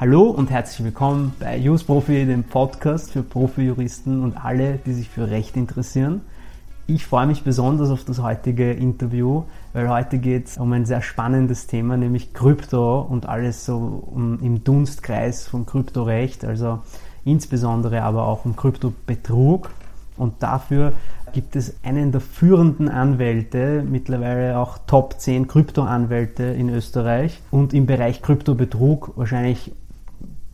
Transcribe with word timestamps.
Hallo 0.00 0.30
und 0.30 0.48
herzlich 0.48 0.84
willkommen 0.84 1.34
bei 1.40 1.58
Use 1.58 1.84
Profi, 1.84 2.24
dem 2.24 2.44
Podcast 2.44 3.10
für 3.10 3.24
Profi-Juristen 3.24 4.22
und 4.22 4.36
alle, 4.44 4.78
die 4.86 4.92
sich 4.92 5.08
für 5.08 5.28
Recht 5.28 5.56
interessieren. 5.56 6.20
Ich 6.86 7.04
freue 7.04 7.26
mich 7.26 7.42
besonders 7.42 7.90
auf 7.90 8.04
das 8.04 8.22
heutige 8.22 8.70
Interview, 8.72 9.42
weil 9.72 9.90
heute 9.90 10.18
geht 10.18 10.46
es 10.46 10.56
um 10.56 10.72
ein 10.72 10.86
sehr 10.86 11.02
spannendes 11.02 11.66
Thema, 11.66 11.96
nämlich 11.96 12.32
Krypto 12.32 13.00
und 13.00 13.26
alles 13.26 13.66
so 13.66 14.08
im 14.14 14.62
Dunstkreis 14.62 15.48
von 15.48 15.66
Kryptorecht, 15.66 16.44
also 16.44 16.78
insbesondere 17.24 18.02
aber 18.02 18.28
auch 18.28 18.44
um 18.44 18.54
Kryptobetrug. 18.54 19.68
Und 20.18 20.42
dafür 20.42 20.92
gibt 21.32 21.56
es 21.56 21.76
einen 21.82 22.12
der 22.12 22.20
führenden 22.20 22.88
Anwälte, 22.88 23.84
mittlerweile 23.88 24.58
auch 24.58 24.78
Top 24.86 25.14
10 25.18 25.46
Kryptoanwälte 25.46 26.44
in 26.44 26.68
Österreich 26.68 27.40
und 27.50 27.74
im 27.74 27.86
Bereich 27.86 28.22
Kryptobetrug 28.22 29.12
wahrscheinlich 29.16 29.72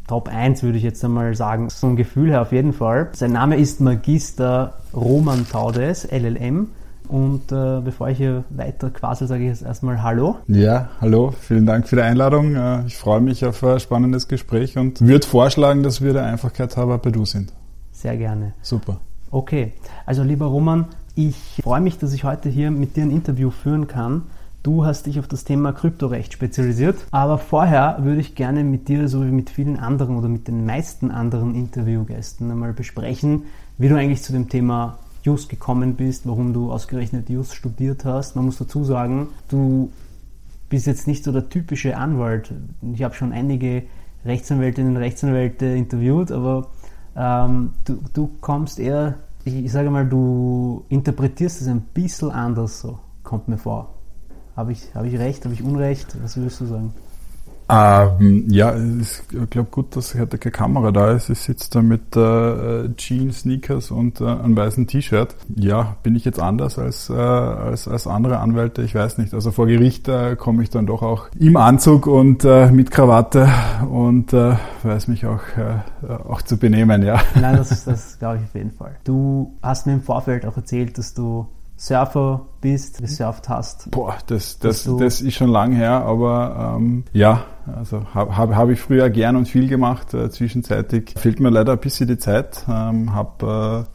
Top 0.06 0.28
1 0.28 0.62
würde 0.62 0.76
ich 0.76 0.84
jetzt 0.84 1.02
einmal 1.02 1.34
sagen, 1.34 1.70
so 1.70 1.86
ein 1.86 1.96
Gefühl 1.96 2.30
her 2.30 2.42
auf 2.42 2.52
jeden 2.52 2.74
Fall. 2.74 3.08
Sein 3.14 3.32
Name 3.32 3.56
ist 3.56 3.80
Magister 3.80 4.74
Roman 4.92 5.46
Taudes, 5.48 6.06
LLM. 6.10 6.68
Und 7.08 7.52
äh, 7.52 7.80
bevor 7.82 8.08
ich 8.08 8.18
hier 8.18 8.44
weiter 8.50 8.90
quasi 8.90 9.26
sage 9.26 9.42
ich 9.42 9.48
jetzt 9.48 9.62
erstmal 9.62 10.02
Hallo. 10.02 10.38
Ja, 10.48 10.88
hallo, 11.00 11.34
vielen 11.38 11.66
Dank 11.66 11.86
für 11.86 11.96
die 11.96 12.02
Einladung. 12.02 12.56
Äh, 12.56 12.86
ich 12.86 12.96
freue 12.96 13.20
mich 13.20 13.44
auf 13.44 13.62
ein 13.62 13.78
spannendes 13.78 14.26
Gespräch 14.26 14.78
und 14.78 15.00
würde 15.00 15.26
vorschlagen, 15.26 15.82
dass 15.82 16.00
wir 16.00 16.14
der 16.14 16.24
Einfachkeit 16.24 16.76
halber 16.76 16.98
bei 16.98 17.10
du 17.10 17.24
sind. 17.24 17.52
Sehr 17.92 18.16
gerne. 18.16 18.54
Super. 18.62 19.00
Okay, 19.34 19.72
also 20.06 20.22
lieber 20.22 20.46
Roman, 20.46 20.86
ich 21.16 21.60
freue 21.62 21.80
mich, 21.80 21.98
dass 21.98 22.12
ich 22.12 22.24
heute 22.24 22.48
hier 22.48 22.70
mit 22.70 22.96
dir 22.96 23.02
ein 23.02 23.10
Interview 23.10 23.50
führen 23.50 23.88
kann 23.88 24.22
Du 24.64 24.86
hast 24.86 25.04
dich 25.04 25.18
auf 25.18 25.28
das 25.28 25.44
Thema 25.44 25.72
Kryptorecht 25.72 26.32
spezialisiert, 26.32 26.96
aber 27.10 27.36
vorher 27.36 27.98
würde 28.00 28.22
ich 28.22 28.34
gerne 28.34 28.64
mit 28.64 28.88
dir, 28.88 29.08
so 29.08 29.22
wie 29.22 29.30
mit 29.30 29.50
vielen 29.50 29.78
anderen 29.78 30.16
oder 30.16 30.28
mit 30.28 30.48
den 30.48 30.64
meisten 30.64 31.10
anderen 31.10 31.54
Interviewgästen, 31.54 32.50
einmal 32.50 32.72
besprechen, 32.72 33.42
wie 33.76 33.90
du 33.90 33.96
eigentlich 33.96 34.22
zu 34.22 34.32
dem 34.32 34.48
Thema 34.48 34.96
Jus 35.22 35.48
gekommen 35.48 35.96
bist, 35.96 36.26
warum 36.26 36.54
du 36.54 36.72
ausgerechnet 36.72 37.28
Jus 37.28 37.52
studiert 37.52 38.06
hast. 38.06 38.36
Man 38.36 38.46
muss 38.46 38.56
dazu 38.56 38.84
sagen, 38.84 39.28
du 39.50 39.92
bist 40.70 40.86
jetzt 40.86 41.06
nicht 41.06 41.24
so 41.24 41.32
der 41.32 41.50
typische 41.50 41.98
Anwalt. 41.98 42.50
Ich 42.94 43.02
habe 43.02 43.14
schon 43.14 43.32
einige 43.32 43.82
Rechtsanwältinnen 44.24 44.96
und 44.96 45.02
Rechtsanwälte 45.02 45.66
interviewt, 45.66 46.32
aber 46.32 46.68
ähm, 47.16 47.74
du, 47.84 47.98
du 48.14 48.30
kommst 48.40 48.78
eher, 48.78 49.16
ich, 49.44 49.54
ich 49.64 49.72
sage 49.72 49.90
mal, 49.90 50.08
du 50.08 50.84
interpretierst 50.88 51.60
es 51.60 51.68
ein 51.68 51.82
bisschen 51.82 52.30
anders 52.30 52.80
so, 52.80 52.98
kommt 53.22 53.48
mir 53.48 53.58
vor. 53.58 53.94
Habe 54.56 54.72
ich, 54.72 54.94
hab 54.94 55.04
ich 55.04 55.18
recht, 55.18 55.44
habe 55.44 55.54
ich 55.54 55.62
Unrecht? 55.62 56.16
Was 56.22 56.36
würdest 56.36 56.60
du 56.60 56.66
sagen? 56.66 56.94
Ähm, 57.68 58.44
ja, 58.48 58.74
ich 58.76 59.22
glaube 59.50 59.70
gut, 59.70 59.96
dass 59.96 60.14
heute 60.14 60.38
keine 60.38 60.52
Kamera 60.52 60.90
da 60.90 61.12
ist. 61.12 61.30
Ich 61.30 61.40
sitze 61.40 61.70
da 61.70 61.82
mit 61.82 62.14
äh, 62.16 62.94
Jeans, 62.96 63.40
Sneakers 63.40 63.90
und 63.90 64.20
äh, 64.20 64.26
einem 64.26 64.56
weißen 64.56 64.86
T-Shirt. 64.86 65.34
Ja, 65.56 65.96
bin 66.02 66.14
ich 66.14 66.24
jetzt 66.24 66.40
anders 66.40 66.78
als, 66.78 67.08
äh, 67.08 67.14
als, 67.14 67.88
als 67.88 68.06
andere 68.06 68.38
Anwälte? 68.38 68.82
Ich 68.82 68.94
weiß 68.94 69.18
nicht. 69.18 69.32
Also 69.32 69.50
vor 69.50 69.66
Gericht 69.66 70.08
äh, 70.08 70.36
komme 70.36 70.62
ich 70.62 70.70
dann 70.70 70.86
doch 70.86 71.02
auch 71.02 71.28
im 71.38 71.56
Anzug 71.56 72.06
und 72.06 72.44
äh, 72.44 72.70
mit 72.70 72.90
Krawatte 72.90 73.48
und 73.90 74.32
äh, 74.32 74.56
weiß 74.82 75.08
mich 75.08 75.26
auch, 75.26 75.42
äh, 75.56 76.12
auch 76.28 76.42
zu 76.42 76.58
benehmen, 76.58 77.02
ja. 77.02 77.20
Nein, 77.34 77.56
das, 77.56 77.84
das 77.84 78.18
glaube 78.18 78.38
ich 78.38 78.44
auf 78.44 78.54
jeden 78.54 78.72
Fall. 78.72 78.96
Du 79.04 79.54
hast 79.62 79.86
mir 79.86 79.94
im 79.94 80.02
Vorfeld 80.02 80.44
auch 80.44 80.56
erzählt, 80.56 80.98
dass 80.98 81.14
du 81.14 81.46
Surfer 81.76 82.46
bist, 82.60 82.98
gesurft 82.98 83.48
hast? 83.48 83.90
Boah, 83.90 84.16
das, 84.26 84.58
das, 84.58 84.84
das 84.84 85.20
ist 85.20 85.34
schon 85.34 85.50
lang 85.50 85.72
her, 85.72 86.04
aber 86.04 86.76
ähm, 86.76 87.04
ja, 87.12 87.44
also 87.66 88.04
habe 88.14 88.36
hab, 88.36 88.54
hab 88.54 88.68
ich 88.70 88.80
früher 88.80 89.10
gern 89.10 89.36
und 89.36 89.48
viel 89.48 89.68
gemacht. 89.68 90.14
Äh, 90.14 90.30
zwischenzeitig 90.30 91.14
fehlt 91.16 91.40
mir 91.40 91.50
leider 91.50 91.72
ein 91.72 91.80
bisschen 91.80 92.06
die 92.06 92.18
Zeit. 92.18 92.64
Ähm, 92.68 93.12
habe 93.12 93.86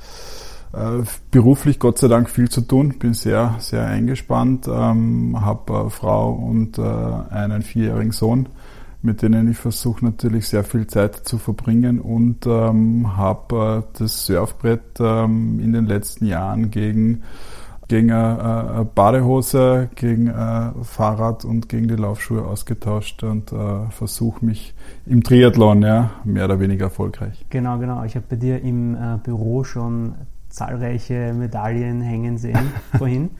äh, 0.73 0.99
äh, 0.99 1.03
beruflich 1.31 1.79
Gott 1.79 1.97
sei 1.97 2.09
Dank 2.09 2.29
viel 2.29 2.49
zu 2.49 2.61
tun, 2.61 2.99
bin 2.99 3.13
sehr, 3.13 3.55
sehr 3.59 3.85
eingespannt, 3.85 4.67
ähm, 4.67 5.37
habe 5.39 5.87
äh, 5.87 5.89
Frau 5.89 6.31
und 6.31 6.77
äh, 6.77 6.81
einen 6.81 7.61
vierjährigen 7.61 8.11
Sohn 8.11 8.49
mit 9.01 9.21
denen 9.21 9.49
ich 9.49 9.57
versuche 9.57 10.03
natürlich 10.03 10.47
sehr 10.47 10.63
viel 10.63 10.85
Zeit 10.87 11.15
zu 11.15 11.37
verbringen 11.37 11.99
und 12.01 12.45
ähm, 12.45 13.15
habe 13.15 13.85
äh, 13.87 13.97
das 13.97 14.25
Surfbrett 14.25 14.99
ähm, 14.99 15.59
in 15.61 15.71
den 15.71 15.85
letzten 15.85 16.25
Jahren 16.25 16.69
gegen 16.69 17.23
gegen 17.89 18.11
eine, 18.11 18.87
Badehose, 18.95 19.89
gegen 19.95 20.31
ein 20.31 20.73
Fahrrad 20.83 21.43
und 21.43 21.67
gegen 21.67 21.87
die 21.87 21.95
Laufschuhe 21.95 22.45
ausgetauscht 22.45 23.23
und 23.23 23.51
äh, 23.51 23.89
versuche 23.89 24.45
mich 24.45 24.73
im 25.05 25.23
Triathlon 25.23 25.81
ja, 25.81 26.11
mehr 26.23 26.45
oder 26.45 26.59
weniger 26.59 26.85
erfolgreich. 26.85 27.45
Genau, 27.49 27.77
genau. 27.79 28.03
Ich 28.03 28.15
habe 28.15 28.25
bei 28.29 28.35
dir 28.37 28.61
im 28.61 28.95
äh, 28.95 29.17
Büro 29.21 29.63
schon 29.63 30.13
zahlreiche 30.49 31.33
Medaillen 31.33 32.01
hängen 32.01 32.37
sehen 32.37 32.71
vorhin. 32.97 33.31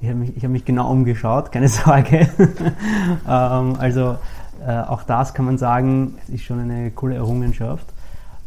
Ich 0.00 0.08
habe 0.08 0.18
mich, 0.20 0.42
hab 0.42 0.50
mich 0.50 0.64
genau 0.64 0.90
umgeschaut, 0.90 1.52
keine 1.52 1.68
Sorge. 1.68 2.28
ähm, 3.28 3.76
also 3.78 4.16
äh, 4.66 4.80
auch 4.80 5.02
das 5.02 5.34
kann 5.34 5.44
man 5.44 5.58
sagen, 5.58 6.14
ist 6.28 6.44
schon 6.44 6.60
eine 6.60 6.90
coole 6.92 7.16
Errungenschaft. 7.16 7.86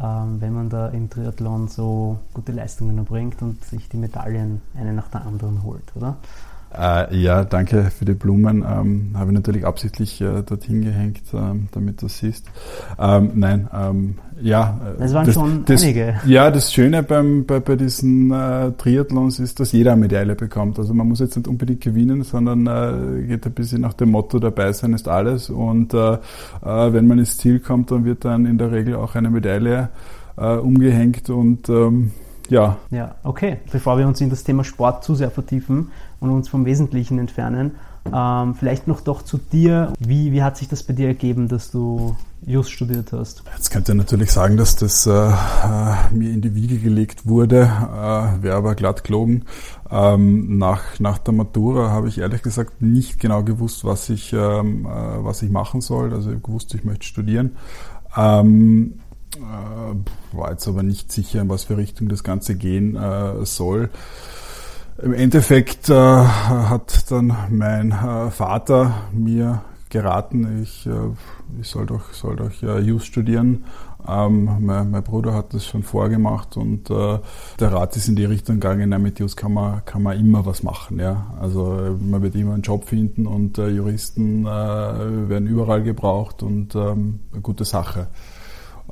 Ähm, 0.02 0.42
wenn 0.42 0.54
man 0.54 0.70
da 0.70 0.88
im 0.88 1.10
Triathlon 1.10 1.68
so 1.68 2.18
gute 2.34 2.52
Leistungen 2.52 2.98
erbringt 2.98 3.42
und 3.42 3.64
sich 3.64 3.88
die 3.88 3.98
Medaillen 3.98 4.62
eine 4.76 4.94
nach 4.94 5.10
der 5.10 5.26
anderen 5.26 5.64
holt, 5.64 5.96
oder? 5.96 6.18
Äh, 6.78 7.18
ja, 7.18 7.44
danke 7.44 7.92
für 7.92 8.06
die 8.06 8.14
Blumen. 8.14 8.66
Ähm, 8.68 9.12
Habe 9.16 9.32
ich 9.32 9.36
natürlich 9.36 9.66
absichtlich 9.66 10.22
äh, 10.22 10.42
dorthin 10.44 10.82
gehängt, 10.82 11.22
ähm, 11.34 11.68
damit 11.72 12.02
du 12.02 12.08
siehst. 12.08 12.46
Ähm, 12.98 13.32
nein, 13.36 13.68
ähm, 13.74 14.16
ja. 14.42 14.80
Äh, 14.96 15.00
das 15.00 15.14
waren 15.14 15.26
das, 15.26 15.36
schon 15.36 15.66
das, 15.66 15.84
einige. 15.84 16.16
Ja, 16.26 16.50
das 16.50 16.72
Schöne 16.72 17.04
beim, 17.04 17.46
bei, 17.46 17.60
bei 17.60 17.76
diesen 17.76 18.32
äh, 18.32 18.72
Triathlons 18.72 19.40
ist, 19.40 19.60
dass 19.60 19.74
jeder 19.74 19.92
eine 19.94 20.02
Medaille 20.02 20.36
bekommt. 20.36 20.80
Also 20.80 20.94
man 20.94 21.08
muss 21.10 21.20
jetzt 21.20 21.36
nicht 21.36 21.48
unbedingt 21.48 21.82
gewinnen, 21.82 22.24
sondern 22.24 22.68
äh, 22.68 23.24
geht 23.24 23.46
ein 23.46 23.54
bisschen 23.54 23.82
nach 23.82 23.94
dem 23.94 24.12
Motto, 24.12 24.40
dabei 24.40 24.72
sein 24.72 24.94
ist 24.94 25.10
alles. 25.10 25.50
Und 25.50 25.94
äh, 25.94 26.14
äh, 26.14 26.20
wenn 26.64 27.06
man 27.06 27.20
ins 27.20 27.38
Ziel 27.38 27.60
kommt, 27.60 27.92
dann 27.92 28.06
wird 28.06 28.24
dann 28.24 28.46
in 28.46 28.58
der 28.58 28.72
Regel 28.72 28.96
auch 28.96 29.16
eine 29.16 29.30
Medaille 29.30 29.90
äh, 30.38 30.56
umgehängt 30.56 31.30
und 31.30 31.68
ähm, 31.68 32.12
ja. 32.52 32.78
Ja, 32.92 33.16
okay. 33.24 33.58
Bevor 33.72 33.98
wir 33.98 34.08
uns 34.08 34.22
in 34.22 34.30
das 34.30 34.44
Thema 34.44 34.64
Sport 34.64 35.04
zu 35.04 35.16
sehr 35.16 35.32
vertiefen 35.32 35.92
und 36.20 36.30
uns 36.30 36.50
vom 36.50 36.66
Wesentlichen 36.66 37.18
entfernen, 37.18 37.72
ähm, 38.14 38.56
vielleicht 38.56 38.88
noch 38.88 39.02
doch 39.02 39.22
zu 39.22 39.38
dir. 39.38 39.94
Wie, 40.00 40.32
wie 40.32 40.44
hat 40.44 40.58
sich 40.58 40.68
das 40.68 40.84
bei 40.84 40.94
dir 40.94 41.08
ergeben, 41.08 41.48
dass 41.48 41.72
du 41.72 42.16
Just 42.46 42.72
studiert 42.72 43.14
hast? 43.14 43.44
Jetzt 43.56 43.70
könnte 43.70 43.92
ich 43.92 43.98
natürlich 43.98 44.32
sagen, 44.32 44.58
dass 44.58 44.76
das 44.76 45.06
äh, 45.06 45.12
äh, 45.12 45.34
mir 46.12 46.32
in 46.32 46.42
die 46.42 46.56
Wiege 46.56 46.80
gelegt 46.80 47.28
wurde, 47.28 47.62
äh, 47.62 48.44
wäre 48.44 48.56
aber 48.56 48.76
glatt 48.76 49.04
gelogen. 49.04 49.46
Ähm, 49.90 50.58
nach, 50.58 51.00
nach 51.00 51.20
der 51.20 51.34
Matura 51.34 51.92
habe 51.92 52.08
ich 52.08 52.18
ehrlich 52.18 52.42
gesagt 52.42 52.82
nicht 52.82 53.20
genau 53.20 53.44
gewusst, 53.44 53.86
was 53.86 54.10
ich, 54.10 54.34
ähm, 54.34 54.86
äh, 54.86 55.24
was 55.24 55.42
ich 55.44 55.52
machen 55.52 55.82
soll. 55.82 56.14
Also 56.14 56.32
ich 56.32 56.48
wusste, 56.48 56.78
ich 56.78 56.84
möchte 56.84 57.06
studieren. 57.06 57.56
Ähm, 58.18 58.96
äh, 59.38 60.36
war 60.38 60.52
jetzt 60.52 60.68
aber 60.68 60.84
nicht 60.84 61.12
sicher, 61.12 61.42
in 61.42 61.50
was 61.50 61.66
für 61.66 61.78
Richtung 61.78 62.10
das 62.10 62.24
Ganze 62.24 62.56
gehen 62.56 62.96
äh, 62.96 63.46
soll. 63.46 63.90
Im 65.02 65.14
Endeffekt 65.14 65.90
äh, 65.90 65.96
hat 65.96 67.12
dann 67.12 67.36
mein 67.50 67.92
äh, 67.92 68.30
Vater 68.30 68.94
mir 69.12 69.62
geraten, 69.90 70.62
ich, 70.64 70.86
äh, 70.88 70.92
ich 71.60 71.68
soll 71.68 71.86
doch, 71.86 72.14
soll 72.14 72.36
doch 72.36 72.64
äh, 72.64 72.80
Jus 72.80 73.06
studieren. 73.06 73.66
Ähm, 74.08 74.50
mein, 74.62 74.90
mein, 74.90 75.04
Bruder 75.04 75.34
hat 75.34 75.54
das 75.54 75.66
schon 75.66 75.84
vorgemacht 75.84 76.58
und 76.58 76.90
äh, 76.90 77.20
der 77.60 77.72
Rat 77.72 77.96
ist 77.96 78.08
in 78.08 78.16
die 78.16 78.26
Richtung 78.26 78.56
gegangen, 78.56 78.90
na, 78.90 78.98
mit 78.98 79.20
Jus 79.20 79.36
kann 79.36 79.54
man, 79.54 79.86
kann 79.86 80.02
man 80.02 80.20
immer 80.20 80.46
was 80.46 80.64
machen. 80.64 81.00
Ja? 81.00 81.34
Also 81.40 81.98
man 82.00 82.22
wird 82.24 82.36
immer 82.36 82.54
einen 82.54 82.64
Job 82.64 82.86
finden 82.86 83.28
und 83.28 83.58
Juristen 83.58 84.46
werden 84.46 85.48
überall 85.48 85.84
gebraucht 85.84 86.42
und 86.42 86.74
ähm, 86.76 87.20
eine 87.32 87.42
gute 87.42 87.66
Sache. 87.66 88.08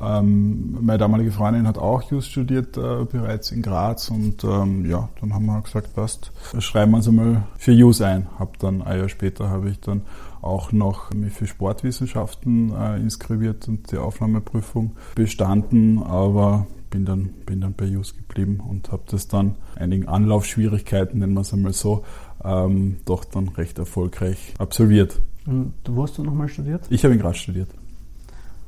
Ähm, 0.01 0.77
meine 0.81 0.97
damalige 0.97 1.31
Freundin 1.31 1.67
hat 1.67 1.77
auch 1.77 2.03
Just 2.09 2.31
studiert, 2.31 2.77
äh, 2.77 3.05
bereits 3.05 3.51
in 3.51 3.61
Graz 3.61 4.09
und 4.09 4.43
ähm, 4.43 4.89
ja, 4.89 5.09
dann 5.19 5.33
haben 5.33 5.45
wir 5.45 5.61
gesagt, 5.61 5.93
passt, 5.93 6.31
schreiben 6.59 6.91
wir 6.91 6.97
uns 6.97 7.07
einmal 7.07 7.43
für 7.57 7.73
Jus 7.73 8.01
ein. 8.01 8.27
Hab 8.37 8.57
dann 8.59 8.81
ein 8.81 8.99
Jahr 8.99 9.09
später 9.09 9.49
habe 9.49 9.69
ich 9.69 9.79
dann 9.79 10.01
auch 10.41 10.71
noch 10.71 11.11
mich 11.13 11.33
für 11.33 11.47
Sportwissenschaften 11.47 12.73
äh, 12.73 12.97
inskribiert 12.97 13.67
und 13.67 13.91
die 13.91 13.97
Aufnahmeprüfung 13.97 14.95
bestanden, 15.15 16.01
aber 16.01 16.65
bin 16.89 17.05
dann, 17.05 17.29
bin 17.45 17.61
dann 17.61 17.73
bei 17.73 17.85
Jus 17.85 18.15
geblieben 18.15 18.61
und 18.67 18.91
habe 18.91 19.03
das 19.09 19.27
dann 19.27 19.55
einigen 19.75 20.07
Anlaufschwierigkeiten, 20.07 21.19
nennen 21.19 21.33
wir 21.33 21.41
es 21.41 21.53
einmal 21.53 21.73
so, 21.73 22.03
ähm, 22.43 22.97
doch 23.05 23.25
dann 23.25 23.49
recht 23.49 23.77
erfolgreich 23.79 24.53
absolviert. 24.57 25.19
Und 25.45 25.73
wo 25.87 26.03
hast 26.03 26.17
du 26.17 26.23
nochmal 26.23 26.47
studiert? 26.47 26.83
Ich 26.89 27.03
habe 27.03 27.13
in 27.13 27.19
Graz 27.19 27.37
studiert. 27.37 27.69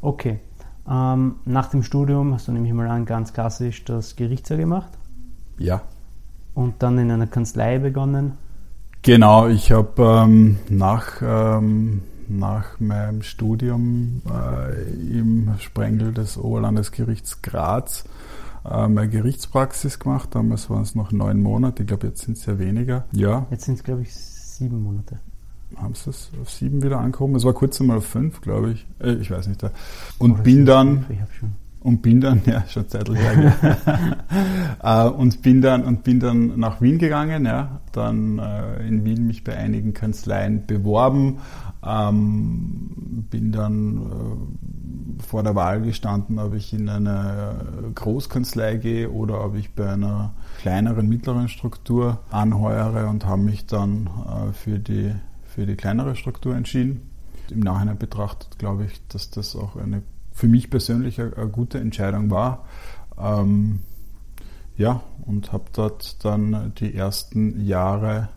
Okay. 0.02 0.40
Ähm, 0.92 1.36
nach 1.46 1.70
dem 1.70 1.84
Studium 1.84 2.34
hast 2.34 2.50
du 2.50 2.52
nämlich 2.52 2.74
mal 2.74 2.90
an 2.90 3.06
ganz 3.06 3.32
klassisch 3.32 3.86
das 3.86 4.18
Gerichtsjahr 4.18 4.60
gemacht. 4.60 4.90
Ja. 5.58 5.82
Und 6.54 6.84
dann 6.84 6.98
in 6.98 7.10
einer 7.10 7.28
Kanzlei 7.28 7.80
begonnen. 7.80 8.34
Genau, 9.02 9.48
ich 9.48 9.72
habe 9.72 10.02
ähm, 10.04 10.58
nach, 10.70 11.22
ähm, 11.22 12.02
nach 12.28 12.80
meinem 12.80 13.22
Studium 13.22 14.22
äh, 14.30 15.18
im 15.18 15.54
Sprengel 15.60 16.14
des 16.14 16.38
Oberlandesgerichts 16.38 17.42
Graz 17.42 18.04
äh, 18.70 18.88
meine 18.90 19.10
Gerichtspraxis 19.10 19.98
gemacht. 19.98 20.36
Damals 20.36 20.70
waren 20.70 20.84
es 20.84 20.94
noch 20.94 21.14
neun 21.14 21.42
Monate, 21.42 21.84
ich 21.84 21.88
glaube, 21.88 22.08
jetzt 22.08 22.24
sind 22.24 22.38
es 22.38 22.46
ja 22.46 22.60
weniger. 22.60 23.06
Ja. 23.14 23.46
Jetzt 23.50 23.64
sind 23.64 23.76
es, 23.76 23.84
glaube 23.84 24.02
ich, 24.02 24.14
sieben 24.14 24.84
Monate. 24.84 25.20
Haben 25.78 25.96
sie 25.96 26.10
es 26.10 26.32
auf 26.42 26.50
sieben 26.50 26.84
wieder 26.84 27.00
angekommen? 27.00 27.36
Es 27.36 27.44
war 27.44 27.54
kurz 27.54 27.80
einmal 27.82 27.98
auf 27.98 28.06
fünf, 28.06 28.42
glaube 28.42 28.72
ich. 28.72 28.86
Äh, 29.00 29.14
ich 29.14 29.32
weiß 29.32 29.48
nicht. 29.48 29.64
Und 30.18 30.32
Oder 30.32 30.44
bin 30.44 30.66
dann. 30.66 31.06
Ich 31.10 31.20
habe 31.20 31.32
schon 31.34 31.54
und 31.82 32.02
bin 32.02 32.22
dann, 32.22 32.42
ja, 32.46 32.64
schon 32.68 32.88
Zeitl 32.88 33.16
her, 33.16 33.88
äh, 34.84 35.10
und 35.10 35.42
bin 35.42 35.62
dann 35.62 35.84
und 35.84 36.04
bin 36.04 36.20
dann 36.20 36.60
nach 36.60 36.82
Wien 36.82 36.98
gegangen, 36.98 37.46
ja, 37.46 37.82
dann 37.92 38.40
äh, 38.40 38.88
in 38.88 39.04
Wien 39.04 39.28
mich 39.28 39.44
bei 39.44 39.56
einigen 39.58 39.94
Kanzleien 39.94 40.66
beworben, 40.66 41.40
ähm, 41.84 43.26
bin 43.30 43.52
dann 43.52 43.98
äh, 43.98 45.24
vor 45.24 45.44
der 45.44 45.56
Wahl 45.56 45.82
gestanden, 45.82 46.40
ob 46.40 46.54
ich 46.54 46.74
in 46.74 46.88
eine 46.88 47.56
Großkanzlei 47.96 48.76
gehe 48.78 49.10
oder 49.10 49.44
ob 49.44 49.56
ich 49.56 49.74
bei 49.74 49.90
einer 49.90 50.34
kleineren, 50.60 51.10
mittleren 51.10 51.48
Struktur 51.48 52.20
anheuere 52.30 53.10
und 53.10 53.26
habe 53.26 53.42
mich 53.42 53.66
dann 53.66 54.08
äh, 54.08 54.54
für 54.54 54.80
die 54.80 55.14
für 55.54 55.66
die 55.66 55.76
kleinere 55.76 56.16
Struktur 56.16 56.56
entschieden. 56.56 57.10
Im 57.50 57.60
Nachhinein 57.60 57.98
betrachtet 57.98 58.58
glaube 58.58 58.86
ich, 58.86 59.06
dass 59.08 59.30
das 59.30 59.56
auch 59.56 59.76
eine 59.76 60.04
für 60.32 60.48
mich 60.48 60.70
persönlich 60.70 61.20
eine, 61.20 61.36
eine 61.36 61.50
gute 61.50 61.80
Entscheidung 61.80 62.32
war. 62.32 62.66
Ähm, 63.18 63.80
ja, 64.78 65.04
und 65.26 65.52
habe 65.52 65.66
dort 65.74 66.24
dann 66.26 66.74
die 66.78 66.96
ersten 66.96 67.64
Jahre 67.66 68.30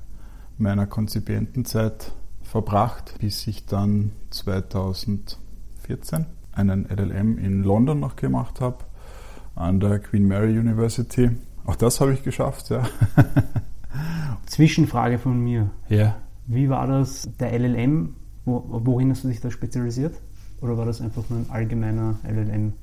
meiner 0.58 0.86
Konzipientenzeit 0.86 2.12
verbracht, 2.42 3.14
bis 3.20 3.46
ich 3.46 3.66
dann 3.66 4.12
2014 4.30 6.26
einen 6.52 6.86
LLM 6.88 7.38
in 7.38 7.62
London 7.62 8.00
noch 8.00 8.16
gemacht 8.16 8.60
habe, 8.60 8.78
an 9.54 9.80
der 9.80 9.98
Queen 10.00 10.26
Mary 10.26 10.58
University. 10.58 11.30
Auch 11.64 11.76
das 11.76 12.00
habe 12.00 12.12
ich 12.12 12.22
geschafft, 12.22 12.70
ja. 12.70 12.82
Zwischenfrage 14.46 15.18
von 15.18 15.40
mir. 15.40 15.70
Ja. 15.88 16.16
Wie 16.46 16.68
war 16.68 16.86
das, 16.86 17.28
der 17.38 17.58
LLM? 17.58 18.14
Worin 18.44 19.10
hast 19.10 19.24
du 19.24 19.28
dich 19.28 19.40
da 19.40 19.50
spezialisiert? 19.50 20.14
Oder 20.60 20.76
war 20.76 20.84
das 20.84 21.00
einfach 21.00 21.28
nur 21.30 21.40
ein 21.40 21.50
allgemeiner 21.50 22.18
LLM? 22.24 22.74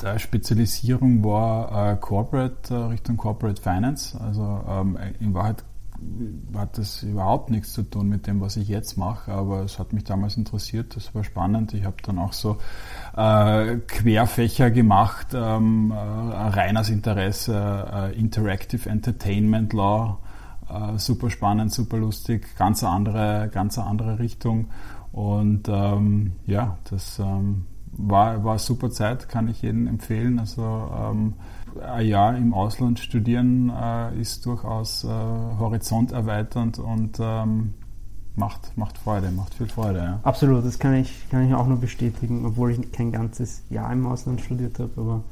Die 0.00 0.18
Spezialisierung 0.18 1.24
war 1.24 1.92
äh, 1.92 1.96
Corporate, 1.96 2.74
äh, 2.74 2.76
Richtung 2.76 3.16
Corporate 3.16 3.60
Finance. 3.60 4.18
Also 4.20 4.62
ähm, 4.68 4.98
in 5.20 5.32
Wahrheit 5.32 5.64
hat 6.54 6.78
das 6.78 7.02
überhaupt 7.02 7.50
nichts 7.50 7.72
zu 7.72 7.82
tun 7.82 8.08
mit 8.08 8.26
dem, 8.26 8.40
was 8.40 8.56
ich 8.56 8.68
jetzt 8.68 8.96
mache, 8.96 9.32
aber 9.32 9.62
es 9.62 9.78
hat 9.78 9.92
mich 9.92 10.04
damals 10.04 10.36
interessiert, 10.36 10.96
das 10.96 11.14
war 11.14 11.24
spannend. 11.24 11.74
Ich 11.74 11.84
habe 11.84 11.96
dann 12.02 12.18
auch 12.18 12.32
so 12.32 12.58
äh, 13.16 13.76
Querfächer 13.86 14.70
gemacht, 14.70 15.28
ähm, 15.34 15.90
äh, 15.90 15.94
reines 15.96 16.90
Interesse, 16.90 18.12
äh, 18.12 18.18
Interactive 18.18 18.88
Entertainment 18.88 19.72
Law, 19.72 20.18
äh, 20.68 20.98
super 20.98 21.30
spannend, 21.30 21.72
super 21.72 21.98
lustig, 21.98 22.56
ganz 22.56 22.82
andere, 22.84 23.50
ganz 23.52 23.78
andere 23.78 24.18
Richtung. 24.18 24.66
Und 25.12 25.68
ähm, 25.68 26.32
ja, 26.46 26.78
das 26.90 27.18
ähm, 27.18 27.66
war, 27.92 28.44
war 28.44 28.58
super 28.58 28.90
Zeit, 28.90 29.28
kann 29.28 29.48
ich 29.48 29.62
jedem 29.62 29.86
empfehlen. 29.86 30.38
Also 30.38 30.62
ähm, 30.62 31.34
ein 31.82 32.06
Jahr 32.06 32.36
im 32.36 32.54
Ausland 32.54 32.98
studieren 32.98 33.70
äh, 33.70 34.18
ist 34.20 34.44
durchaus 34.46 35.04
äh, 35.04 35.08
horizonterweiternd 35.08 36.78
und 36.78 37.18
ähm, 37.20 37.74
macht, 38.34 38.76
macht 38.76 38.98
Freude, 38.98 39.30
macht 39.30 39.54
viel 39.54 39.68
Freude. 39.68 39.98
Ja. 39.98 40.20
Absolut, 40.22 40.64
das 40.64 40.78
kann 40.78 40.94
ich, 40.94 41.28
kann 41.30 41.46
ich 41.46 41.54
auch 41.54 41.66
nur 41.66 41.78
bestätigen, 41.78 42.44
obwohl 42.44 42.72
ich 42.72 42.92
kein 42.92 43.12
ganzes 43.12 43.62
Jahr 43.70 43.92
im 43.92 44.06
Ausland 44.06 44.40
studiert 44.40 44.78
habe, 44.78 44.90
aber 44.96 45.22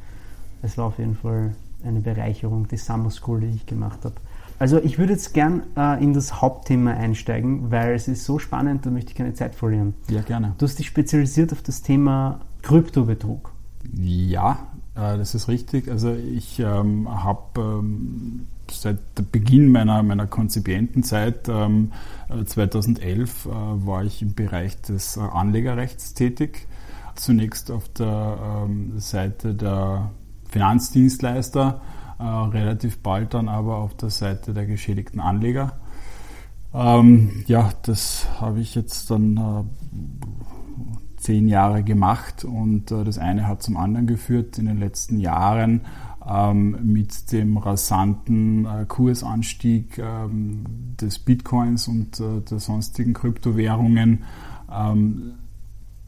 es 0.63 0.79
war 0.79 0.87
auf 0.87 0.99
jeden 0.99 1.17
Fall 1.17 1.55
eine 1.85 2.01
Bereicherung, 2.01 2.67
die 2.69 2.79
Summer 2.79 3.11
School, 3.11 3.41
die 3.41 3.49
ich 3.49 3.67
gemacht 3.67 3.99
habe. 4.05 4.15
Also 4.64 4.81
ich 4.82 4.99
würde 4.99 5.12
jetzt 5.12 5.34
gern 5.34 5.62
äh, 5.76 6.02
in 6.02 6.14
das 6.14 6.40
Hauptthema 6.40 6.93
einsteigen, 6.93 7.70
weil 7.70 7.93
es 7.93 8.08
ist 8.08 8.25
so 8.25 8.38
spannend, 8.38 8.87
da 8.87 8.90
möchte 8.90 9.11
ich 9.11 9.14
keine 9.14 9.34
Zeit 9.34 9.55
verlieren. 9.55 9.93
Ja, 10.08 10.22
gerne. 10.22 10.55
Du 10.56 10.64
hast 10.64 10.78
dich 10.78 10.87
spezialisiert 10.87 11.52
auf 11.52 11.61
das 11.61 11.82
Thema 11.82 12.40
Kryptobetrug. 12.62 13.52
Ja, 13.94 14.69
äh, 14.94 15.19
das 15.19 15.34
ist 15.34 15.49
richtig. 15.49 15.90
Also 15.90 16.14
ich 16.14 16.61
ähm, 16.61 17.06
habe 17.11 17.61
ähm, 17.61 18.46
seit 18.70 18.96
Beginn 19.31 19.69
meiner, 19.70 20.02
meiner 20.02 20.26
Konzipientenzeit 20.26 21.46
ähm, 21.50 21.93
2011 22.46 23.44
äh, 23.44 23.49
äh, 23.50 23.52
war 23.87 24.02
ich 24.02 24.22
im 24.22 24.32
Bereich 24.32 24.81
des 24.81 25.19
äh, 25.19 25.20
Anlegerrechts 25.20 26.14
tätig. 26.14 26.69
Zunächst 27.16 27.70
auf 27.70 27.90
der 27.90 28.64
ähm, 28.64 28.99
Seite 28.99 29.55
der 29.55 30.11
Finanzdienstleister 30.49 31.82
äh, 32.19 32.22
relativ 32.25 32.99
bald 32.99 33.34
dann 33.34 33.49
aber 33.49 33.76
auf 33.76 33.96
der 33.96 34.11
Seite 34.11 34.52
der 34.52 34.66
geschädigten 34.66 35.20
Anleger. 35.20 35.72
Ähm, 36.75 37.44
ja, 37.46 37.70
das 37.82 38.26
habe 38.40 38.61
ich 38.61 38.75
jetzt 38.75 39.11
dann 39.11 39.37
äh, 39.37 39.64
zehn 41.16 41.49
Jahre 41.49 41.82
gemacht 41.82 42.44
und 42.44 42.90
äh, 42.90 43.05
das 43.05 43.19
eine 43.19 43.46
hat 43.46 43.62
zum 43.62 43.76
anderen 43.76 44.06
geführt 44.06 44.58
in 44.58 44.66
den 44.66 44.78
letzten 44.78 45.19
Jahren 45.20 45.82
ähm, 46.28 46.78
mit 46.82 47.32
dem 47.32 47.56
rasanten 47.56 48.66
äh, 48.66 48.84
Kursanstieg 48.87 49.99
ähm, 49.99 50.64
des 51.00 51.19
Bitcoins 51.19 51.87
und 51.88 52.19
äh, 52.20 52.40
der 52.40 52.58
sonstigen 52.58 53.14
Kryptowährungen 53.14 54.25
ähm, 54.72 55.34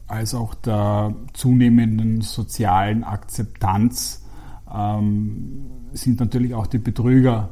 als 0.07 0.33
auch 0.33 0.53
der 0.53 1.13
zunehmenden 1.33 2.21
sozialen 2.21 3.03
Akzeptanz 3.03 4.25
ähm, 4.73 5.67
sind 5.97 6.19
natürlich 6.19 6.53
auch 6.53 6.67
die 6.67 6.77
Betrüger 6.77 7.49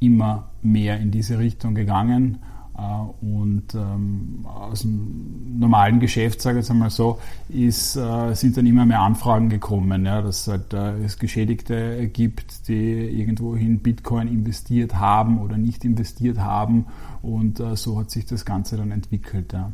immer 0.00 0.50
mehr 0.62 0.98
in 1.00 1.10
diese 1.10 1.38
Richtung 1.38 1.74
gegangen. 1.74 2.38
Äh, 2.78 3.24
und 3.24 3.74
ähm, 3.74 4.46
aus 4.46 4.82
dem 4.82 5.58
normalen 5.58 5.98
Geschäft, 5.98 6.40
sage 6.40 6.58
ich 6.58 6.62
jetzt 6.64 6.70
einmal 6.70 6.90
so, 6.90 7.18
ist, 7.48 7.96
äh, 7.96 8.34
sind 8.34 8.56
dann 8.56 8.66
immer 8.66 8.86
mehr 8.86 9.00
Anfragen 9.00 9.48
gekommen, 9.48 10.06
ja, 10.06 10.22
dass 10.22 10.46
halt, 10.46 10.72
äh, 10.72 10.96
es 11.04 11.18
Geschädigte 11.18 12.08
gibt, 12.08 12.68
die 12.68 13.20
irgendwohin 13.20 13.80
Bitcoin 13.80 14.28
investiert 14.28 14.94
haben 14.94 15.38
oder 15.40 15.56
nicht 15.56 15.84
investiert 15.84 16.38
haben. 16.38 16.86
Und 17.20 17.60
so 17.74 17.98
hat 17.98 18.12
sich 18.12 18.26
das 18.26 18.44
Ganze 18.44 18.76
dann 18.76 18.92
entwickelt. 18.92 19.52
Ja. 19.52 19.72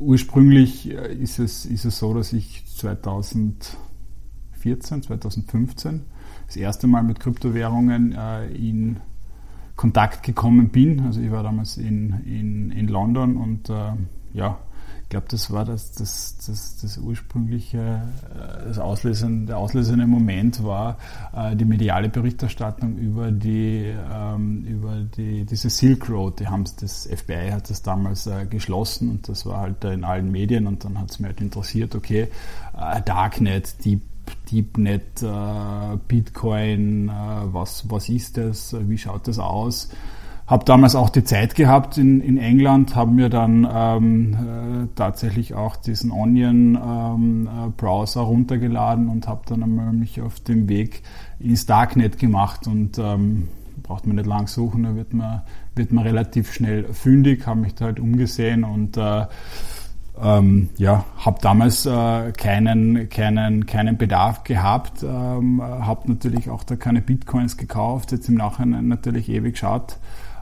Ursprünglich 0.00 0.90
ist 0.90 1.38
es, 1.38 1.64
ist 1.64 1.84
es 1.84 2.00
so, 2.00 2.12
dass 2.12 2.32
ich 2.32 2.64
2000 2.66 3.76
2014, 4.58 5.02
2015 5.02 6.00
das 6.46 6.56
erste 6.56 6.86
Mal 6.86 7.02
mit 7.02 7.20
Kryptowährungen 7.20 8.12
äh, 8.12 8.46
in 8.48 9.00
Kontakt 9.76 10.22
gekommen 10.22 10.70
bin. 10.70 11.00
Also 11.00 11.20
ich 11.20 11.30
war 11.30 11.42
damals 11.42 11.76
in, 11.76 12.20
in, 12.24 12.72
in 12.72 12.88
London 12.88 13.36
und 13.36 13.70
äh, 13.70 13.92
ja, 14.32 14.58
ich 15.08 15.10
glaube, 15.10 15.26
das 15.30 15.50
war 15.50 15.64
das, 15.64 15.92
das, 15.92 16.36
das, 16.46 16.76
das 16.82 16.98
ursprüngliche, 16.98 17.78
äh, 17.78 18.66
das 18.66 18.78
auslösende, 18.78 19.46
der 19.46 19.58
auslösende 19.58 20.06
Moment 20.06 20.62
war 20.62 20.98
äh, 21.34 21.56
die 21.56 21.64
mediale 21.64 22.10
Berichterstattung 22.10 22.98
über 22.98 23.30
die, 23.30 23.90
ähm, 24.12 24.64
über 24.64 24.96
die, 25.16 25.46
diese 25.46 25.70
Silk 25.70 26.10
Road. 26.10 26.40
Die 26.40 26.48
haben 26.48 26.64
das 26.80 27.06
FBI 27.06 27.52
hat 27.52 27.70
das 27.70 27.80
damals 27.82 28.26
äh, 28.26 28.44
geschlossen 28.44 29.08
und 29.08 29.28
das 29.30 29.46
war 29.46 29.60
halt 29.60 29.82
in 29.84 30.04
allen 30.04 30.30
Medien 30.30 30.66
und 30.66 30.84
dann 30.84 30.98
hat 30.98 31.10
es 31.10 31.20
mir 31.20 31.28
halt 31.28 31.40
interessiert, 31.40 31.94
okay, 31.94 32.28
Darknet, 33.06 33.84
Deep 33.84 34.02
Deepnet, 34.50 35.22
äh, 35.22 35.96
Bitcoin, 36.06 37.08
äh, 37.08 37.12
was, 37.52 37.90
was 37.90 38.08
ist 38.08 38.36
das, 38.36 38.74
wie 38.88 38.98
schaut 38.98 39.28
das 39.28 39.38
aus? 39.38 39.90
Habe 40.46 40.64
damals 40.64 40.94
auch 40.94 41.10
die 41.10 41.24
Zeit 41.24 41.54
gehabt 41.54 41.98
in, 41.98 42.22
in 42.22 42.38
England, 42.38 42.96
habe 42.96 43.10
mir 43.10 43.28
dann 43.28 43.68
ähm, 43.70 44.32
äh, 44.32 44.86
tatsächlich 44.94 45.54
auch 45.54 45.76
diesen 45.76 46.10
Onion-Browser 46.10 48.20
ähm, 48.20 48.26
runtergeladen 48.26 49.08
und 49.08 49.28
habe 49.28 49.42
dann 49.46 49.62
einmal 49.62 49.92
mich 49.92 50.22
auf 50.22 50.40
dem 50.40 50.70
Weg 50.70 51.02
ins 51.38 51.66
Darknet 51.66 52.18
gemacht 52.18 52.66
und 52.66 52.98
ähm, 52.98 53.48
braucht 53.82 54.06
man 54.06 54.16
nicht 54.16 54.26
lang 54.26 54.48
suchen, 54.48 54.84
da 54.84 54.94
wird 54.94 55.12
man, 55.12 55.42
wird 55.74 55.92
man 55.92 56.04
relativ 56.04 56.50
schnell 56.52 56.84
fündig, 56.94 57.46
habe 57.46 57.60
mich 57.60 57.74
da 57.74 57.86
halt 57.86 58.00
umgesehen 58.00 58.64
und 58.64 58.96
äh, 58.96 59.26
ähm, 60.22 60.70
ja, 60.76 61.04
habe 61.18 61.38
damals 61.40 61.86
äh, 61.86 62.32
keinen, 62.32 63.08
keinen, 63.08 63.66
keinen 63.66 63.96
Bedarf 63.96 64.44
gehabt, 64.44 65.02
ähm, 65.02 65.62
habe 65.62 66.10
natürlich 66.10 66.50
auch 66.50 66.64
da 66.64 66.76
keine 66.76 67.00
Bitcoins 67.00 67.56
gekauft, 67.56 68.12
jetzt 68.12 68.28
im 68.28 68.34
Nachhinein 68.34 68.88
natürlich 68.88 69.28
ewig 69.28 69.54
geschaut. 69.54 69.98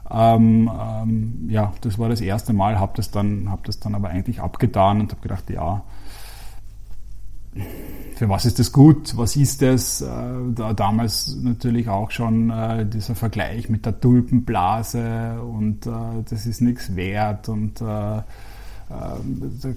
Ähm, 0.09 0.71
ähm, 0.71 1.47
ja, 1.49 1.73
das 1.81 1.99
war 1.99 2.09
das 2.09 2.21
erste 2.21 2.53
Mal, 2.53 2.79
habe 2.79 2.93
das, 2.95 3.11
dann, 3.11 3.51
hab 3.51 3.63
das 3.65 3.79
dann 3.79 3.93
aber 3.93 4.09
eigentlich 4.09 4.39
abgetan 4.39 5.01
und 5.01 5.11
habe 5.11 5.21
gedacht, 5.21 5.49
ja, 5.49 5.83
für 8.15 8.29
was 8.29 8.45
ist 8.45 8.59
das 8.59 8.71
gut? 8.71 9.17
Was 9.17 9.35
ist 9.35 9.61
das? 9.61 10.01
Äh, 10.01 10.07
da 10.55 10.73
damals 10.73 11.35
natürlich 11.41 11.89
auch 11.89 12.11
schon 12.11 12.49
äh, 12.49 12.85
dieser 12.85 13.15
Vergleich 13.15 13.69
mit 13.69 13.85
der 13.85 13.99
Tulpenblase 13.99 15.41
und 15.41 15.85
äh, 15.85 15.89
das 16.29 16.45
ist 16.45 16.61
nichts 16.61 16.95
wert 16.95 17.49
und 17.49 17.81
da 18.89 19.19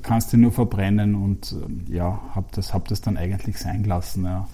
kannst 0.03 0.33
du 0.33 0.37
nur 0.37 0.53
verbrennen 0.53 1.17
und 1.17 1.53
ähm, 1.53 1.85
ja, 1.89 2.21
habe 2.35 2.47
das, 2.53 2.73
hab 2.73 2.87
das 2.89 3.01
dann 3.01 3.17
eigentlich 3.17 3.59
sein 3.59 3.83
gelassen. 3.83 4.25
Ja. 4.25 4.49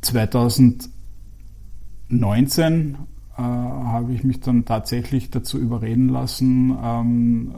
2019 0.00 2.96
äh, 3.36 3.42
habe 3.42 4.12
ich 4.12 4.24
mich 4.24 4.40
dann 4.40 4.64
tatsächlich 4.64 5.30
dazu 5.30 5.58
überreden 5.58 6.08
lassen, 6.08 6.76
ähm, 6.82 7.54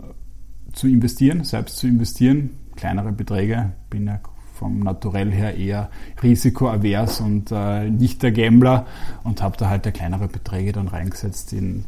zu 0.72 0.88
investieren, 0.88 1.44
selbst 1.44 1.78
zu 1.78 1.86
investieren, 1.86 2.50
kleinere 2.76 3.12
Beträge. 3.12 3.72
Bin 3.88 4.06
ja 4.06 4.20
vom 4.54 4.80
Naturell 4.80 5.32
her 5.32 5.56
eher 5.56 5.90
risikoavers 6.22 7.20
und 7.20 7.50
äh, 7.50 7.90
nicht 7.90 8.22
der 8.22 8.32
Gambler 8.32 8.86
und 9.24 9.42
habe 9.42 9.56
da 9.56 9.68
halt 9.68 9.92
kleinere 9.94 10.28
Beträge 10.28 10.72
dann 10.72 10.88
reingesetzt 10.88 11.52
in 11.52 11.84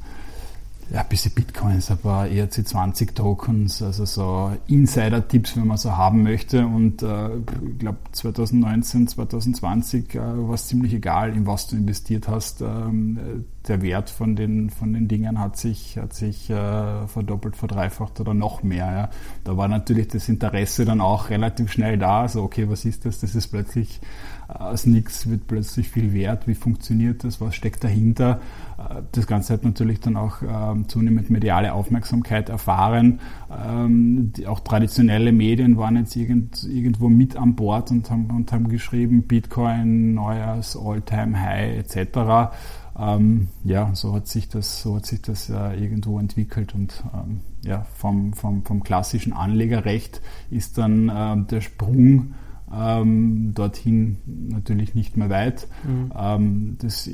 ja, 0.90 1.00
ein 1.00 1.08
bisschen 1.08 1.32
Bitcoins, 1.32 1.90
ein 1.90 1.98
paar 1.98 2.26
ERC20 2.26 3.14
Tokens, 3.14 3.82
also 3.82 4.04
so 4.04 4.52
Insider-Tipps, 4.68 5.56
wenn 5.56 5.66
man 5.66 5.78
so 5.78 5.96
haben 5.96 6.22
möchte. 6.22 6.64
Und 6.64 7.02
äh, 7.02 7.36
ich 7.38 7.78
glaube 7.78 7.98
2019, 8.12 9.08
2020 9.08 10.14
äh, 10.14 10.18
war 10.18 10.54
es 10.54 10.68
ziemlich 10.68 10.94
egal, 10.94 11.34
in 11.34 11.46
was 11.46 11.66
du 11.66 11.76
investiert 11.76 12.28
hast. 12.28 12.60
Ähm, 12.60 13.44
der 13.66 13.82
Wert 13.82 14.10
von 14.10 14.36
den, 14.36 14.70
von 14.70 14.92
den 14.92 15.08
Dingen 15.08 15.40
hat 15.40 15.56
sich, 15.56 15.98
hat 15.98 16.14
sich 16.14 16.50
äh, 16.50 17.08
verdoppelt, 17.08 17.56
verdreifacht 17.56 18.20
oder 18.20 18.32
noch 18.32 18.62
mehr. 18.62 18.92
Ja. 18.92 19.10
Da 19.42 19.56
war 19.56 19.66
natürlich 19.66 20.06
das 20.08 20.28
Interesse 20.28 20.84
dann 20.84 21.00
auch 21.00 21.30
relativ 21.30 21.72
schnell 21.72 21.98
da. 21.98 22.22
Also 22.22 22.42
okay, 22.42 22.68
was 22.70 22.84
ist 22.84 23.06
das? 23.06 23.18
Das 23.18 23.34
ist 23.34 23.48
plötzlich 23.48 24.00
aus 24.48 24.86
nichts 24.86 25.28
wird 25.28 25.46
plötzlich 25.46 25.88
viel 25.88 26.12
wert. 26.12 26.46
Wie 26.46 26.54
funktioniert 26.54 27.24
das? 27.24 27.40
Was 27.40 27.54
steckt 27.54 27.82
dahinter? 27.82 28.40
Äh, 28.78 29.02
das 29.12 29.26
Ganze 29.26 29.52
hat 29.52 29.64
natürlich 29.64 30.00
dann 30.00 30.16
auch 30.16 30.36
ähm, 30.42 30.88
zunehmend 30.88 31.30
mediale 31.30 31.72
Aufmerksamkeit 31.72 32.48
erfahren. 32.48 33.20
Ähm, 33.50 34.32
auch 34.46 34.60
traditionelle 34.60 35.32
Medien 35.32 35.76
waren 35.76 35.96
jetzt 35.96 36.16
irgendwo 36.16 37.08
mit 37.08 37.36
an 37.36 37.56
Bord 37.56 37.90
und 37.90 38.10
haben, 38.10 38.68
geschrieben, 38.68 39.22
Bitcoin, 39.22 40.14
neues 40.14 40.76
All-Time-High 40.76 41.78
etc. 41.78 42.54
Ähm, 42.98 43.48
ja, 43.64 43.90
so 43.94 44.14
hat 44.14 44.26
sich 44.28 44.48
das, 44.48 44.82
so 44.82 44.96
hat 44.96 45.06
sich 45.06 45.22
das 45.22 45.50
äh, 45.50 45.74
irgendwo 45.74 46.18
entwickelt 46.18 46.74
und 46.74 47.02
ähm, 47.14 47.40
ja, 47.62 47.84
vom, 47.94 48.32
vom, 48.32 48.64
vom 48.64 48.82
klassischen 48.82 49.32
Anlegerrecht 49.32 50.22
ist 50.50 50.78
dann 50.78 51.08
äh, 51.08 51.36
der 51.50 51.60
Sprung 51.60 52.34
ähm, 52.74 53.52
dorthin 53.54 54.18
natürlich 54.26 54.94
nicht 54.94 55.16
mehr 55.16 55.30
weit. 55.30 55.68
Mhm. 55.84 56.12
Ähm, 56.16 56.76
das 56.80 57.08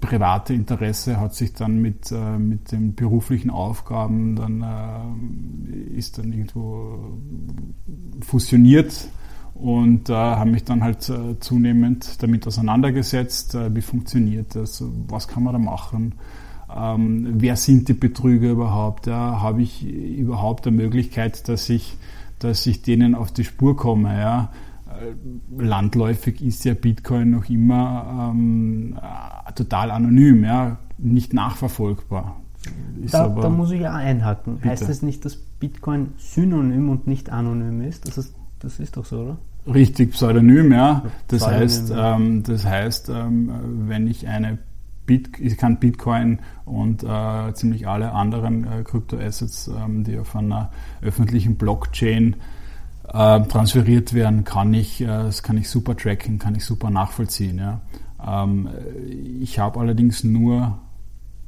private 0.00 0.54
Interesse 0.54 1.18
hat 1.20 1.34
sich 1.34 1.52
dann 1.52 1.80
mit, 1.80 2.12
äh, 2.12 2.38
mit 2.38 2.70
den 2.72 2.94
beruflichen 2.94 3.50
Aufgaben 3.50 4.36
dann 4.36 4.62
äh, 4.62 5.96
ist 5.96 6.18
dann 6.18 6.32
irgendwo 6.32 7.18
fusioniert 8.20 9.08
und 9.54 10.10
äh, 10.10 10.14
habe 10.14 10.50
mich 10.50 10.64
dann 10.64 10.82
halt 10.82 11.08
äh, 11.08 11.38
zunehmend 11.40 12.22
damit 12.22 12.46
auseinandergesetzt, 12.46 13.54
äh, 13.54 13.74
wie 13.74 13.82
funktioniert 13.82 14.54
das, 14.54 14.84
was 15.08 15.28
kann 15.28 15.44
man 15.44 15.52
da 15.54 15.58
machen. 15.58 16.14
Ähm, 16.74 17.34
wer 17.34 17.56
sind 17.56 17.88
die 17.88 17.94
Betrüger 17.94 18.50
überhaupt? 18.50 19.06
Ja? 19.06 19.40
Habe 19.40 19.62
ich 19.62 19.86
überhaupt 19.86 20.66
eine 20.66 20.76
Möglichkeit, 20.76 21.48
dass 21.48 21.68
ich, 21.68 21.96
dass 22.40 22.66
ich 22.66 22.82
denen 22.82 23.14
auf 23.14 23.32
die 23.32 23.44
Spur 23.44 23.76
komme? 23.76 24.18
Ja? 24.18 24.50
Äh, 25.04 25.62
landläufig 25.62 26.42
ist 26.42 26.64
ja 26.64 26.74
Bitcoin 26.74 27.30
noch 27.30 27.48
immer 27.48 28.32
ähm, 28.32 28.96
äh, 28.96 29.52
total 29.52 29.90
anonym, 29.90 30.44
ja, 30.44 30.78
nicht 30.98 31.34
nachverfolgbar. 31.34 32.40
Da, 33.10 33.28
da, 33.28 33.50
muss 33.50 33.70
ich 33.72 33.82
ja 33.82 33.92
einhaken. 33.92 34.56
Bitte. 34.56 34.70
Heißt 34.70 34.88
das 34.88 35.02
nicht, 35.02 35.24
dass 35.24 35.36
Bitcoin 35.36 36.14
synonym 36.16 36.88
und 36.88 37.06
nicht 37.06 37.30
anonym 37.30 37.82
ist? 37.82 38.08
Das 38.08 38.16
ist, 38.16 38.34
das 38.58 38.80
ist 38.80 38.96
doch 38.96 39.04
so, 39.04 39.20
oder? 39.20 39.38
Richtig, 39.66 40.12
pseudonym, 40.12 40.72
ja. 40.72 41.02
Das 41.28 41.40
Pseudonym, 41.40 41.62
heißt, 41.62 41.92
ähm, 41.96 42.42
das 42.42 42.64
heißt, 42.64 43.08
ähm, 43.10 43.52
wenn 43.86 44.06
ich 44.06 44.28
eine 44.28 44.58
Bit, 45.06 45.38
ich 45.38 45.58
kann 45.58 45.78
Bitcoin 45.78 46.38
und 46.64 47.04
äh, 47.04 47.52
ziemlich 47.52 47.86
alle 47.86 48.12
anderen 48.12 48.64
äh, 48.64 48.82
Kryptoassets, 48.82 49.68
ähm, 49.68 50.04
die 50.04 50.18
auf 50.18 50.34
einer 50.34 50.70
öffentlichen 51.02 51.56
Blockchain 51.56 52.36
äh, 53.08 53.40
transferiert 53.42 54.14
werden, 54.14 54.44
kann 54.44 54.74
ich, 54.74 55.00
äh, 55.00 55.06
das 55.06 55.42
kann 55.42 55.56
ich 55.56 55.68
super 55.68 55.96
tracken, 55.96 56.38
kann 56.38 56.54
ich 56.54 56.64
super 56.64 56.90
nachvollziehen. 56.90 57.58
Ja. 57.58 57.80
Ähm, 58.26 58.68
ich 59.40 59.58
habe 59.58 59.80
allerdings 59.80 60.24
nur 60.24 60.78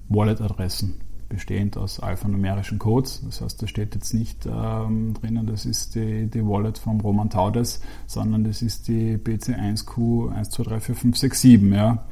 Wallet-Adressen 0.09 1.01
bestehend 1.29 1.77
aus 1.77 2.01
alphanumerischen 2.01 2.79
Codes. 2.79 3.23
Das 3.25 3.41
heißt, 3.41 3.61
da 3.63 3.67
steht 3.67 3.95
jetzt 3.95 4.15
nicht 4.15 4.47
ähm, 4.47 5.15
drinnen, 5.15 5.47
das 5.47 5.65
ist 5.67 5.97
die, 5.97 6.27
die 6.27 6.47
Wallet 6.47 6.79
vom 6.79 7.01
Roman 7.01 7.31
Taudes, 7.31 7.81
sondern 8.07 8.45
das 8.45 8.63
ist 8.63 8.87
die 8.89 9.17
BC1Q12345667. 9.17 11.75
Ja. 11.75 12.05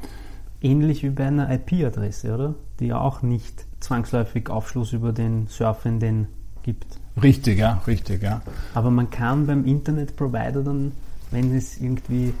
Ähnlich 0.61 1.03
wie 1.03 1.11
bei 1.11 1.27
einer 1.27 1.49
IP-Adresse, 1.51 2.33
oder? 2.33 2.55
Die 2.79 2.87
ja 2.87 2.99
auch 2.99 3.21
nicht 3.21 3.65
zwangsläufig 3.79 4.49
Aufschluss 4.49 4.91
über 4.93 5.13
den 5.13 5.45
Surfenden 5.47 6.27
gibt. 6.63 6.99
Richtig, 7.21 7.59
ja, 7.59 7.81
richtig, 7.87 8.21
ja. 8.21 8.41
Aber 8.73 8.91
man 8.91 9.09
kann 9.09 9.47
beim 9.47 9.65
Internetprovider 9.65 10.63
dann, 10.63 10.91
wenn 11.31 11.55
es 11.55 11.79
irgendwie 11.79 12.33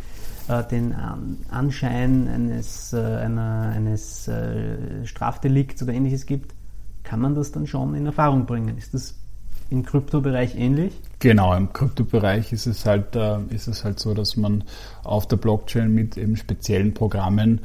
äh, 0.47 0.63
den 0.63 0.93
Anschein 1.49 2.27
eines, 2.27 2.93
äh, 2.93 2.97
einer, 2.97 3.73
eines 3.75 4.27
äh, 4.27 5.05
Strafdelikts 5.05 5.81
oder 5.83 5.93
ähnliches 5.93 6.25
gibt, 6.25 6.53
kann 7.03 7.21
man 7.21 7.35
das 7.35 7.51
dann 7.51 7.67
schon 7.67 7.95
in 7.95 8.05
Erfahrung 8.05 8.45
bringen. 8.45 8.77
Ist 8.77 8.93
das 8.93 9.15
im 9.69 9.83
Kryptobereich 9.83 10.55
ähnlich? 10.55 10.93
Genau, 11.19 11.55
im 11.55 11.71
Kryptobereich 11.71 12.51
ist 12.51 12.67
es 12.67 12.85
halt, 12.85 13.15
äh, 13.15 13.39
ist 13.49 13.67
es 13.67 13.83
halt 13.83 13.99
so, 13.99 14.13
dass 14.13 14.35
man 14.35 14.63
auf 15.03 15.27
der 15.27 15.37
Blockchain 15.37 15.93
mit 15.93 16.17
eben 16.17 16.35
speziellen 16.35 16.93
Programmen 16.93 17.61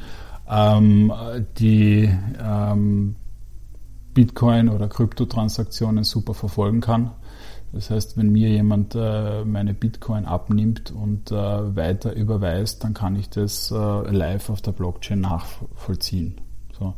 ähm, 0.49 1.13
die 1.57 2.09
ähm, 2.41 3.15
Bitcoin 4.13 4.69
oder 4.69 4.87
Kryptotransaktionen 4.87 6.03
super 6.03 6.33
verfolgen 6.33 6.81
kann. 6.81 7.11
Das 7.73 7.89
heißt, 7.89 8.17
wenn 8.17 8.31
mir 8.31 8.49
jemand 8.49 8.95
äh, 8.95 9.45
meine 9.45 9.73
Bitcoin 9.73 10.25
abnimmt 10.25 10.91
und 10.91 11.31
äh, 11.31 11.75
weiter 11.75 12.13
überweist, 12.13 12.83
dann 12.83 12.93
kann 12.93 13.15
ich 13.15 13.29
das 13.29 13.71
äh, 13.71 13.75
live 13.75 14.49
auf 14.49 14.61
der 14.61 14.73
Blockchain 14.73 15.21
nachvollziehen. 15.21 16.35
So, 16.77 16.93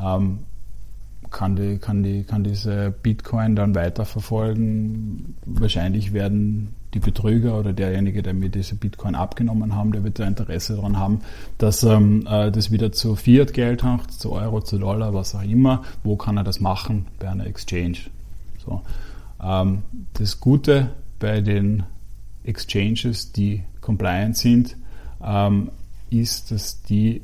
ähm, 0.00 0.40
kann, 1.30 1.54
die, 1.54 1.78
kann, 1.78 2.02
die, 2.02 2.24
kann 2.24 2.42
diese 2.42 2.90
Bitcoin 2.90 3.54
dann 3.54 3.76
weiterverfolgen. 3.76 5.36
Wahrscheinlich 5.46 6.12
werden 6.12 6.74
die 6.94 7.00
Betrüger 7.00 7.58
oder 7.58 7.72
derjenige, 7.72 8.22
der 8.22 8.34
mir 8.34 8.48
diese 8.48 8.74
Bitcoin 8.74 9.14
abgenommen 9.14 9.74
haben, 9.74 9.92
der 9.92 10.04
wird 10.04 10.18
da 10.18 10.26
Interesse 10.26 10.76
daran 10.76 10.98
haben, 10.98 11.20
dass 11.58 11.82
ähm, 11.82 12.26
äh, 12.26 12.50
das 12.50 12.70
wieder 12.70 12.92
zu 12.92 13.14
Fiat-Geld 13.14 13.82
macht, 13.82 14.12
zu 14.12 14.32
Euro, 14.32 14.62
zu 14.62 14.78
Dollar, 14.78 15.12
was 15.12 15.34
auch 15.34 15.42
immer. 15.42 15.82
Wo 16.02 16.16
kann 16.16 16.36
er 16.38 16.44
das 16.44 16.60
machen? 16.60 17.06
Bei 17.18 17.28
einer 17.28 17.46
Exchange. 17.46 17.98
So. 18.64 18.82
Ähm, 19.42 19.82
das 20.14 20.40
Gute 20.40 20.90
bei 21.18 21.40
den 21.40 21.82
Exchanges, 22.44 23.32
die 23.32 23.64
compliant 23.80 24.36
sind, 24.36 24.76
ähm, 25.22 25.70
ist, 26.10 26.50
dass 26.50 26.82
die 26.82 27.22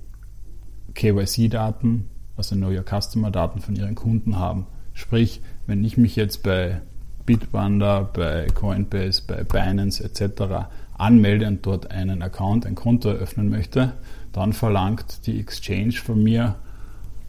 KYC-Daten, 0.95 2.07
also 2.37 2.55
Know 2.55 2.69
Your 2.69 2.85
Customer-Daten 2.85 3.61
von 3.61 3.77
ihren 3.77 3.95
Kunden 3.95 4.39
haben. 4.39 4.67
Sprich, 4.93 5.41
wenn 5.67 5.83
ich 5.85 5.97
mich 5.97 6.17
jetzt 6.17 6.43
bei 6.43 6.83
Bitpanda, 7.27 8.09
bei 8.13 8.47
Coinbase, 8.55 9.23
bei 9.27 9.45
Binance 9.45 10.03
etc. 10.05 10.67
anmelde 10.97 11.47
und 11.47 11.65
dort 11.65 11.91
einen 11.91 12.23
Account, 12.23 12.67
ein 12.67 12.75
Konto 12.75 13.09
eröffnen 13.09 13.49
möchte, 13.49 13.93
dann 14.33 14.53
verlangt 14.53 15.27
die 15.27 15.41
Exchange 15.41 15.93
von 15.93 16.23
mir 16.23 16.57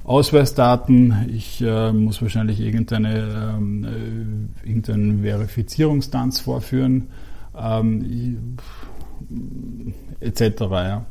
Ausweisdaten. 0.04 1.30
Ich 1.34 1.62
äh, 1.62 1.92
muss 1.92 2.22
wahrscheinlich 2.22 2.60
irgendeine, 2.60 3.56
ähm, 3.58 3.84
äh, 4.64 4.68
irgendeinen 4.68 5.24
Verifizierungstanz 5.24 6.40
vorführen, 6.40 7.08
ähm, 7.58 8.58
etc. 10.20 10.42
Ja. 10.70 11.06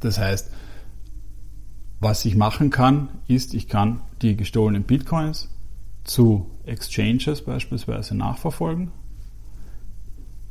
Das 0.00 0.18
heißt, 0.18 0.50
was 2.00 2.24
ich 2.24 2.34
machen 2.34 2.70
kann, 2.70 3.08
ist, 3.28 3.54
ich 3.54 3.68
kann 3.68 4.00
die 4.22 4.36
gestohlenen 4.36 4.82
Bitcoins 4.82 5.48
zu 6.02 6.46
Exchanges 6.64 7.42
beispielsweise 7.44 8.14
nachverfolgen, 8.16 8.90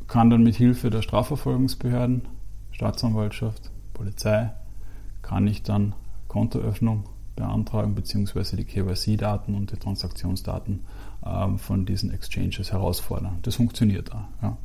kann 0.07 0.29
dann 0.29 0.43
mit 0.43 0.55
Hilfe 0.55 0.89
der 0.89 1.01
Strafverfolgungsbehörden, 1.01 2.27
Staatsanwaltschaft, 2.71 3.71
Polizei, 3.93 4.51
kann 5.21 5.47
ich 5.47 5.63
dann 5.63 5.95
Kontoöffnung 6.27 7.07
beantragen 7.35 7.95
bzw. 7.95 8.57
die 8.57 8.65
KYC-Daten 8.65 9.55
und 9.55 9.71
die 9.71 9.77
Transaktionsdaten 9.77 10.85
ähm, 11.25 11.59
von 11.59 11.85
diesen 11.85 12.11
Exchanges 12.11 12.71
herausfordern. 12.71 13.39
Das 13.41 13.55
funktioniert 13.55 14.09
da. 14.09 14.29
Ja. 14.41 14.57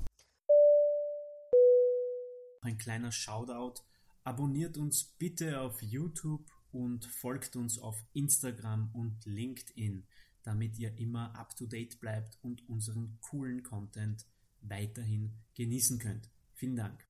ein 2.66 2.78
kleiner 2.78 3.12
Shoutout. 3.12 3.82
Abonniert 4.24 4.76
uns 4.76 5.04
bitte 5.04 5.60
auf 5.60 5.80
YouTube 5.82 6.50
und 6.72 7.04
folgt 7.06 7.56
uns 7.56 7.78
auf 7.78 8.04
Instagram 8.12 8.90
und 8.92 9.24
LinkedIn, 9.24 10.06
damit 10.46 10.78
ihr 10.78 10.96
immer 10.98 11.36
up-to-date 11.36 12.00
bleibt 12.00 12.38
und 12.42 12.66
unseren 12.68 13.18
coolen 13.20 13.62
Content 13.62 14.24
weiterhin 14.62 15.32
genießen 15.54 15.98
könnt. 15.98 16.30
Vielen 16.54 16.76
Dank. 16.76 17.04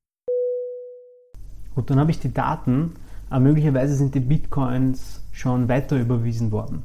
Gut, 1.74 1.90
dann 1.90 2.00
habe 2.00 2.10
ich 2.10 2.18
die 2.18 2.32
Daten. 2.32 2.94
Aber 3.28 3.40
möglicherweise 3.40 3.94
sind 3.94 4.14
die 4.14 4.20
Bitcoins 4.20 5.22
schon 5.32 5.68
weiter 5.68 6.00
überwiesen 6.00 6.50
worden. 6.50 6.84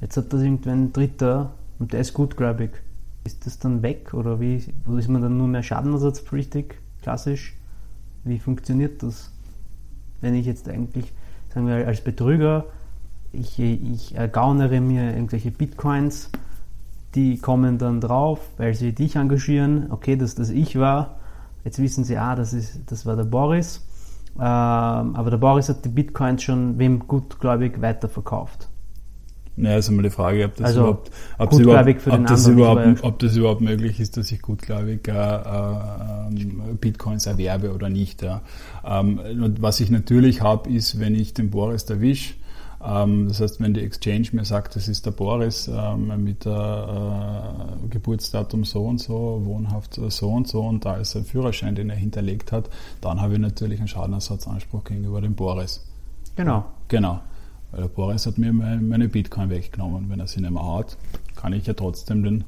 Jetzt 0.00 0.16
hat 0.16 0.32
das 0.32 0.42
irgendwann 0.42 0.84
ein 0.84 0.92
Dritter 0.92 1.54
und 1.78 1.92
der 1.92 2.00
ist 2.00 2.14
gut, 2.14 2.36
glaube 2.36 2.64
ich. 2.64 2.70
Ist 3.24 3.44
das 3.44 3.58
dann 3.58 3.82
weg 3.82 4.14
oder 4.14 4.40
wie 4.40 4.64
oder 4.86 4.98
ist 4.98 5.08
man 5.08 5.20
dann 5.20 5.36
nur 5.36 5.48
mehr 5.48 5.62
schadenersatzpflichtig? 5.62 6.76
Klassisch? 7.02 7.54
Wie 8.24 8.38
funktioniert 8.38 9.02
das? 9.02 9.30
Wenn 10.22 10.34
ich 10.34 10.46
jetzt 10.46 10.68
eigentlich, 10.68 11.12
sagen 11.52 11.66
wir 11.66 11.86
als 11.86 12.02
Betrüger, 12.02 12.66
ich, 13.32 13.58
ich 13.58 14.14
ergaunere 14.14 14.80
mir 14.80 15.12
irgendwelche 15.12 15.50
Bitcoins, 15.50 16.30
die 17.14 17.38
kommen 17.38 17.78
dann 17.78 18.00
drauf, 18.00 18.40
weil 18.56 18.74
sie 18.74 18.92
dich 18.92 19.16
engagieren, 19.16 19.86
okay, 19.90 20.16
dass 20.16 20.34
das 20.34 20.50
ich 20.50 20.78
war. 20.78 21.18
Jetzt 21.64 21.78
wissen 21.80 22.04
sie, 22.04 22.16
ah, 22.16 22.34
das, 22.34 22.52
ist, 22.52 22.80
das 22.86 23.04
war 23.06 23.16
der 23.16 23.24
Boris. 23.24 23.86
Ähm, 24.36 24.42
aber 24.42 25.30
der 25.30 25.38
Boris 25.38 25.68
hat 25.68 25.84
die 25.84 25.88
Bitcoins 25.88 26.42
schon 26.42 26.78
wem 26.78 27.06
gutgläubig 27.06 27.80
weiterverkauft. 27.80 28.68
Ja, 29.56 29.76
ist 29.76 29.88
einmal 29.88 30.04
die 30.04 30.10
Frage, 30.10 30.44
ob 30.44 30.56
das 30.56 30.68
also 30.68 30.80
überhaupt, 30.80 31.10
ob, 31.38 31.52
überhaupt, 31.52 32.06
ob, 32.06 32.26
das 32.26 32.46
überhaupt, 32.46 33.04
ob 33.04 33.18
das 33.18 33.36
überhaupt 33.36 33.60
möglich 33.60 34.00
ist, 34.00 34.16
dass 34.16 34.32
ich 34.32 34.40
gutgläubig 34.40 35.06
äh, 35.08 35.12
äh, 35.12 36.74
Bitcoins 36.80 37.26
erwerbe 37.26 37.74
oder 37.74 37.90
nicht. 37.90 38.22
Ja. 38.22 38.40
Ähm, 38.84 39.20
was 39.58 39.80
ich 39.80 39.90
natürlich 39.90 40.40
habe, 40.40 40.70
ist, 40.70 40.98
wenn 41.00 41.14
ich 41.14 41.34
den 41.34 41.50
Boris 41.50 41.82
erwische, 41.84 42.34
das 42.80 43.40
heißt, 43.40 43.60
wenn 43.60 43.74
die 43.74 43.82
Exchange 43.82 44.28
mir 44.32 44.46
sagt, 44.46 44.74
das 44.74 44.88
ist 44.88 45.04
der 45.04 45.10
Boris 45.10 45.68
ähm, 45.68 46.24
mit 46.24 46.46
der 46.46 47.76
äh, 47.84 47.88
Geburtsdatum 47.88 48.64
so 48.64 48.86
und 48.86 48.98
so, 48.98 49.42
wohnhaft 49.44 50.00
so 50.08 50.30
und 50.30 50.48
so 50.48 50.62
und 50.62 50.86
da 50.86 50.96
ist 50.96 51.14
ein 51.14 51.24
Führerschein, 51.24 51.74
den 51.74 51.90
er 51.90 51.96
hinterlegt 51.96 52.52
hat, 52.52 52.70
dann 53.02 53.20
habe 53.20 53.34
ich 53.34 53.38
natürlich 53.38 53.80
einen 53.80 53.88
Schadenersatzanspruch 53.88 54.84
gegenüber 54.84 55.20
dem 55.20 55.34
Boris. 55.34 55.86
Genau. 56.36 56.64
Genau. 56.88 57.20
Weil 57.70 57.82
der 57.82 57.88
Boris 57.88 58.24
hat 58.26 58.38
mir 58.38 58.52
meine 58.52 59.08
Bitcoin 59.08 59.50
weggenommen. 59.50 60.08
Wenn 60.08 60.18
er 60.18 60.26
sie 60.26 60.40
nicht 60.40 60.50
mehr 60.50 60.66
hat, 60.66 60.96
kann 61.36 61.52
ich 61.52 61.66
ja 61.66 61.74
trotzdem 61.74 62.22
den, 62.22 62.44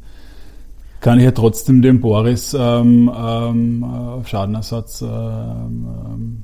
kann 1.01 1.19
ich 1.19 1.27
ja 1.27 1.33
trotzdem 1.33 1.83
den 1.83 2.01
Boris 2.01 2.57
ähm, 2.59 3.13
ähm, 3.15 3.85
auf 3.85 4.27
Schadenersatz 4.29 5.03
ähm, 5.03 5.09
ähm, 5.11 6.43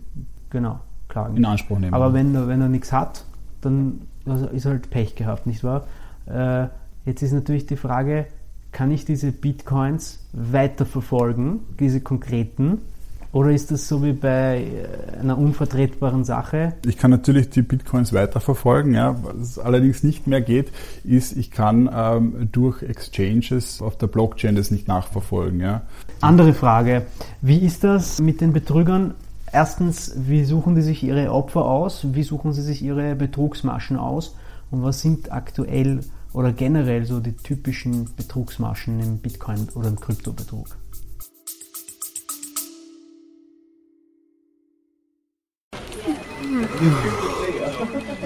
genau, 0.50 0.80
klagen. 1.08 1.38
in 1.38 1.44
Anspruch 1.46 1.78
nehmen. 1.78 1.94
Aber 1.94 2.12
wenn, 2.12 2.34
wenn 2.46 2.60
er 2.60 2.68
nichts 2.68 2.92
hat, 2.92 3.24
dann 3.68 4.50
ist 4.52 4.66
halt 4.66 4.90
Pech 4.90 5.14
gehabt, 5.14 5.46
nicht 5.46 5.64
wahr? 5.64 5.86
Äh, 6.26 6.68
jetzt 7.06 7.22
ist 7.22 7.32
natürlich 7.32 7.66
die 7.66 7.76
Frage, 7.76 8.26
kann 8.72 8.90
ich 8.90 9.04
diese 9.04 9.32
Bitcoins 9.32 10.26
weiterverfolgen, 10.32 11.60
diese 11.78 12.00
konkreten, 12.00 12.82
oder 13.30 13.50
ist 13.50 13.70
das 13.70 13.88
so 13.88 14.02
wie 14.02 14.12
bei 14.12 14.64
äh, 14.64 15.20
einer 15.20 15.36
unvertretbaren 15.36 16.24
Sache? 16.24 16.72
Ich 16.86 16.96
kann 16.96 17.10
natürlich 17.10 17.50
die 17.50 17.60
Bitcoins 17.60 18.12
weiterverfolgen. 18.12 18.94
Ja. 18.94 19.16
Was 19.22 19.58
allerdings 19.58 20.02
nicht 20.02 20.26
mehr 20.26 20.40
geht, 20.40 20.72
ist, 21.04 21.36
ich 21.36 21.50
kann 21.50 21.90
ähm, 21.92 22.48
durch 22.50 22.82
Exchanges 22.82 23.82
auf 23.82 23.98
der 23.98 24.06
Blockchain 24.06 24.56
das 24.56 24.70
nicht 24.70 24.88
nachverfolgen. 24.88 25.60
Ja. 25.60 25.82
Andere 26.22 26.54
Frage. 26.54 27.02
Wie 27.42 27.58
ist 27.58 27.84
das 27.84 28.18
mit 28.20 28.40
den 28.40 28.54
Betrügern? 28.54 29.14
Erstens, 29.52 30.12
wie 30.16 30.44
suchen 30.44 30.74
die 30.74 30.82
sich 30.82 31.02
ihre 31.02 31.32
Opfer 31.32 31.64
aus? 31.64 32.14
Wie 32.14 32.22
suchen 32.22 32.52
sie 32.52 32.62
sich 32.62 32.82
ihre 32.82 33.14
Betrugsmaschen 33.14 33.96
aus? 33.96 34.34
Und 34.70 34.82
was 34.82 35.00
sind 35.00 35.32
aktuell 35.32 36.00
oder 36.32 36.52
generell 36.52 37.06
so 37.06 37.20
die 37.20 37.36
typischen 37.36 38.14
Betrugsmaschen 38.16 39.00
im 39.00 39.18
Bitcoin- 39.18 39.68
oder 39.74 39.88
im 39.88 39.98
Kryptobetrug? 39.98 40.66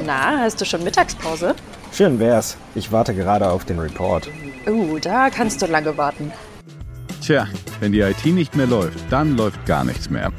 Na, 0.05 0.41
hast 0.41 0.61
du 0.61 0.65
schon 0.65 0.83
Mittagspause? 0.83 1.55
Schön 1.93 2.19
wär's. 2.19 2.57
Ich 2.75 2.91
warte 2.91 3.15
gerade 3.15 3.49
auf 3.49 3.65
den 3.65 3.79
Report. 3.79 4.29
Uh, 4.67 4.99
da 4.99 5.31
kannst 5.31 5.63
du 5.63 5.67
lange 5.67 5.97
warten. 5.97 6.33
Tja, 7.21 7.47
wenn 7.81 7.93
die 7.93 8.01
IT 8.01 8.25
nicht 8.27 8.57
mehr 8.57 8.67
läuft, 8.67 9.01
dann 9.11 9.37
läuft 9.37 9.65
gar 9.67 9.85
nichts 9.85 10.11
mehr. 10.11 10.33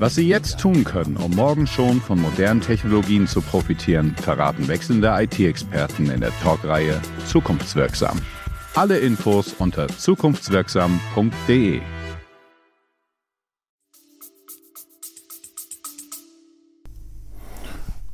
Was 0.00 0.14
Sie 0.14 0.26
jetzt 0.26 0.58
tun 0.58 0.82
können, 0.84 1.18
um 1.18 1.32
morgen 1.36 1.66
schon 1.66 2.00
von 2.00 2.18
modernen 2.18 2.62
Technologien 2.62 3.26
zu 3.26 3.42
profitieren, 3.42 4.16
verraten 4.16 4.66
wechselnde 4.66 5.12
IT-Experten 5.14 6.08
in 6.08 6.22
der 6.22 6.32
Talkreihe 6.42 6.98
Zukunftswirksam. 7.26 8.18
Alle 8.74 8.96
Infos 8.96 9.52
unter 9.58 9.88
zukunftswirksam.de. 9.88 11.82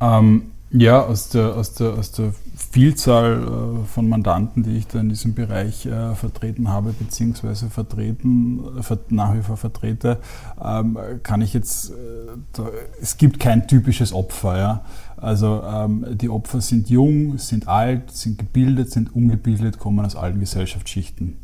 Ähm, 0.00 0.50
ja, 0.72 1.04
aus 1.04 1.28
der, 1.28 1.54
aus 1.54 1.74
der, 1.74 1.90
aus 1.90 2.10
der 2.10 2.34
Vielzahl 2.76 3.42
äh, 3.42 3.86
von 3.86 4.06
Mandanten, 4.06 4.62
die 4.62 4.76
ich 4.76 4.86
da 4.86 5.00
in 5.00 5.08
diesem 5.08 5.32
Bereich 5.32 5.86
äh, 5.86 6.14
vertreten 6.14 6.68
habe, 6.68 6.92
beziehungsweise 6.92 7.70
vertreten, 7.70 8.60
äh, 8.78 8.96
nach 9.08 9.34
wie 9.34 9.40
vor 9.40 9.56
vertrete, 9.56 10.18
ähm, 10.62 10.98
kann 11.22 11.40
ich 11.40 11.54
jetzt, 11.54 11.90
es 13.00 13.16
gibt 13.16 13.40
kein 13.40 13.66
typisches 13.66 14.12
Opfer. 14.12 14.58
Ja? 14.58 14.84
Also 15.16 15.62
ähm, 15.66 16.04
die 16.18 16.28
Opfer 16.28 16.60
sind 16.60 16.90
jung, 16.90 17.38
sind 17.38 17.66
alt, 17.66 18.10
sind 18.10 18.36
gebildet, 18.36 18.90
sind 18.90 19.16
ungebildet, 19.16 19.78
kommen 19.78 20.04
aus 20.04 20.14
allen 20.14 20.38
Gesellschaftsschichten. 20.38 21.38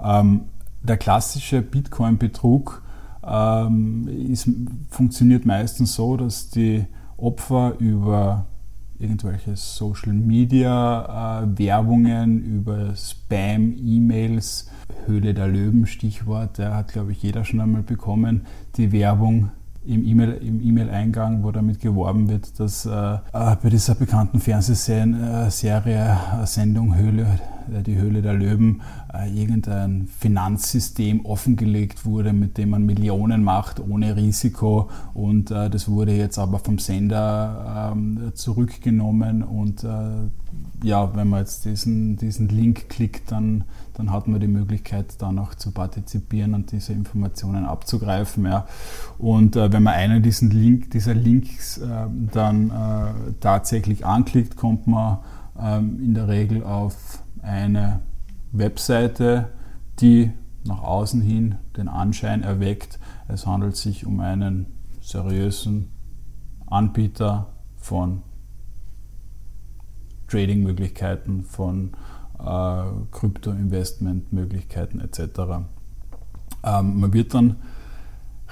Ähm, 0.00 0.42
der 0.84 0.98
klassische 0.98 1.62
Bitcoin-Betrug 1.62 2.82
funktioniert 4.88 5.46
meistens 5.46 5.96
so, 5.96 6.16
dass 6.16 6.48
die 6.50 6.86
Opfer 7.16 7.74
über 7.80 8.46
irgendwelche 8.98 9.56
Social 9.56 10.12
Media 10.12 11.42
äh, 11.42 11.58
Werbungen, 11.58 12.42
über 12.42 12.94
Spam, 12.96 13.74
E-Mails, 13.78 14.70
Höhle 15.06 15.34
der 15.34 15.48
Löwen 15.48 15.86
Stichwort, 15.86 16.58
der 16.58 16.74
hat 16.74 16.92
glaube 16.92 17.12
ich 17.12 17.22
jeder 17.22 17.44
schon 17.44 17.60
einmal 17.60 17.82
bekommen, 17.82 18.46
die 18.76 18.92
Werbung 18.92 19.50
im 19.86 20.60
E-Mail-Eingang, 20.62 21.42
wo 21.42 21.50
damit 21.50 21.80
geworben 21.80 22.28
wird, 22.28 22.58
dass 22.58 22.86
äh, 22.86 22.90
äh 22.90 23.18
bei 23.32 23.70
dieser 23.70 23.94
bekannten 23.94 24.40
Fernsehserie, 24.40 26.18
äh, 26.42 26.46
Sendung 26.46 26.96
Höhle 26.96 27.26
äh, 27.72 27.82
die 27.82 27.96
Höhle 27.96 28.22
der 28.22 28.34
Löwen, 28.34 28.82
äh, 29.12 29.28
irgendein 29.30 30.08
Finanzsystem 30.18 31.24
offengelegt 31.24 32.04
wurde, 32.04 32.32
mit 32.32 32.58
dem 32.58 32.70
man 32.70 32.84
Millionen 32.84 33.42
macht 33.44 33.80
ohne 33.80 34.16
Risiko. 34.16 34.90
Und 35.14 35.50
äh, 35.50 35.70
das 35.70 35.88
wurde 35.88 36.12
jetzt 36.12 36.38
aber 36.38 36.58
vom 36.58 36.78
Sender 36.78 37.92
ähm, 37.92 38.32
zurückgenommen. 38.34 39.42
Und 39.42 39.86
ja, 40.82 41.14
wenn 41.14 41.28
man 41.28 41.40
jetzt 41.40 41.64
diesen, 41.64 42.16
diesen 42.16 42.48
Link 42.48 42.88
klickt, 42.88 43.32
dann, 43.32 43.64
dann 43.96 44.12
hat 44.12 44.28
man 44.28 44.40
die 44.40 44.46
Möglichkeit, 44.46 45.20
da 45.22 45.32
noch 45.32 45.54
zu 45.54 45.72
partizipieren 45.72 46.54
und 46.54 46.70
diese 46.72 46.92
Informationen 46.92 47.64
abzugreifen. 47.64 48.44
Ja. 48.44 48.66
Und 49.18 49.56
wenn 49.56 49.82
man 49.82 49.94
einen 49.94 50.22
diesen 50.22 50.50
Link, 50.50 50.90
dieser 50.90 51.14
Links 51.14 51.80
dann 52.32 52.70
tatsächlich 53.40 54.04
anklickt, 54.04 54.56
kommt 54.56 54.86
man 54.86 55.18
ähm, 55.58 55.98
in 56.02 56.14
der 56.14 56.28
Regel 56.28 56.62
auf 56.62 57.22
eine 57.42 58.00
Webseite, 58.52 59.50
die 60.00 60.32
nach 60.64 60.82
außen 60.82 61.20
hin 61.22 61.56
den 61.76 61.88
Anschein 61.88 62.42
erweckt, 62.42 62.98
es 63.28 63.46
handelt 63.46 63.76
sich 63.76 64.06
um 64.06 64.20
einen 64.20 64.66
seriösen 65.00 65.88
Anbieter 66.66 67.48
von 67.76 68.22
Trading-Möglichkeiten, 70.28 71.44
von 71.44 71.92
äh, 71.92 72.15
Krypto-Investment-Möglichkeiten 72.38 75.00
etc. 75.00 75.20
Ähm, 76.62 77.00
man 77.00 77.12
wird 77.12 77.34
dann 77.34 77.56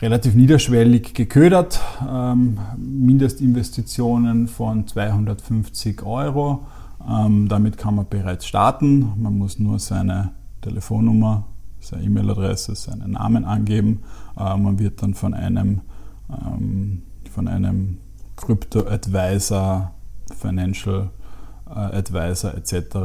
relativ 0.01 0.35
niederschwellig 0.35 1.14
geködert, 1.14 1.81
ähm, 2.09 2.59
Mindestinvestitionen 2.77 4.49
von 4.49 4.87
250 4.87 6.03
Euro 6.03 6.66
ähm, 7.09 7.49
damit 7.49 7.77
kann 7.77 7.97
man 7.97 8.09
bereits 8.09 8.47
starten. 8.47 9.12
Man 9.16 9.37
muss 9.37 9.59
nur 9.59 9.79
seine 9.79 10.33
Telefonnummer, 10.62 11.44
seine 11.81 12.05
E-Mail-Adresse, 12.05 12.75
seinen 12.75 13.12
Namen 13.12 13.44
angeben. 13.44 14.03
Äh, 14.38 14.57
man 14.57 14.79
wird 14.79 15.03
dann 15.03 15.14
von 15.14 15.35
einem, 15.35 15.83
von 17.31 17.49
einem 17.49 17.99
Crypto-Advisor, 18.37 19.92
Financial 20.35 21.11
äh, 21.68 21.70
Advisor 21.70 22.55
etc. 22.55 22.97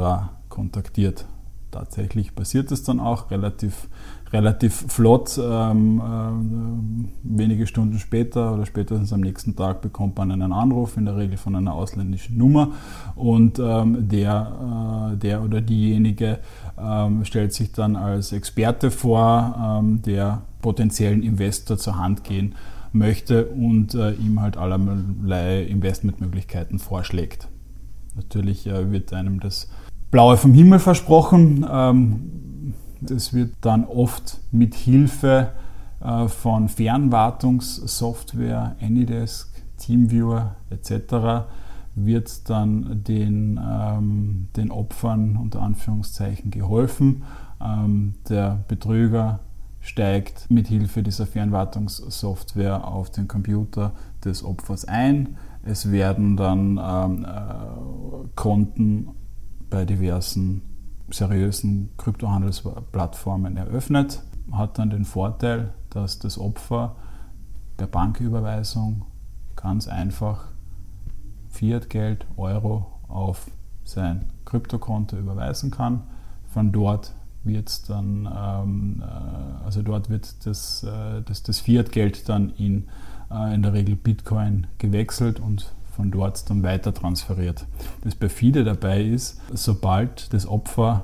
kontaktiert. 0.50 1.26
Tatsächlich 1.72 2.34
passiert 2.34 2.72
es 2.72 2.82
dann 2.82 3.00
auch 3.00 3.30
relativ, 3.30 3.90
relativ 4.34 4.86
flott. 4.88 5.40
Ähm, 5.40 6.02
äh, 6.02 7.38
wenige 7.38 7.68
Stunden 7.68 8.00
später 8.00 8.56
oder 8.56 8.66
spätestens 8.66 9.14
am 9.14 9.22
nächsten 9.22 9.56
Tag 9.56 9.82
bekommt 9.82 10.18
man 10.18 10.32
einen 10.32 10.52
Anruf, 10.52 10.98
in 10.98 11.06
der 11.06 11.16
Regel 11.16 11.38
von 11.38 11.56
einer 11.56 11.76
ausländischen 11.76 12.38
Nummer. 12.38 12.72
Und 13.16 13.60
ähm, 13.60 14.08
der, 14.10 15.14
äh, 15.14 15.18
der 15.18 15.44
oder 15.44 15.62
diejenige 15.62 16.40
ähm, 16.80 17.24
stellt 17.24 17.54
sich 17.54 17.72
dann 17.72 17.96
als 17.96 18.32
Experte 18.32 18.90
vor, 18.90 19.80
ähm, 19.80 20.02
der 20.02 20.42
potenziellen 20.62 21.22
Investor 21.22 21.78
zur 21.78 21.98
Hand 21.98 22.24
gehen 22.24 22.56
möchte 22.94 23.46
und 23.46 23.94
äh, 23.94 24.14
ihm 24.14 24.42
halt 24.42 24.58
allerlei 24.58 25.64
Investmentmöglichkeiten 25.64 26.80
vorschlägt. 26.80 27.48
Natürlich 28.16 28.66
äh, 28.66 28.92
wird 28.92 29.14
einem 29.14 29.40
das 29.40 29.70
Blaue 30.12 30.38
vom 30.38 30.54
Himmel 30.54 30.80
versprochen. 30.80 31.66
Ähm, 31.70 32.74
das 33.02 33.34
wird 33.34 33.54
dann 33.62 33.86
oft 33.86 34.40
mit 34.52 34.76
Hilfe 34.76 35.52
äh, 36.02 36.28
von 36.28 36.68
Fernwartungssoftware, 36.68 38.76
Anydesk, 38.82 39.50
Teamviewer 39.78 40.56
etc. 40.70 41.46
wird 41.96 42.50
dann 42.50 43.04
den, 43.04 43.60
ähm, 43.62 44.48
den 44.56 44.72
Opfern 44.72 45.38
unter 45.38 45.62
Anführungszeichen 45.62 46.52
geholfen. 46.52 47.24
Ähm, 47.62 48.16
der 48.28 48.64
Betrüger 48.68 49.40
steigt 49.80 50.48
mit 50.50 50.68
Hilfe 50.68 51.04
dieser 51.04 51.26
Fernwartungssoftware 51.26 52.86
auf 52.86 53.12
den 53.12 53.28
Computer 53.28 53.94
des 54.26 54.44
Opfers 54.44 54.86
ein. 54.86 55.38
Es 55.64 55.92
werden 55.92 56.36
dann 56.36 56.80
ähm, 56.82 57.26
äh, 57.26 58.28
Konten 58.36 59.10
bei 59.70 59.86
diversen 59.86 60.62
seriösen 61.12 61.90
Kryptohandelsplattformen 61.98 63.58
eröffnet, 63.58 64.24
hat 64.52 64.78
dann 64.78 64.90
den 64.90 65.06
Vorteil, 65.06 65.74
dass 65.90 66.20
das 66.20 66.38
Opfer 66.38 66.96
per 67.78 67.88
Banküberweisung 67.88 69.06
ganz 69.56 69.88
einfach 69.88 70.46
Fiat-Geld, 71.50 72.26
Euro 72.38 73.00
auf 73.08 73.48
sein 73.84 74.26
Kryptokonto 74.46 75.18
überweisen 75.18 75.72
kann. 75.72 76.04
Von 76.48 76.72
dort 76.72 77.14
wird 77.44 77.90
dann, 77.90 78.30
ähm, 78.32 79.02
äh, 79.02 79.64
also 79.64 79.82
dort 79.82 80.10
wird 80.10 80.46
das, 80.46 80.84
äh, 80.84 81.22
das, 81.24 81.44
das 81.44 81.60
Fiat-Geld 81.60 82.30
dann 82.30 82.52
in, 82.52 82.88
äh, 83.32 83.54
in 83.54 83.64
der 83.64 83.74
Regel 83.74 83.96
Bitcoin 83.96 84.68
gewechselt 84.78 85.40
und 85.40 85.74
von 86.00 86.12
dort 86.12 86.50
dann 86.50 86.64
weiter 86.64 86.94
transferiert. 86.94 87.66
Das 88.06 88.16
perfide 88.16 88.64
dabei 88.64 89.04
ist, 89.04 89.42
sobald 89.52 90.32
das 90.32 90.48
Opfer 90.48 91.04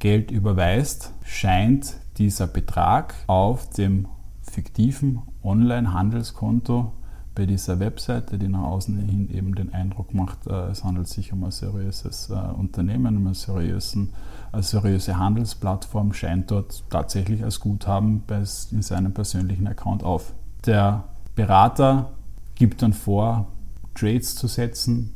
Geld 0.00 0.30
überweist, 0.30 1.14
scheint 1.24 1.96
dieser 2.18 2.46
Betrag 2.46 3.14
auf 3.26 3.70
dem 3.70 4.06
fiktiven 4.42 5.22
Online-Handelskonto 5.42 6.92
bei 7.34 7.46
dieser 7.46 7.80
Webseite, 7.80 8.36
die 8.36 8.48
nach 8.48 8.64
außen 8.64 8.98
hin 8.98 9.30
eben 9.34 9.54
den 9.54 9.72
Eindruck 9.72 10.12
macht, 10.12 10.46
äh, 10.46 10.66
es 10.66 10.84
handelt 10.84 11.08
sich 11.08 11.32
um 11.32 11.42
ein 11.42 11.50
seriöses 11.50 12.28
äh, 12.28 12.34
Unternehmen, 12.34 13.16
um 13.16 13.24
eine, 13.24 13.34
seriösen, 13.34 14.12
eine 14.52 14.62
seriöse 14.62 15.18
Handelsplattform, 15.18 16.12
scheint 16.12 16.50
dort 16.50 16.84
tatsächlich 16.90 17.42
als 17.42 17.60
Guthaben 17.60 18.22
in 18.28 18.82
seinem 18.82 19.14
persönlichen 19.14 19.66
Account 19.66 20.04
auf. 20.04 20.34
Der 20.66 21.04
Berater 21.34 22.10
gibt 22.54 22.82
dann 22.82 22.92
vor, 22.92 23.48
Trades 23.94 24.34
zu 24.34 24.46
setzen, 24.46 25.14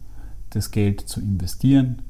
das 0.51 0.71
Geld 0.71 1.01
zu 1.01 1.21
investieren. 1.21 2.03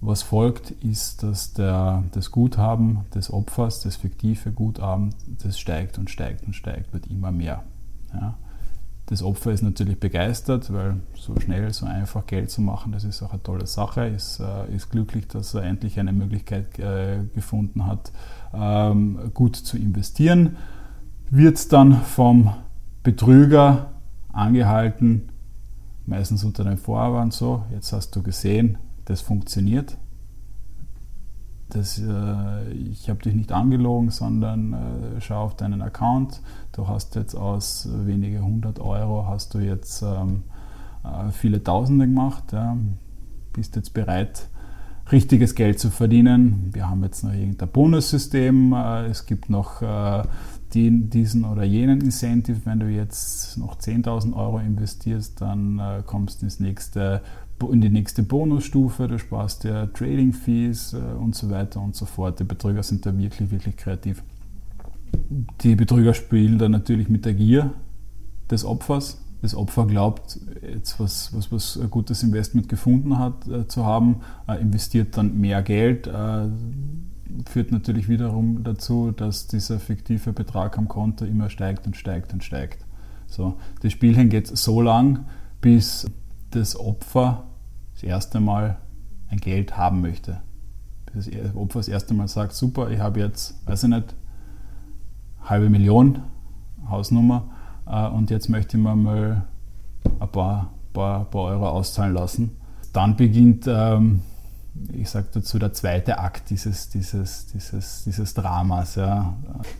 Was 0.00 0.22
folgt, 0.22 0.70
ist, 0.70 1.22
dass 1.22 1.54
der, 1.54 2.04
das 2.12 2.30
Guthaben 2.30 3.00
des 3.14 3.32
Opfers, 3.32 3.80
das 3.80 3.96
fiktive 3.96 4.52
Guthaben, 4.52 5.14
das 5.42 5.58
steigt 5.58 5.98
und 5.98 6.10
steigt 6.10 6.46
und 6.46 6.54
steigt, 6.54 6.92
wird 6.92 7.06
immer 7.06 7.32
mehr. 7.32 7.62
Ja. 8.12 8.36
Das 9.06 9.22
Opfer 9.22 9.52
ist 9.52 9.62
natürlich 9.62 10.00
begeistert, 10.00 10.72
weil 10.72 10.96
so 11.14 11.38
schnell, 11.38 11.72
so 11.72 11.86
einfach 11.86 12.26
Geld 12.26 12.50
zu 12.50 12.60
machen, 12.60 12.90
das 12.90 13.04
ist 13.04 13.22
auch 13.22 13.30
eine 13.30 13.42
tolle 13.42 13.66
Sache. 13.66 14.06
Ist, 14.06 14.40
äh, 14.40 14.74
ist 14.74 14.90
glücklich, 14.90 15.28
dass 15.28 15.54
er 15.54 15.62
endlich 15.62 16.00
eine 16.00 16.12
Möglichkeit 16.12 16.76
äh, 16.80 17.20
gefunden 17.32 17.86
hat, 17.86 18.10
ähm, 18.52 19.30
gut 19.32 19.54
zu 19.54 19.76
investieren. 19.76 20.56
Wird 21.30 21.72
dann 21.72 22.02
vom 22.02 22.52
Betrüger 23.04 23.92
angehalten, 24.32 25.28
meistens 26.06 26.44
unter 26.44 26.64
dem 26.64 26.78
Vorwand 26.78 27.32
so, 27.32 27.62
jetzt 27.72 27.92
hast 27.92 28.14
du 28.16 28.22
gesehen, 28.22 28.78
das 29.04 29.20
funktioniert. 29.20 29.98
Das, 31.68 31.98
äh, 31.98 32.70
ich 32.70 33.10
habe 33.10 33.20
dich 33.22 33.34
nicht 33.34 33.50
angelogen, 33.50 34.10
sondern 34.10 34.72
äh, 34.72 35.20
schau 35.20 35.42
auf 35.42 35.56
deinen 35.56 35.82
Account. 35.82 36.40
Du 36.72 36.86
hast 36.86 37.16
jetzt 37.16 37.34
aus 37.34 37.88
wenige 38.04 38.40
hundert 38.40 38.78
Euro 38.78 39.26
hast 39.26 39.52
du 39.54 39.58
jetzt 39.58 40.02
ähm, 40.02 40.44
äh, 41.02 41.32
viele 41.32 41.62
Tausende 41.62 42.06
gemacht. 42.06 42.52
Ja. 42.52 42.76
Bist 43.52 43.74
jetzt 43.74 43.94
bereit, 43.94 44.48
richtiges 45.10 45.56
Geld 45.56 45.80
zu 45.80 45.90
verdienen. 45.90 46.70
Wir 46.72 46.88
haben 46.88 47.02
jetzt 47.02 47.24
noch 47.24 47.32
irgendein 47.32 47.68
Bonussystem. 47.68 48.72
Äh, 48.72 49.06
es 49.06 49.26
gibt 49.26 49.50
noch 49.50 49.82
äh, 49.82 50.22
den, 50.74 51.10
diesen 51.10 51.44
oder 51.44 51.64
jenen 51.64 52.00
Incentive. 52.00 52.60
Wenn 52.64 52.80
du 52.80 52.88
jetzt 52.88 53.56
noch 53.58 53.78
10.000 53.78 54.34
Euro 54.34 54.58
investierst, 54.58 55.40
dann 55.40 55.78
äh, 55.78 56.02
kommst 56.04 56.42
du 56.42 56.46
ins 56.46 56.60
nächste, 56.60 57.22
in 57.70 57.80
die 57.80 57.88
nächste 57.88 58.22
Bonusstufe, 58.22 59.08
du 59.08 59.18
sparst 59.18 59.64
dir 59.64 59.90
Trading 59.92 60.32
Fees 60.32 60.92
äh, 60.92 60.96
und 60.96 61.34
so 61.34 61.50
weiter 61.50 61.80
und 61.80 61.94
so 61.94 62.06
fort. 62.06 62.40
Die 62.40 62.44
Betrüger 62.44 62.82
sind 62.82 63.06
da 63.06 63.16
wirklich, 63.16 63.50
wirklich 63.50 63.76
kreativ. 63.76 64.22
Die 65.62 65.76
Betrüger 65.76 66.14
spielen 66.14 66.58
da 66.58 66.68
natürlich 66.68 67.08
mit 67.08 67.24
der 67.24 67.34
Gier 67.34 67.72
des 68.50 68.64
Opfers. 68.64 69.22
Das 69.42 69.54
Opfer 69.54 69.86
glaubt, 69.86 70.40
jetzt 70.62 70.98
was, 70.98 71.32
was, 71.34 71.52
was 71.52 71.78
ein 71.78 71.90
gutes 71.90 72.22
Investment 72.22 72.68
gefunden 72.68 73.18
hat 73.18 73.46
äh, 73.46 73.68
zu 73.68 73.84
haben, 73.84 74.16
äh, 74.48 74.60
investiert 74.60 75.16
dann 75.16 75.38
mehr 75.38 75.62
Geld 75.62 76.06
äh, 76.06 76.48
führt 77.48 77.72
natürlich 77.72 78.08
wiederum 78.08 78.62
dazu, 78.64 79.12
dass 79.12 79.46
dieser 79.46 79.78
fiktive 79.78 80.32
Betrag 80.32 80.78
am 80.78 80.88
Konto 80.88 81.24
immer 81.24 81.50
steigt 81.50 81.86
und 81.86 81.96
steigt 81.96 82.32
und 82.32 82.44
steigt. 82.44 82.84
So, 83.26 83.56
das 83.80 83.92
Spielchen 83.92 84.28
geht 84.28 84.46
so 84.46 84.80
lang, 84.80 85.26
bis 85.60 86.06
das 86.50 86.78
Opfer 86.78 87.44
das 87.94 88.02
erste 88.02 88.40
Mal 88.40 88.78
ein 89.28 89.38
Geld 89.38 89.76
haben 89.76 90.00
möchte. 90.00 90.40
Bis 91.12 91.28
das 91.30 91.56
Opfer 91.56 91.80
das 91.80 91.88
erste 91.88 92.14
Mal 92.14 92.28
sagt, 92.28 92.52
super, 92.52 92.90
ich 92.90 93.00
habe 93.00 93.20
jetzt, 93.20 93.66
weiß 93.66 93.84
ich 93.84 93.90
nicht, 93.90 94.14
halbe 95.42 95.70
Million 95.70 96.22
Hausnummer 96.88 97.50
äh, 97.86 98.06
und 98.08 98.30
jetzt 98.30 98.48
möchte 98.48 98.76
ich 98.76 98.82
mir 98.82 98.94
mal 98.94 99.46
ein 100.20 100.28
paar, 100.30 100.72
paar, 100.92 101.24
paar 101.24 101.42
Euro 101.42 101.68
auszahlen 101.68 102.14
lassen. 102.14 102.56
Dann 102.92 103.16
beginnt 103.16 103.66
ähm, 103.68 104.22
ich 104.92 105.10
sage 105.10 105.26
dazu, 105.32 105.58
der 105.58 105.72
zweite 105.72 106.18
Akt 106.18 106.50
dieses, 106.50 106.88
dieses, 106.88 107.46
dieses, 107.46 108.04
dieses 108.04 108.34
Dramas. 108.34 108.94
Ja. 108.94 109.34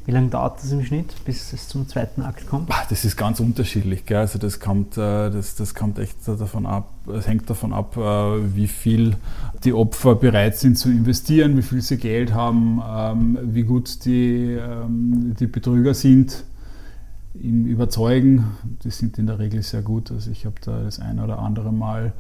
Wie 0.05 0.11
lange 0.11 0.29
dauert 0.29 0.63
das 0.63 0.73
im 0.73 0.85
Schnitt, 0.85 1.15
bis 1.25 1.53
es 1.53 1.69
zum 1.69 1.89
zweiten 1.89 2.23
Akt 2.23 2.47
kommt? 2.49 2.71
Das 2.91 3.05
ist 3.05 3.17
ganz 3.17 3.41
unterschiedlich. 3.41 4.07
Gell? 4.07 4.19
Also 4.19 4.39
das 4.39 4.61
kommt, 4.61 4.97
äh, 4.97 5.31
das, 5.31 5.55
das 5.57 5.75
kommt 5.75 5.99
echt 5.99 6.17
davon 6.27 6.67
ab, 6.67 6.91
es 7.13 7.27
hängt 7.27 7.49
davon 7.49 7.73
ab, 7.73 7.97
äh, 7.97 8.55
wie 8.55 8.69
viel 8.69 9.17
die 9.65 9.73
Opfer 9.73 10.15
bereit 10.15 10.57
sind 10.57 10.79
zu 10.79 10.91
investieren, 10.91 11.57
wie 11.57 11.63
viel 11.63 11.83
sie 11.83 11.97
Geld 11.97 12.35
haben, 12.35 12.83
ähm, 12.87 13.39
wie 13.43 13.63
gut 13.63 14.05
die, 14.05 14.53
ähm, 14.53 15.35
die 15.39 15.47
Betrüger 15.47 15.95
sind 15.95 16.45
im 17.35 17.67
Überzeugen. 17.67 18.45
Die 18.85 18.91
sind 18.91 19.19
in 19.19 19.27
der 19.27 19.39
Regel 19.39 19.63
sehr 19.63 19.83
gut. 19.83 20.11
Also 20.11 20.31
ich 20.31 20.47
habe 20.47 20.57
da 20.65 20.83
das 20.83 21.01
ein 21.01 21.21
oder 21.21 21.39
andere 21.39 21.73
Mal 21.73 22.13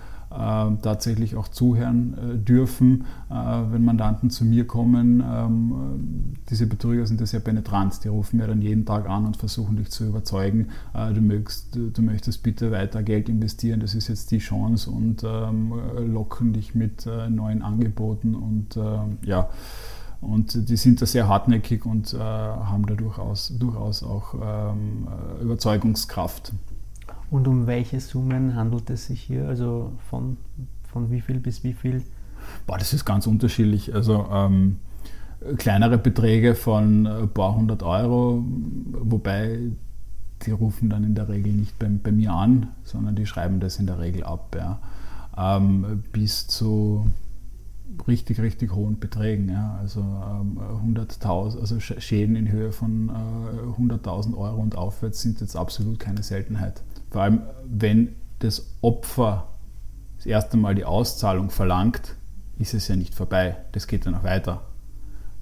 tatsächlich 0.82 1.36
auch 1.36 1.48
zuhören 1.48 2.14
äh, 2.14 2.36
dürfen, 2.36 3.04
äh, 3.30 3.34
wenn 3.34 3.84
Mandanten 3.84 4.30
zu 4.30 4.44
mir 4.44 4.66
kommen. 4.66 5.22
Ähm, 5.26 6.34
diese 6.50 6.66
Betrüger 6.66 7.06
sind 7.06 7.20
ja 7.20 7.26
sehr 7.26 7.40
penetrant, 7.40 8.04
die 8.04 8.08
rufen 8.08 8.38
mir 8.38 8.46
dann 8.46 8.60
jeden 8.60 8.84
Tag 8.84 9.08
an 9.08 9.26
und 9.26 9.36
versuchen 9.36 9.76
dich 9.76 9.90
zu 9.90 10.04
überzeugen, 10.04 10.68
äh, 10.94 11.12
du, 11.12 11.20
möchtest, 11.20 11.74
du 11.76 12.02
möchtest 12.02 12.42
bitte 12.42 12.70
weiter 12.70 13.02
Geld 13.02 13.28
investieren, 13.28 13.80
das 13.80 13.94
ist 13.94 14.08
jetzt 14.08 14.30
die 14.30 14.38
Chance 14.38 14.90
und 14.90 15.24
ähm, 15.24 15.72
locken 16.12 16.52
dich 16.52 16.74
mit 16.74 17.06
neuen 17.06 17.62
Angeboten 17.62 18.34
und 18.34 18.78
ja. 19.22 19.48
Und 20.20 20.68
die 20.68 20.76
sind 20.76 21.00
da 21.00 21.06
sehr 21.06 21.28
hartnäckig 21.28 21.84
und 21.84 22.14
haben 22.14 22.86
da 22.86 22.94
durchaus, 22.94 23.52
durchaus 23.58 24.02
auch 24.02 24.34
ähm, 24.34 25.06
Überzeugungskraft. 25.40 26.52
Und 27.30 27.48
um 27.48 27.66
welche 27.66 28.00
Summen 28.00 28.54
handelt 28.54 28.90
es 28.90 29.06
sich 29.06 29.20
hier? 29.20 29.48
Also 29.48 29.92
von, 30.08 30.36
von 30.92 31.10
wie 31.10 31.20
viel 31.20 31.40
bis 31.40 31.64
wie 31.64 31.72
viel? 31.72 32.02
Boah, 32.66 32.78
das 32.78 32.92
ist 32.92 33.04
ganz 33.04 33.26
unterschiedlich. 33.26 33.94
Also 33.94 34.26
ähm, 34.30 34.78
kleinere 35.56 35.98
Beträge 35.98 36.54
von 36.54 37.06
ein 37.06 37.28
paar 37.30 37.54
hundert 37.54 37.82
Euro, 37.82 38.44
wobei 38.92 39.58
die 40.42 40.50
rufen 40.50 40.90
dann 40.90 41.04
in 41.04 41.14
der 41.14 41.28
Regel 41.28 41.52
nicht 41.52 41.78
bei, 41.78 41.88
bei 41.88 42.12
mir 42.12 42.32
an, 42.32 42.68
sondern 42.84 43.16
die 43.16 43.26
schreiben 43.26 43.60
das 43.60 43.78
in 43.78 43.86
der 43.86 43.98
Regel 43.98 44.22
ab. 44.24 44.54
Ja. 44.56 44.78
Ähm, 45.36 46.04
bis 46.12 46.46
zu 46.46 47.06
richtig, 48.06 48.40
richtig 48.40 48.74
hohen 48.74 48.98
Beträgen. 48.98 49.48
Ja. 49.48 49.78
Also 49.80 50.00
ähm, 50.00 50.58
100.000, 50.94 51.60
also 51.60 51.80
Schäden 51.80 52.36
in 52.36 52.50
Höhe 52.50 52.72
von 52.72 53.08
äh, 53.08 53.80
100.000 53.80 54.36
Euro 54.36 54.60
und 54.60 54.76
aufwärts 54.76 55.22
sind 55.22 55.40
jetzt 55.40 55.56
absolut 55.56 55.98
keine 55.98 56.22
Seltenheit. 56.22 56.82
Vor 57.10 57.22
allem, 57.22 57.42
wenn 57.64 58.16
das 58.38 58.74
Opfer 58.80 59.48
das 60.16 60.26
erste 60.26 60.56
Mal 60.56 60.74
die 60.74 60.84
Auszahlung 60.84 61.50
verlangt, 61.50 62.16
ist 62.58 62.74
es 62.74 62.88
ja 62.88 62.96
nicht 62.96 63.14
vorbei. 63.14 63.56
Das 63.72 63.86
geht 63.86 64.04
ja 64.04 64.10
noch 64.10 64.24
weiter. 64.24 64.62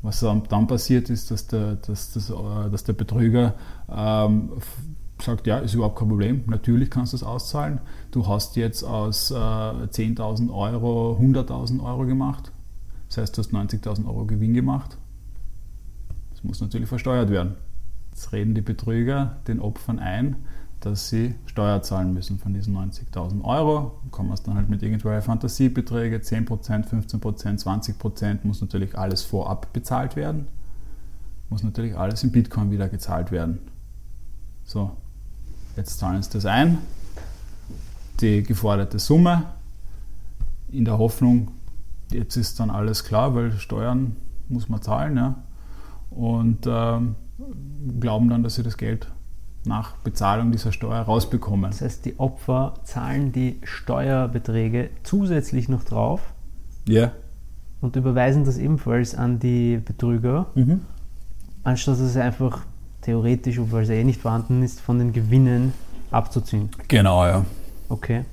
Was 0.02 0.20
dann 0.20 0.66
passiert 0.66 1.08
ist, 1.08 1.30
dass 1.30 1.46
der, 1.46 1.76
dass, 1.76 2.12
dass, 2.12 2.28
äh, 2.28 2.70
dass 2.70 2.84
der 2.84 2.92
Betrüger 2.92 3.54
ähm, 3.90 4.50
sagt, 5.22 5.46
ja, 5.46 5.58
ist 5.58 5.74
überhaupt 5.74 5.98
kein 5.98 6.08
Problem, 6.08 6.44
natürlich 6.46 6.90
kannst 6.90 7.12
du 7.12 7.16
es 7.16 7.22
auszahlen. 7.22 7.80
Du 8.10 8.26
hast 8.26 8.56
jetzt 8.56 8.82
aus 8.82 9.30
äh, 9.30 9.34
10.000 9.34 10.52
Euro 10.52 11.18
100.000 11.20 11.82
Euro 11.82 12.04
gemacht. 12.04 12.52
Das 13.08 13.18
heißt, 13.18 13.36
du 13.36 13.42
hast 13.42 13.52
90.000 13.52 14.06
Euro 14.06 14.26
Gewinn 14.26 14.54
gemacht. 14.54 14.98
Das 16.30 16.44
muss 16.44 16.60
natürlich 16.60 16.88
versteuert 16.88 17.30
werden. 17.30 17.54
Jetzt 18.10 18.32
reden 18.32 18.54
die 18.54 18.60
Betrüger 18.60 19.38
den 19.48 19.60
Opfern 19.60 19.98
ein, 19.98 20.36
dass 20.84 21.08
sie 21.08 21.34
Steuer 21.46 21.82
zahlen 21.82 22.12
müssen 22.12 22.38
von 22.38 22.52
diesen 22.54 22.76
90.000 22.76 23.42
Euro. 23.44 24.00
Kommen 24.10 24.32
es 24.32 24.42
dann 24.42 24.54
halt 24.54 24.68
mit 24.68 24.82
irgendwelchen 24.82 25.22
Fantasiebeträge, 25.22 26.18
10%, 26.18 26.48
15%, 26.48 27.62
20%, 27.62 28.38
muss 28.42 28.60
natürlich 28.60 28.98
alles 28.98 29.22
vorab 29.22 29.72
bezahlt 29.72 30.16
werden. 30.16 30.46
Muss 31.50 31.62
natürlich 31.62 31.96
alles 31.96 32.22
in 32.24 32.32
Bitcoin 32.32 32.70
wieder 32.70 32.88
gezahlt 32.88 33.30
werden. 33.30 33.58
So, 34.64 34.92
Jetzt 35.76 35.98
zahlen 35.98 36.22
sie 36.22 36.30
das 36.30 36.46
ein, 36.46 36.78
die 38.20 38.44
geforderte 38.44 39.00
Summe, 39.00 39.46
in 40.70 40.84
der 40.84 40.98
Hoffnung, 40.98 41.50
jetzt 42.12 42.36
ist 42.36 42.60
dann 42.60 42.70
alles 42.70 43.04
klar, 43.04 43.34
weil 43.34 43.52
Steuern 43.52 44.16
muss 44.48 44.68
man 44.68 44.82
zahlen. 44.82 45.16
Ja, 45.16 45.36
und 46.10 46.66
äh, 46.66 47.00
glauben 47.98 48.28
dann, 48.28 48.42
dass 48.44 48.54
sie 48.54 48.62
das 48.62 48.76
Geld 48.76 49.08
nach 49.66 49.92
Bezahlung 49.98 50.52
dieser 50.52 50.72
Steuer 50.72 51.02
rausbekommen. 51.02 51.70
Das 51.70 51.80
heißt, 51.80 52.04
die 52.04 52.18
Opfer 52.18 52.74
zahlen 52.84 53.32
die 53.32 53.58
Steuerbeträge 53.62 54.90
zusätzlich 55.02 55.68
noch 55.68 55.84
drauf. 55.84 56.20
Ja. 56.86 57.00
Yeah. 57.00 57.12
Und 57.80 57.96
überweisen 57.96 58.44
das 58.44 58.58
ebenfalls 58.58 59.14
an 59.14 59.38
die 59.38 59.78
Betrüger, 59.78 60.46
mhm. 60.54 60.80
anstatt 61.64 62.00
dass 62.00 62.12
sie 62.12 62.22
einfach 62.22 62.60
theoretisch, 63.02 63.58
obwohl 63.58 63.82
es 63.82 63.90
eh 63.90 64.04
nicht 64.04 64.22
vorhanden 64.22 64.62
ist, 64.62 64.80
von 64.80 64.98
den 64.98 65.12
Gewinnen 65.12 65.74
abzuziehen. 66.10 66.70
Genau, 66.88 67.26
ja. 67.26 67.44
Okay. 67.88 68.24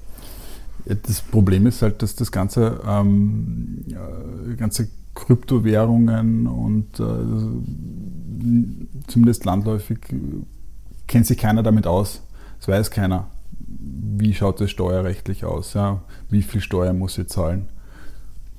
Das 0.86 1.22
Problem 1.22 1.68
ist 1.68 1.82
halt, 1.82 2.02
dass 2.02 2.16
das 2.16 2.32
ganze, 2.32 2.82
ähm, 2.88 3.86
ganze 4.58 4.90
Kryptowährungen 5.14 6.48
und 6.48 7.00
äh, 7.00 7.04
zumindest 9.08 9.46
landläufig 9.46 10.00
kennt 11.12 11.28
sich 11.28 11.38
keiner 11.38 11.62
damit 11.62 11.86
aus. 11.86 12.24
Es 12.60 12.68
weiß 12.68 12.90
keiner. 12.90 13.28
Wie 13.60 14.34
schaut 14.34 14.62
es 14.62 14.72
steuerrechtlich 14.72 15.46
aus? 15.46 15.74
Ja? 15.74 16.02
Wie 16.30 16.42
viel 16.42 16.62
Steuer 16.62 16.94
muss 16.94 17.18
ich 17.18 17.28
zahlen? 17.28 17.68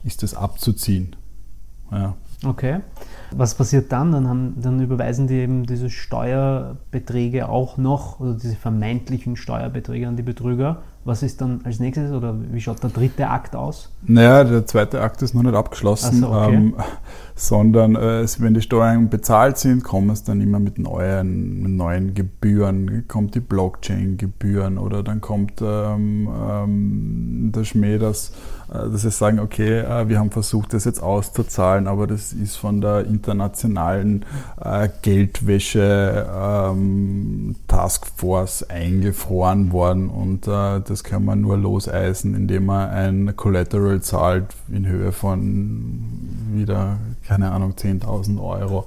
Ist 0.05 0.23
das 0.23 0.35
abzuziehen? 0.35 1.17
Ja. 1.91 2.15
Okay. 2.45 2.81
Was 3.31 3.55
passiert 3.55 3.91
dann? 3.93 4.13
Dann, 4.13 4.29
haben, 4.29 4.61
dann 4.61 4.81
überweisen 4.81 5.29
die 5.29 5.37
eben 5.37 5.65
diese 5.65 5.89
Steuerbeträge 5.89 7.49
auch 7.49 7.77
noch, 7.79 8.21
oder 8.21 8.35
diese 8.35 8.57
vermeintlichen 8.57 9.37
Steuerbeträge 9.37 10.09
an 10.09 10.17
die 10.17 10.23
Betrüger. 10.23 10.83
Was 11.05 11.25
ist 11.25 11.41
dann 11.41 11.61
als 11.65 11.81
nächstes 11.81 12.13
oder 12.13 12.37
wie 12.53 12.61
schaut 12.61 12.83
der 12.83 12.91
dritte 12.91 13.29
Akt 13.29 13.57
aus? 13.57 13.91
Naja, 14.03 14.45
der 14.45 14.67
zweite 14.67 15.01
Akt 15.01 15.21
ist 15.23 15.35
noch 15.35 15.43
nicht 15.43 15.55
abgeschlossen, 15.55 16.21
so, 16.21 16.29
okay. 16.29 16.55
ähm, 16.55 16.75
sondern 17.35 17.97
äh, 17.97 18.27
wenn 18.39 18.55
die 18.55 18.63
Steuern 18.63 19.09
bezahlt 19.09 19.59
sind, 19.59 19.83
kommen 19.83 20.11
es 20.11 20.23
dann 20.23 20.41
immer 20.41 20.61
mit 20.61 20.79
neuen, 20.79 21.63
mit 21.63 21.73
neuen 21.73 22.15
Gebühren, 22.15 23.05
kommt 23.09 23.35
die 23.35 23.41
Blockchain-Gebühren 23.41 24.79
oder 24.79 25.03
dann 25.03 25.21
kommt 25.21 25.61
ähm, 25.61 26.29
ähm, 26.29 27.53
der 27.55 27.65
Schmäh, 27.65 27.99
dass, 27.99 28.31
äh, 28.73 28.89
dass 28.91 29.03
sie 29.03 29.11
sagen, 29.11 29.41
okay, 29.41 29.81
äh, 29.81 30.09
wir 30.09 30.19
haben 30.19 30.31
versucht, 30.31 30.73
das 30.75 30.85
jetzt 30.85 31.03
auszuzahlen, 31.03 31.89
aber 31.89 32.07
das 32.07 32.33
ist 32.33 32.57
von 32.57 32.81
der 32.81 33.07
internationalen 33.07 34.25
äh, 34.61 34.89
Geldwäsche 35.03 36.29
ähm, 36.33 37.57
Taskforce 37.67 38.65
eingefroren 38.65 39.73
worden 39.73 40.11
und 40.11 40.47
äh, 40.47 40.81
das 40.93 41.03
kann 41.03 41.25
man 41.25 41.41
nur 41.41 41.57
loseisen, 41.57 42.35
indem 42.35 42.67
man 42.67 42.91
ein 42.91 43.35
Collateral 43.35 44.03
zahlt 44.03 44.55
in 44.71 44.87
Höhe 44.87 45.11
von 45.11 46.03
wieder, 46.53 46.99
keine 47.27 47.51
Ahnung, 47.51 47.73
10.000 47.73 48.39
Euro. 48.39 48.87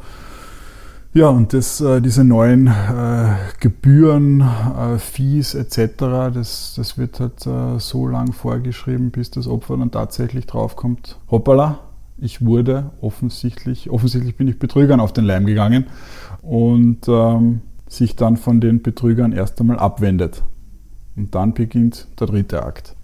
Ja, 1.15 1.29
und 1.29 1.53
das, 1.53 1.81
äh, 1.81 2.01
diese 2.01 2.23
neuen 2.23 2.67
äh, 2.67 3.33
Gebühren, 3.59 4.41
äh, 4.41 4.99
Fees 4.99 5.55
etc., 5.55 5.93
das, 6.31 6.73
das 6.75 6.97
wird 6.99 7.19
halt 7.19 7.47
äh, 7.47 7.79
so 7.79 8.07
lang 8.07 8.33
vorgeschrieben, 8.33 9.09
bis 9.09 9.31
das 9.31 9.47
Opfer 9.47 9.75
dann 9.77 9.89
tatsächlich 9.89 10.45
draufkommt. 10.45 11.17
Hoppala, 11.31 11.79
ich 12.19 12.45
wurde 12.45 12.91
offensichtlich, 13.01 13.89
offensichtlich 13.89 14.37
bin 14.37 14.47
ich 14.47 14.59
Betrügern 14.59 14.99
auf 14.99 15.11
den 15.11 15.25
Leim 15.25 15.47
gegangen 15.47 15.85
und 16.43 17.07
ähm, 17.07 17.61
sich 17.87 18.15
dann 18.15 18.37
von 18.37 18.61
den 18.61 18.83
Betrügern 18.83 19.31
erst 19.31 19.59
einmal 19.59 19.79
abwendet. 19.79 20.43
Und 21.15 21.33
dann 21.33 21.53
beginnt 21.53 22.07
der 22.19 22.27
dritte 22.27 22.63
Akt. 22.63 22.95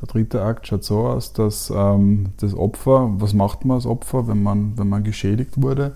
Der 0.00 0.08
dritte 0.08 0.42
Akt 0.42 0.66
schaut 0.66 0.84
so 0.84 1.00
aus, 1.00 1.32
dass 1.32 1.70
ähm, 1.74 2.30
das 2.38 2.54
Opfer, 2.54 3.10
was 3.20 3.34
macht 3.34 3.64
man 3.64 3.76
als 3.76 3.86
Opfer, 3.86 4.28
wenn 4.28 4.42
man, 4.42 4.78
wenn 4.78 4.88
man 4.88 5.04
geschädigt 5.04 5.60
wurde? 5.60 5.92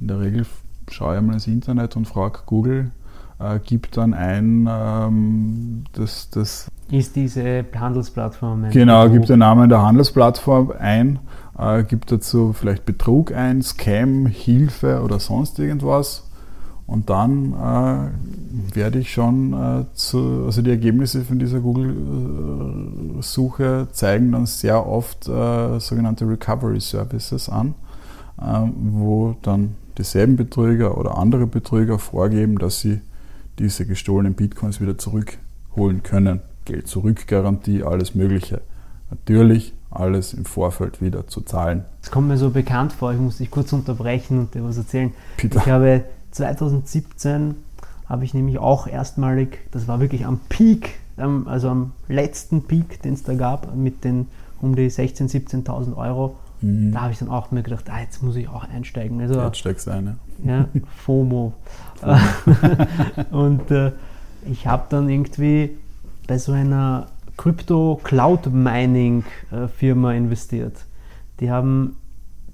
In 0.00 0.08
der 0.08 0.20
Regel 0.20 0.46
schaue 0.90 1.16
ich 1.16 1.22
mal 1.22 1.32
ins 1.32 1.46
Internet 1.46 1.96
und 1.96 2.06
frage 2.06 2.40
Google, 2.44 2.90
äh, 3.38 3.58
gibt 3.58 3.96
dann 3.96 4.12
ein, 4.12 4.68
ähm, 4.70 5.84
das, 5.92 6.28
das 6.30 6.70
ist 6.90 7.16
diese 7.16 7.64
Handelsplattform. 7.74 8.68
Genau, 8.70 9.08
gibt 9.08 9.28
den 9.30 9.38
Namen 9.38 9.68
der 9.68 9.82
Handelsplattform 9.82 10.72
ein 10.78 11.18
äh, 11.58 11.84
gibt 11.84 12.12
dazu 12.12 12.52
vielleicht 12.52 12.84
Betrug 12.84 13.32
ein, 13.32 13.62
Scam, 13.62 14.26
Hilfe 14.26 15.02
oder 15.02 15.18
sonst 15.20 15.58
irgendwas. 15.58 16.25
Und 16.86 17.10
dann 17.10 17.52
äh, 17.52 18.10
werde 18.76 19.00
ich 19.00 19.12
schon 19.12 19.52
äh, 19.52 19.84
zu, 19.94 20.44
also 20.46 20.62
die 20.62 20.70
Ergebnisse 20.70 21.24
von 21.24 21.40
dieser 21.40 21.58
Google-Suche 21.60 23.18
zeigen 23.90 24.30
dann 24.32 24.46
sehr 24.46 24.86
oft 24.86 25.28
äh, 25.28 25.80
sogenannte 25.80 26.28
Recovery 26.28 26.80
Services 26.80 27.48
an, 27.48 27.74
äh, 28.40 28.60
wo 28.92 29.34
dann 29.42 29.74
dieselben 29.98 30.36
Betrüger 30.36 30.96
oder 30.96 31.18
andere 31.18 31.48
Betrüger 31.48 31.98
vorgeben, 31.98 32.58
dass 32.58 32.80
sie 32.80 33.00
diese 33.58 33.84
gestohlenen 33.84 34.34
Bitcoins 34.34 34.80
wieder 34.80 34.96
zurückholen 34.96 36.04
können. 36.04 36.40
Geld 36.66 36.86
zurück, 36.86 37.26
Garantie, 37.26 37.82
alles 37.82 38.14
Mögliche. 38.14 38.60
Natürlich 39.10 39.72
alles 39.90 40.34
im 40.34 40.44
Vorfeld 40.44 41.00
wieder 41.00 41.26
zu 41.26 41.40
zahlen. 41.40 41.84
Das 42.02 42.10
kommt 42.10 42.28
mir 42.28 42.36
so 42.36 42.50
bekannt 42.50 42.92
vor, 42.92 43.12
ich 43.12 43.18
muss 43.18 43.38
dich 43.38 43.50
kurz 43.50 43.72
unterbrechen 43.72 44.38
und 44.38 44.54
dir 44.54 44.62
was 44.62 44.76
erzählen. 44.76 45.12
Bitte. 45.36 45.58
Ich 45.58 45.66
habe 45.66 46.04
2017 46.36 47.56
habe 48.08 48.24
ich 48.24 48.34
nämlich 48.34 48.58
auch 48.58 48.86
erstmalig, 48.86 49.58
das 49.72 49.88
war 49.88 50.00
wirklich 50.00 50.26
am 50.26 50.38
Peak, 50.48 50.98
also 51.16 51.68
am 51.68 51.92
letzten 52.08 52.62
Peak, 52.62 53.02
den 53.02 53.14
es 53.14 53.22
da 53.22 53.34
gab, 53.34 53.74
mit 53.74 54.04
den 54.04 54.28
um 54.60 54.76
die 54.76 54.90
16.000, 54.90 55.64
17.000 55.66 55.96
Euro, 55.96 56.36
mhm. 56.60 56.92
da 56.92 57.02
habe 57.02 57.12
ich 57.12 57.18
dann 57.18 57.28
auch 57.28 57.50
mir 57.50 57.62
gedacht, 57.62 57.90
ah, 57.90 58.00
jetzt 58.00 58.22
muss 58.22 58.36
ich 58.36 58.48
auch 58.48 58.64
einsteigen. 58.64 59.20
Also, 59.20 59.40
jetzt 59.40 59.58
steigst 59.58 59.86
du 59.86 59.90
ein, 59.90 60.18
ja. 60.44 60.58
ja 60.58 60.68
FOMO. 61.04 61.52
und 63.30 63.70
äh, 63.70 63.92
ich 64.50 64.66
habe 64.66 64.84
dann 64.88 65.08
irgendwie 65.08 65.76
bei 66.26 66.38
so 66.38 66.52
einer 66.52 67.06
Crypto 67.36 68.00
Cloud 68.02 68.52
Mining 68.52 69.24
äh, 69.50 70.16
investiert. 70.16 70.76
Die 71.40 71.50
haben, 71.50 71.96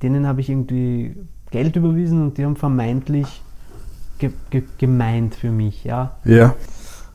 denen 0.02 0.26
habe 0.26 0.40
ich 0.40 0.50
irgendwie 0.50 1.14
Geld 1.50 1.76
überwiesen 1.76 2.22
und 2.22 2.38
die 2.38 2.44
haben 2.44 2.56
vermeintlich 2.56 3.42
ge 4.22 4.32
ge 4.50 4.62
gemeint 4.78 5.34
für 5.34 5.50
mich, 5.50 5.84
ja. 5.84 6.12
Ja. 6.24 6.54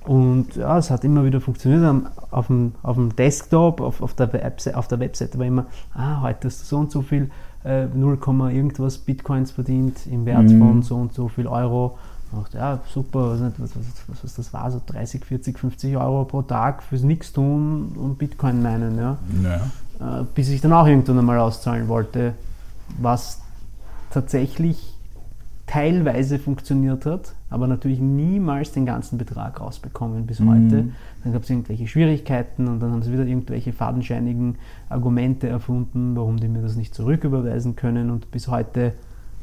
Und 0.05 0.55
ja, 0.55 0.77
es 0.77 0.89
hat 0.89 1.03
immer 1.03 1.25
wieder 1.25 1.41
funktioniert. 1.41 1.83
Auf 2.31 2.47
dem, 2.47 2.73
auf 2.83 2.95
dem 2.95 3.15
Desktop, 3.15 3.81
auf, 3.81 4.01
auf, 4.01 4.13
der 4.13 4.29
auf 4.75 4.87
der 4.87 4.99
Webseite 4.99 5.37
war 5.37 5.45
immer, 5.45 5.65
ah, 5.93 6.21
heute 6.21 6.47
hast 6.47 6.61
du 6.61 6.65
so 6.65 6.77
und 6.77 6.91
so 6.91 7.01
viel, 7.01 7.29
äh, 7.65 7.85
0, 7.87 8.19
irgendwas 8.51 8.97
Bitcoins 8.99 9.51
verdient 9.51 10.07
im 10.07 10.25
Wert 10.25 10.43
mhm. 10.43 10.59
von 10.59 10.81
so 10.81 10.95
und 10.95 11.13
so 11.13 11.27
viel 11.27 11.47
Euro. 11.47 11.97
Dachte, 12.31 12.57
ja, 12.57 12.79
super, 12.93 13.31
was, 13.31 13.41
was, 13.57 13.71
was, 13.75 14.23
was, 14.23 14.35
das 14.35 14.53
war, 14.53 14.69
so 14.69 14.81
30, 14.85 15.23
40, 15.23 15.57
50 15.57 15.95
Euro 15.95 16.25
pro 16.25 16.41
Tag 16.41 16.83
fürs 16.83 17.03
Nichtstun 17.03 17.93
und 17.95 18.17
Bitcoin 18.17 18.61
meinen, 18.61 18.97
ja. 18.97 19.17
ja. 19.43 20.19
Äh, 20.21 20.25
bis 20.35 20.49
ich 20.49 20.59
dann 20.59 20.73
auch 20.73 20.87
irgendwann 20.87 21.19
einmal 21.19 21.39
auszahlen 21.39 21.87
wollte, 21.87 22.33
was 22.99 23.41
tatsächlich 24.11 24.96
teilweise 25.67 26.39
funktioniert 26.39 27.05
hat, 27.05 27.33
aber 27.49 27.67
natürlich 27.67 27.99
niemals 27.99 28.71
den 28.71 28.85
ganzen 28.85 29.17
Betrag 29.17 29.59
rausbekommen 29.59 30.25
bis 30.25 30.39
Mhm. 30.39 30.49
heute. 30.49 30.87
Dann 31.23 31.33
gab 31.33 31.43
es 31.43 31.49
irgendwelche 31.49 31.87
Schwierigkeiten 31.87 32.67
und 32.67 32.79
dann 32.79 32.91
haben 32.91 33.03
sie 33.03 33.11
wieder 33.11 33.25
irgendwelche 33.25 33.73
fadenscheinigen 33.73 34.55
Argumente 34.87 35.47
erfunden, 35.49 36.15
warum 36.15 36.37
die 36.37 36.47
mir 36.47 36.61
das 36.61 36.77
nicht 36.77 36.95
zurücküberweisen 36.95 37.75
können 37.75 38.09
und 38.11 38.31
bis 38.31 38.47
heute, 38.47 38.93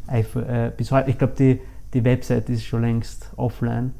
äh, 0.08 0.70
bis 0.76 0.90
heute 0.90 1.10
ich 1.10 1.18
glaube, 1.18 1.34
die, 1.38 1.60
die 1.92 2.04
Website 2.04 2.48
ist 2.48 2.64
schon 2.64 2.80
längst 2.80 3.30
offline 3.36 3.92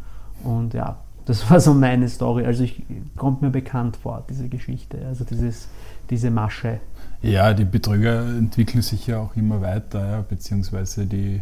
und 0.45 0.73
ja, 0.75 0.99
das 1.27 1.49
war 1.51 1.61
so 1.61 1.75
meine 1.75 2.09
Story. 2.09 2.45
Also 2.47 2.65
ich 2.65 2.83
kommt 3.17 3.43
mir 3.43 3.51
bekannt 3.51 3.97
vor, 3.97 4.25
diese 4.29 4.49
Geschichte, 4.49 4.99
also 5.07 5.25
dieses, 5.25 5.69
diese 6.11 6.31
Masche. 6.31 6.81
Ja, 7.23 7.53
die 7.55 7.65
Betrüger 7.65 8.27
entwickeln 8.27 8.83
sich 8.83 9.07
ja 9.07 9.19
auch 9.21 9.35
immer 9.37 9.61
weiter, 9.63 10.07
ja, 10.07 10.21
beziehungsweise 10.23 11.07
die, 11.07 11.41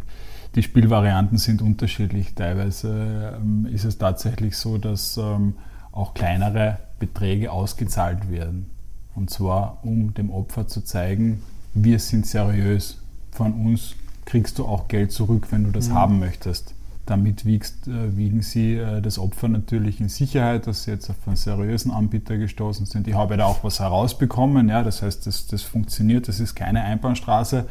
die 0.55 0.63
Spielvarianten 0.63 1.37
sind 1.37 1.61
unterschiedlich. 1.61 2.35
Teilweise 2.35 3.37
ähm, 3.37 3.65
ist 3.65 3.85
es 3.85 3.97
tatsächlich 3.97 4.57
so, 4.57 4.77
dass 4.77 5.17
ähm, 5.17 5.55
auch 5.91 6.13
kleinere 6.13 6.77
Beträge 6.99 7.51
ausgezahlt 7.51 8.29
werden. 8.29 8.69
Und 9.15 9.29
zwar, 9.29 9.79
um 9.83 10.13
dem 10.13 10.29
Opfer 10.29 10.67
zu 10.67 10.81
zeigen, 10.81 11.41
wir 11.73 11.99
sind 11.99 12.25
seriös. 12.25 12.99
Von 13.31 13.53
uns 13.65 13.95
kriegst 14.25 14.59
du 14.59 14.65
auch 14.65 14.87
Geld 14.87 15.11
zurück, 15.11 15.47
wenn 15.51 15.63
du 15.63 15.71
das 15.71 15.91
haben 15.91 16.19
möchtest. 16.19 16.73
Damit 17.05 17.45
wiegst, 17.45 17.87
äh, 17.87 18.15
wiegen 18.15 18.41
sie 18.41 18.75
äh, 18.75 19.01
das 19.01 19.19
Opfer 19.19 19.49
natürlich 19.49 19.99
in 19.99 20.07
Sicherheit, 20.07 20.67
dass 20.67 20.83
sie 20.83 20.91
jetzt 20.91 21.09
auf 21.09 21.17
einen 21.25 21.35
seriösen 21.35 21.91
Anbieter 21.91 22.37
gestoßen 22.37 22.85
sind. 22.85 23.07
Ich 23.07 23.15
habe 23.15 23.35
da 23.35 23.45
auch 23.45 23.63
was 23.63 23.79
herausbekommen, 23.81 24.69
ja, 24.69 24.83
das 24.83 25.01
heißt, 25.01 25.27
das, 25.27 25.47
das 25.47 25.63
funktioniert, 25.63 26.27
das 26.27 26.39
ist 26.39 26.55
keine 26.55 26.81
Einbahnstraße. 26.81 27.65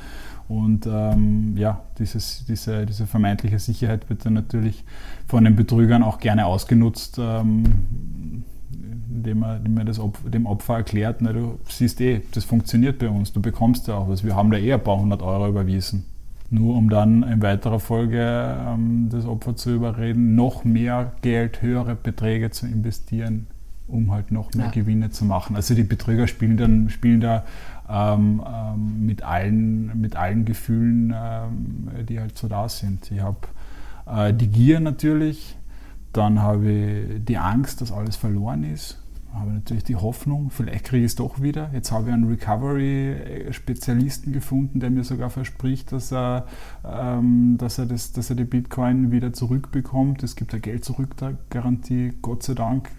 Und 0.53 0.87
ähm, 0.87 1.57
ja, 1.57 1.81
dieses, 1.99 2.45
diese, 2.47 2.85
diese 2.85 3.07
vermeintliche 3.07 3.59
Sicherheit 3.59 4.11
wird 4.11 4.27
dann 4.27 4.35
natürlich 4.35 4.85
von 5.27 5.45
den 5.45 5.57
Betrügern 5.57 6.03
auch 6.03 6.19
gerne 6.19 6.45
ausgenutzt, 6.45 7.19
ähm, 7.19 7.65
indem 9.11 9.38
man, 9.38 9.57
indem 9.59 9.75
man 9.75 9.87
das 9.87 9.99
Opfer, 9.99 10.29
dem 10.29 10.45
Opfer 10.45 10.77
erklärt, 10.77 11.23
na, 11.23 11.33
du 11.33 11.59
siehst 11.71 12.03
eh, 12.03 12.21
das 12.35 12.45
funktioniert 12.45 12.99
bei 12.99 13.09
uns, 13.09 13.33
du 13.33 13.41
bekommst 13.41 13.88
ja 13.88 13.95
auch 13.95 14.11
was, 14.11 14.25
wir 14.25 14.37
haben 14.37 14.51
da 14.51 14.59
eh 14.59 14.75
ein 14.75 14.85
paar 14.85 14.99
hundert 14.99 15.23
Euro 15.23 15.49
überwiesen. 15.49 16.05
Nur 16.51 16.77
um 16.77 16.91
dann 16.91 17.23
in 17.23 17.41
weiterer 17.41 17.81
Folge 17.81 18.21
ähm, 18.21 19.09
das 19.11 19.25
Opfer 19.25 19.57
zu 19.57 19.75
überreden, 19.75 20.35
noch 20.35 20.65
mehr 20.65 21.12
Geld, 21.23 21.62
höhere 21.62 21.95
Beträge 21.95 22.51
zu 22.51 22.67
investieren, 22.67 23.47
um 23.88 24.12
halt 24.12 24.31
noch 24.31 24.53
mehr 24.53 24.67
Ja. 24.67 24.71
Gewinne 24.71 25.09
zu 25.09 25.25
machen. 25.25 25.57
Also 25.57 25.75
die 25.75 25.83
Betrüger 25.83 26.27
spielen 26.27 26.59
dann 26.59 26.91
spielen 26.91 27.23
da 27.23 27.45
ähm, 27.88 28.42
ähm, 28.47 29.07
mit, 29.07 29.23
allen, 29.23 30.01
mit 30.01 30.16
allen 30.16 30.45
Gefühlen, 30.45 31.14
ähm, 31.14 31.88
die 32.09 32.21
halt 32.21 32.38
so 32.38 32.49
da 32.49 32.68
sind. 32.68 33.11
Ich 33.11 33.21
habe 33.21 33.38
äh, 34.07 34.33
die 34.33 34.49
Gier 34.49 34.81
natürlich, 34.81 35.57
dann 36.12 36.40
habe 36.40 36.71
ich 36.71 37.25
die 37.25 37.38
Angst, 37.38 37.81
dass 37.81 37.92
alles 37.92 38.16
verloren 38.16 38.64
ist. 38.64 38.99
Habe 39.35 39.53
natürlich 39.53 39.85
die 39.85 39.97
Hoffnung, 39.97 40.51
vielleicht 40.51 40.85
kriege 40.85 41.07
ich 41.07 41.12
es 41.12 41.16
doch 41.16 41.40
wieder. 41.40 41.71
Jetzt 41.73 41.90
habe 41.90 42.09
ich 42.09 42.14
einen 42.14 42.29
Recovery-Spezialisten 42.29 44.31
gefunden, 44.31 44.79
der 44.79 44.90
mir 44.90 45.05
sogar 45.05 45.31
verspricht, 45.31 45.90
dass 45.90 46.12
er, 46.12 46.45
ähm, 46.85 47.57
dass 47.57 47.79
er, 47.79 47.87
das, 47.87 48.12
dass 48.12 48.29
er 48.29 48.37
die 48.37 48.45
Bitcoin 48.45 49.11
wieder 49.11 49.33
zurückbekommt. 49.33 50.23
Es 50.23 50.37
gibt 50.37 50.53
eine 50.53 50.61
Geld-Zurück-Garantie, 50.61 52.12
Gott 52.21 52.42
sei 52.42 52.53
Dank. 52.53 52.90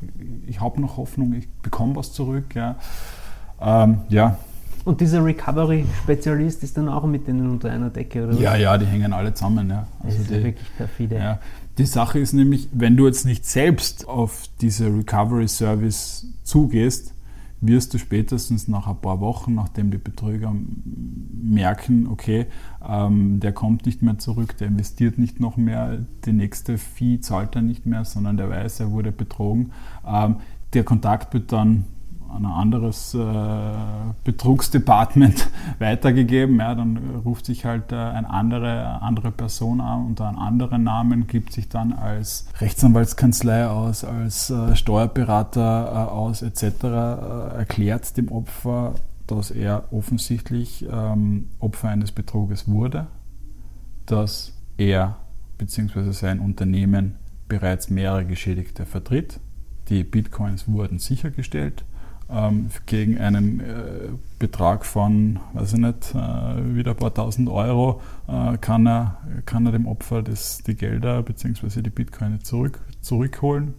Ich 0.47 0.59
habe 0.59 0.81
noch 0.81 0.97
Hoffnung, 0.97 1.33
ich 1.33 1.47
bekomme 1.61 1.95
was 1.95 2.13
zurück. 2.13 2.55
Ja, 2.55 2.77
ähm, 3.61 3.99
ja. 4.09 4.39
Und 4.85 4.99
dieser 4.99 5.23
Recovery-Spezialist 5.23 6.63
ist 6.63 6.77
dann 6.77 6.89
auch 6.89 7.05
mit 7.05 7.27
denen 7.27 7.49
unter 7.49 7.71
einer 7.71 7.89
Decke, 7.89 8.27
oder? 8.27 8.37
ja, 8.37 8.55
ja, 8.55 8.77
die 8.77 8.85
hängen 8.85 9.13
alle 9.13 9.33
zusammen. 9.33 9.69
Ja. 9.69 9.87
Das 10.03 10.15
ist 10.15 10.29
die, 10.29 10.43
wirklich 10.43 10.77
perfide. 10.77 11.15
Ja. 11.15 11.39
Die 11.77 11.85
Sache 11.85 12.19
ist 12.19 12.33
nämlich, 12.33 12.69
wenn 12.71 12.97
du 12.97 13.07
jetzt 13.07 13.25
nicht 13.25 13.45
selbst 13.45 14.07
auf 14.07 14.43
diese 14.61 14.87
Recovery 14.87 15.47
Service 15.47 16.27
zugehst, 16.43 17.13
wirst 17.61 17.93
du 17.93 17.97
spätestens 17.97 18.67
nach 18.67 18.87
ein 18.87 18.97
paar 18.97 19.21
Wochen, 19.21 19.55
nachdem 19.55 19.89
die 19.89 19.97
Betrüger 19.97 20.53
merken, 21.41 22.07
okay, 22.07 22.47
ähm, 22.85 23.39
der 23.39 23.53
kommt 23.53 23.85
nicht 23.85 24.01
mehr 24.01 24.19
zurück, 24.19 24.57
der 24.57 24.67
investiert 24.67 25.17
nicht 25.17 25.39
noch 25.39 25.55
mehr, 25.55 25.99
die 26.25 26.33
nächste 26.33 26.77
Fee 26.77 27.21
zahlt 27.21 27.55
er 27.55 27.61
nicht 27.61 27.85
mehr, 27.85 28.03
sondern 28.03 28.35
der 28.35 28.49
weiß, 28.49 28.81
er 28.81 28.91
wurde 28.91 29.13
betrogen. 29.13 29.71
Ähm, 30.05 30.37
der 30.73 30.83
Kontakt 30.83 31.33
wird 31.33 31.53
dann 31.53 31.85
an 32.33 32.45
ein 32.45 32.51
anderes 32.51 33.13
äh, 33.13 33.19
Betrugsdepartment 34.23 35.49
weitergegeben. 35.79 36.59
Ja, 36.59 36.75
dann 36.75 36.97
ruft 37.23 37.45
sich 37.45 37.65
halt 37.65 37.91
äh, 37.91 37.95
eine 37.95 38.29
andere, 38.29 39.01
andere 39.01 39.31
Person 39.31 39.81
an 39.81 40.05
unter 40.07 40.27
einem 40.27 40.39
anderen 40.39 40.83
Namen, 40.83 41.27
gibt 41.27 41.53
sich 41.53 41.69
dann 41.69 41.93
als 41.93 42.47
Rechtsanwaltskanzlei 42.59 43.67
aus, 43.67 44.03
als 44.03 44.49
äh, 44.49 44.75
Steuerberater 44.75 45.91
äh, 45.91 46.11
aus 46.11 46.41
etc., 46.41 46.63
äh, 46.83 46.87
erklärt 47.57 48.17
dem 48.17 48.31
Opfer, 48.31 48.95
dass 49.27 49.51
er 49.51 49.85
offensichtlich 49.91 50.85
ähm, 50.91 51.49
Opfer 51.59 51.89
eines 51.89 52.11
Betruges 52.11 52.67
wurde, 52.67 53.07
dass 54.05 54.53
er 54.77 55.17
bzw. 55.57 56.11
sein 56.11 56.39
Unternehmen 56.39 57.15
bereits 57.47 57.89
mehrere 57.89 58.25
Geschädigte 58.25 58.85
vertritt. 58.85 59.39
Die 59.89 60.03
Bitcoins 60.03 60.67
wurden 60.67 60.99
sichergestellt 60.99 61.83
ähm, 62.29 62.69
gegen 62.85 63.17
einen 63.17 63.59
äh, 63.59 63.63
Betrag 64.39 64.85
von, 64.85 65.39
weiß 65.53 65.73
ich 65.73 65.79
nicht, 65.79 66.15
äh, 66.15 66.75
wieder 66.75 66.91
ein 66.91 66.97
paar 66.97 67.13
tausend 67.13 67.49
Euro 67.49 68.01
äh, 68.27 68.57
kann, 68.57 68.87
er, 68.87 69.17
kann 69.45 69.65
er 69.65 69.71
dem 69.71 69.87
Opfer 69.87 70.21
das, 70.21 70.59
die 70.59 70.75
Gelder 70.75 71.21
bzw. 71.21 71.81
die 71.81 71.89
Bitcoin 71.89 72.41
zurück, 72.43 72.79
zurückholen. 73.01 73.73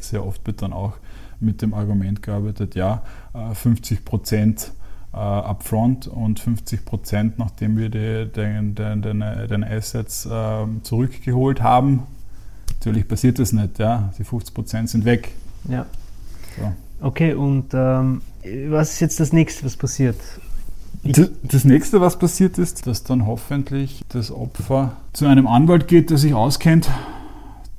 Sehr 0.00 0.24
oft 0.24 0.46
wird 0.46 0.62
dann 0.62 0.72
auch 0.72 0.94
mit 1.40 1.62
dem 1.62 1.74
Argument 1.74 2.22
gearbeitet, 2.22 2.74
ja, 2.74 3.02
äh, 3.34 3.54
50 3.54 4.04
Prozent 4.04 4.72
äh, 5.12 5.16
upfront 5.16 6.06
und 6.06 6.40
50 6.40 6.84
Prozent, 6.84 7.38
nachdem 7.38 7.76
wir 7.76 7.88
die, 7.88 8.30
den, 8.30 8.74
den, 8.74 9.02
den, 9.02 9.20
den 9.20 9.64
Assets 9.64 10.26
äh, 10.26 10.66
zurückgeholt 10.82 11.62
haben. 11.62 12.04
Natürlich 12.78 13.08
passiert 13.08 13.38
das 13.38 13.52
nicht, 13.52 13.78
ja. 13.78 14.12
Die 14.18 14.24
50 14.24 14.54
Prozent 14.54 14.90
sind 14.90 15.04
weg. 15.04 15.32
Ja. 15.68 15.86
So. 16.56 16.72
Okay, 17.00 17.34
und 17.34 17.74
ähm, 17.74 18.22
was 18.68 18.92
ist 18.92 19.00
jetzt 19.00 19.20
das 19.20 19.32
nächste, 19.32 19.64
was 19.64 19.76
passiert? 19.76 20.16
Das, 21.02 21.30
das 21.42 21.64
nächste, 21.64 22.00
was 22.00 22.18
passiert 22.18 22.58
ist, 22.58 22.86
dass 22.86 23.04
dann 23.04 23.26
hoffentlich 23.26 24.02
das 24.08 24.32
Opfer 24.32 24.96
zu 25.12 25.26
einem 25.26 25.46
Anwalt 25.46 25.88
geht, 25.88 26.10
der 26.10 26.18
sich 26.18 26.34
auskennt, 26.34 26.90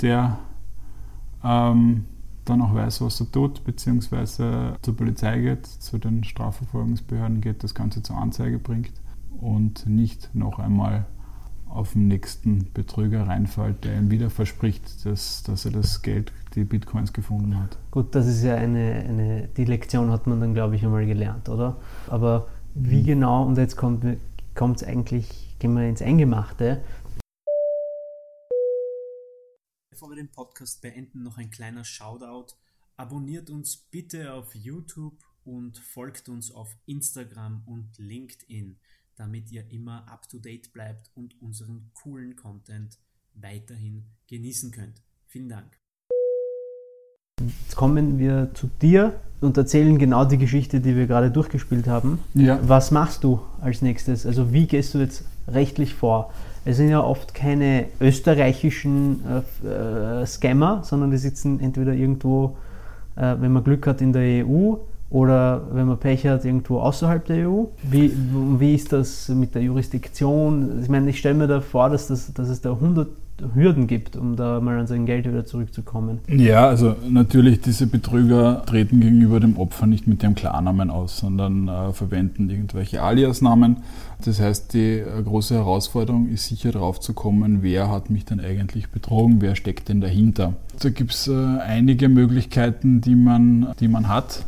der 0.01 0.37
ähm, 1.43 2.05
dann 2.45 2.61
auch 2.61 2.73
weiß, 2.73 3.01
was 3.01 3.19
er 3.19 3.31
tut, 3.31 3.63
beziehungsweise 3.65 4.75
zur 4.81 4.95
Polizei 4.95 5.39
geht, 5.39 5.65
zu 5.65 5.97
den 5.97 6.23
Strafverfolgungsbehörden 6.23 7.41
geht, 7.41 7.63
das 7.63 7.73
Ganze 7.73 8.01
zur 8.03 8.17
Anzeige 8.17 8.59
bringt 8.59 8.93
und 9.41 9.87
nicht 9.87 10.29
noch 10.33 10.59
einmal 10.59 11.05
auf 11.69 11.93
den 11.93 12.07
nächsten 12.07 12.71
Betrüger 12.73 13.27
reinfällt, 13.27 13.83
der 13.83 13.97
ihm 13.97 14.11
wieder 14.11 14.29
verspricht, 14.29 15.05
dass, 15.05 15.43
dass 15.43 15.65
er 15.65 15.71
das 15.71 16.01
Geld, 16.01 16.31
die 16.55 16.63
Bitcoins 16.63 17.13
gefunden 17.13 17.59
hat. 17.59 17.77
Gut, 17.91 18.15
das 18.15 18.27
ist 18.27 18.43
ja 18.43 18.55
eine, 18.55 19.05
eine 19.07 19.47
die 19.49 19.65
Lektion 19.65 20.11
hat 20.11 20.27
man 20.27 20.39
dann, 20.39 20.53
glaube 20.53 20.75
ich, 20.75 20.83
einmal 20.83 21.05
gelernt, 21.05 21.49
oder? 21.49 21.79
Aber 22.07 22.47
wie 22.73 23.03
genau, 23.03 23.45
und 23.45 23.57
jetzt 23.57 23.75
kommt 23.75 24.03
es 24.03 24.83
eigentlich, 24.83 25.55
gehen 25.59 25.73
wir 25.73 25.87
ins 25.87 26.01
Eingemachte. 26.01 26.83
Bevor 29.91 30.09
wir 30.09 30.15
den 30.15 30.31
Podcast 30.31 30.81
beenden, 30.81 31.23
noch 31.23 31.37
ein 31.37 31.49
kleiner 31.49 31.83
Shoutout. 31.83 32.53
Abonniert 32.95 33.49
uns 33.49 33.77
bitte 33.77 34.33
auf 34.33 34.55
YouTube 34.55 35.23
und 35.43 35.77
folgt 35.77 36.29
uns 36.29 36.51
auf 36.51 36.75
Instagram 36.85 37.63
und 37.65 37.97
LinkedIn, 37.97 38.79
damit 39.17 39.51
ihr 39.51 39.69
immer 39.71 40.07
up 40.07 40.27
to 40.29 40.37
date 40.37 40.71
bleibt 40.71 41.11
und 41.15 41.41
unseren 41.41 41.91
coolen 41.93 42.35
Content 42.35 42.97
weiterhin 43.33 44.05
genießen 44.27 44.71
könnt. 44.71 45.01
Vielen 45.25 45.49
Dank. 45.49 45.77
Jetzt 47.41 47.75
kommen 47.75 48.17
wir 48.17 48.49
zu 48.53 48.69
dir 48.81 49.19
und 49.41 49.57
erzählen 49.57 49.97
genau 49.99 50.25
die 50.25 50.37
Geschichte, 50.37 50.79
die 50.79 50.95
wir 50.95 51.05
gerade 51.05 51.29
durchgespielt 51.29 51.87
haben. 51.87 52.19
Ja. 52.33 52.59
Was 52.67 52.89
machst 52.89 53.23
du 53.23 53.39
als 53.61 53.81
nächstes? 53.81 54.25
Also 54.25 54.51
wie 54.53 54.65
gehst 54.65 54.93
du 54.93 54.99
jetzt 54.99 55.23
rechtlich 55.47 55.93
vor? 55.93 56.33
Es 56.65 56.77
sind 56.77 56.89
ja 56.89 57.01
oft 57.01 57.33
keine 57.33 57.85
österreichischen 58.01 59.21
äh, 59.63 60.21
äh, 60.21 60.25
Scammer, 60.25 60.83
sondern 60.83 61.11
die 61.11 61.17
sitzen 61.17 61.59
entweder 61.59 61.93
irgendwo, 61.93 62.57
äh, 63.15 63.35
wenn 63.39 63.53
man 63.53 63.63
Glück 63.63 63.85
hat, 63.85 64.01
in 64.01 64.13
der 64.13 64.45
EU 64.45 64.77
oder 65.09 65.67
wenn 65.71 65.87
man 65.87 65.97
Pech 65.97 66.25
hat, 66.27 66.43
irgendwo 66.43 66.79
außerhalb 66.79 67.25
der 67.25 67.49
EU. 67.49 67.65
Wie, 67.83 68.11
wie 68.59 68.75
ist 68.75 68.91
das 68.91 69.29
mit 69.29 69.55
der 69.55 69.61
Jurisdiktion? 69.61 70.81
Ich 70.81 70.89
meine, 70.89 71.09
ich 71.09 71.19
stelle 71.19 71.35
mir 71.35 71.47
da 71.47 71.61
vor, 71.61 71.89
dass, 71.89 72.07
das, 72.07 72.33
dass 72.33 72.49
es 72.49 72.61
da 72.61 72.77
Hürden 73.53 73.87
gibt, 73.87 74.15
um 74.15 74.35
da 74.35 74.59
mal 74.59 74.79
an 74.79 74.87
sein 74.87 75.05
Geld 75.05 75.27
wieder 75.27 75.45
zurückzukommen. 75.45 76.19
Ja, 76.27 76.67
also 76.67 76.95
natürlich, 77.07 77.61
diese 77.61 77.87
Betrüger 77.87 78.63
treten 78.65 78.99
gegenüber 78.99 79.39
dem 79.39 79.57
Opfer 79.57 79.85
nicht 79.85 80.07
mit 80.07 80.23
dem 80.23 80.35
Klarnamen 80.35 80.89
aus, 80.89 81.17
sondern 81.19 81.67
äh, 81.67 81.93
verwenden 81.93 82.49
irgendwelche 82.49 83.01
Aliasnamen. 83.01 83.77
Das 84.25 84.41
heißt, 84.41 84.73
die 84.73 84.99
äh, 84.99 85.23
große 85.23 85.53
Herausforderung 85.53 86.27
ist 86.29 86.47
sicher 86.47 86.71
darauf 86.71 86.99
zu 86.99 87.13
kommen, 87.13 87.59
wer 87.61 87.91
hat 87.91 88.09
mich 88.09 88.25
denn 88.25 88.39
eigentlich 88.39 88.89
betrogen, 88.89 89.37
wer 89.39 89.55
steckt 89.55 89.89
denn 89.89 90.01
dahinter. 90.01 90.53
Da 90.81 90.89
gibt 90.89 91.11
es 91.11 91.27
äh, 91.27 91.33
einige 91.59 92.09
Möglichkeiten, 92.09 93.01
die 93.01 93.15
man, 93.15 93.67
die 93.79 93.87
man 93.87 94.07
hat. 94.07 94.45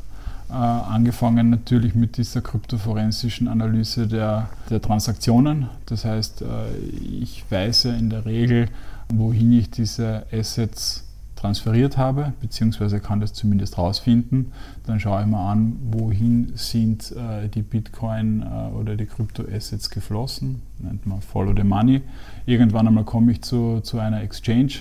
Äh, 0.49 0.53
angefangen 0.53 1.51
natürlich 1.51 1.93
mit 1.93 2.17
dieser 2.17 2.41
kryptoforensischen 2.41 3.47
Analyse 3.47 4.07
der, 4.07 4.49
der 4.71 4.81
Transaktionen. 4.81 5.69
Das 5.85 6.05
heißt, 6.05 6.41
äh, 6.41 6.75
ich 7.21 7.45
weiß 7.51 7.83
ja 7.83 7.93
in 7.93 8.09
der 8.09 8.25
Regel, 8.25 8.67
wohin 9.13 9.51
ich 9.53 9.69
diese 9.69 10.25
Assets 10.31 11.03
transferiert 11.39 11.97
habe, 11.97 12.33
beziehungsweise 12.41 12.99
kann 12.99 13.21
das 13.21 13.33
zumindest 13.33 13.77
rausfinden. 13.77 14.51
Dann 14.85 14.99
schaue 14.99 15.21
ich 15.21 15.27
mir 15.27 15.37
an, 15.37 15.77
wohin 15.91 16.51
sind 16.55 17.13
äh, 17.13 17.47
die 17.47 17.61
Bitcoin 17.61 18.43
äh, 18.43 18.75
oder 18.75 18.95
die 18.95 19.05
Kryptoassets 19.05 19.89
geflossen, 19.89 20.61
nennt 20.79 21.05
man 21.05 21.21
Follow 21.21 21.53
the 21.55 21.63
Money. 21.63 22.01
Irgendwann 22.45 22.87
einmal 22.87 23.05
komme 23.05 23.31
ich 23.31 23.41
zu, 23.41 23.79
zu 23.81 23.99
einer 23.99 24.21
Exchange 24.21 24.73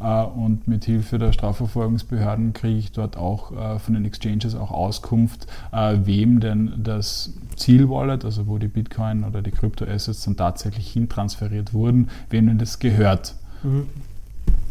äh, 0.00 0.22
und 0.24 0.68
mit 0.68 0.84
Hilfe 0.84 1.18
der 1.18 1.32
Strafverfolgungsbehörden 1.32 2.52
kriege 2.52 2.78
ich 2.78 2.92
dort 2.92 3.16
auch 3.16 3.50
äh, 3.52 3.78
von 3.80 3.94
den 3.94 4.04
Exchanges 4.04 4.54
auch 4.54 4.70
Auskunft, 4.70 5.48
äh, 5.72 5.98
wem 6.04 6.38
denn 6.38 6.74
das 6.78 7.34
Zielwallet, 7.56 8.24
also 8.24 8.46
wo 8.46 8.58
die 8.58 8.68
Bitcoin 8.68 9.24
oder 9.24 9.42
die 9.42 9.50
Kryptoassets 9.50 10.24
dann 10.24 10.36
tatsächlich 10.36 10.92
hintransferiert 10.92 11.74
wurden, 11.74 12.08
wem 12.30 12.46
denn 12.46 12.58
das 12.58 12.78
gehört. 12.78 13.34
Mhm 13.64 13.88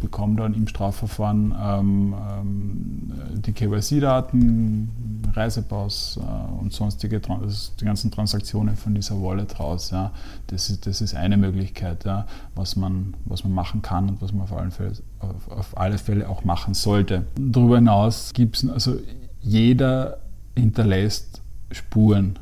bekomme 0.04 0.36
dann 0.36 0.52
im 0.52 0.68
Strafverfahren 0.68 1.54
ähm, 1.58 2.14
ähm, 2.14 3.12
die 3.40 3.52
KYC-Daten, 3.52 4.90
Reisepass 5.32 6.18
äh, 6.20 6.60
und 6.60 6.72
sonstige 6.72 7.20
die 7.20 7.84
ganzen 7.84 8.10
Transaktionen 8.10 8.76
von 8.76 8.94
dieser 8.94 9.20
Wallet 9.20 9.58
raus. 9.58 9.90
Ja. 9.90 10.12
Das, 10.48 10.68
ist, 10.68 10.86
das 10.86 11.00
ist 11.00 11.14
eine 11.14 11.38
Möglichkeit, 11.38 12.04
ja, 12.04 12.26
was, 12.54 12.76
man, 12.76 13.14
was 13.24 13.44
man 13.44 13.54
machen 13.54 13.80
kann 13.80 14.10
und 14.10 14.22
was 14.22 14.32
man 14.32 14.42
auf 14.42 14.52
alle 14.52 14.70
Fälle, 14.70 14.92
auf, 15.20 15.50
auf 15.50 15.78
alle 15.78 15.96
Fälle 15.98 16.28
auch 16.28 16.44
machen 16.44 16.74
sollte. 16.74 17.24
Darüber 17.36 17.76
hinaus 17.76 18.34
gibt 18.34 18.56
es, 18.56 18.68
also 18.68 18.96
jeder 19.40 20.18
hinterlässt 20.54 21.40
Spuren. 21.70 22.38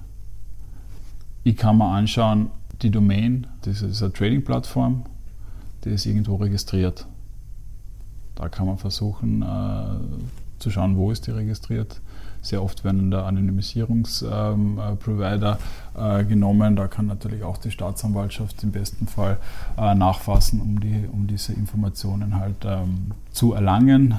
Ich 1.44 1.56
kann 1.56 1.78
mir 1.78 1.88
anschauen, 1.88 2.50
die 2.82 2.90
Domain, 2.90 3.46
das 3.62 3.82
ist 3.82 4.02
eine 4.02 4.12
Trading-Plattform, 4.12 5.04
die 5.84 5.90
ist 5.90 6.06
irgendwo 6.06 6.36
registriert. 6.36 7.06
Da 8.42 8.48
kann 8.48 8.66
man 8.66 8.76
versuchen 8.76 9.42
äh, 9.42 9.84
zu 10.58 10.70
schauen, 10.70 10.96
wo 10.96 11.12
ist 11.12 11.28
die 11.28 11.30
registriert. 11.30 12.00
Sehr 12.40 12.60
oft 12.60 12.82
werden 12.82 13.12
da 13.12 13.24
Anonymisierungsprovider 13.26 15.58
ähm, 15.96 16.20
äh, 16.20 16.24
genommen. 16.24 16.74
Da 16.74 16.88
kann 16.88 17.06
natürlich 17.06 17.44
auch 17.44 17.56
die 17.56 17.70
Staatsanwaltschaft 17.70 18.60
im 18.64 18.72
besten 18.72 19.06
Fall 19.06 19.38
äh, 19.78 19.94
nachfassen, 19.94 20.60
um, 20.60 20.80
die, 20.80 21.08
um 21.12 21.28
diese 21.28 21.52
Informationen 21.52 22.34
halt 22.34 22.64
ähm, 22.64 23.12
zu 23.30 23.52
erlangen. 23.52 24.16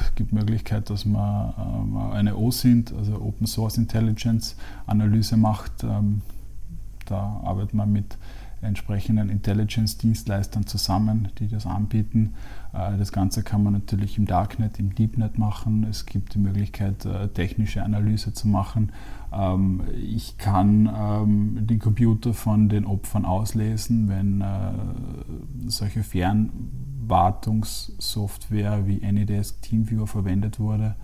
Es 0.00 0.14
gibt 0.14 0.32
Möglichkeit, 0.32 0.88
dass 0.88 1.04
man 1.04 1.52
ähm, 1.58 1.96
eine 2.12 2.36
OSINT, 2.36 2.94
also 2.96 3.16
Open 3.16 3.48
Source 3.48 3.76
Intelligence 3.76 4.54
Analyse 4.86 5.36
macht. 5.36 5.82
Ähm, 5.82 6.22
da 7.06 7.40
arbeitet 7.42 7.74
man 7.74 7.90
mit 7.90 8.16
entsprechenden 8.66 9.30
Intelligence-Dienstleistern 9.30 10.66
zusammen, 10.66 11.28
die 11.38 11.48
das 11.48 11.66
anbieten. 11.66 12.34
Äh, 12.72 12.98
das 12.98 13.12
Ganze 13.12 13.42
kann 13.42 13.62
man 13.62 13.72
natürlich 13.72 14.18
im 14.18 14.26
Darknet, 14.26 14.78
im 14.78 14.94
Deepnet 14.94 15.38
machen. 15.38 15.86
Es 15.88 16.06
gibt 16.06 16.34
die 16.34 16.38
Möglichkeit, 16.38 17.04
äh, 17.04 17.28
technische 17.28 17.82
Analyse 17.82 18.32
zu 18.32 18.48
machen. 18.48 18.92
Ähm, 19.32 19.82
ich 19.94 20.38
kann 20.38 20.90
ähm, 20.94 21.66
den 21.66 21.78
Computer 21.78 22.34
von 22.34 22.68
den 22.68 22.84
Opfern 22.84 23.24
auslesen, 23.24 24.08
wenn 24.08 24.40
äh, 24.40 25.68
solche 25.68 26.02
Fernwartungssoftware 27.06 28.86
wie 28.86 29.02
Anydesk 29.04 29.62
TeamViewer 29.62 30.06
verwendet 30.06 30.58
wurde. 30.58 30.96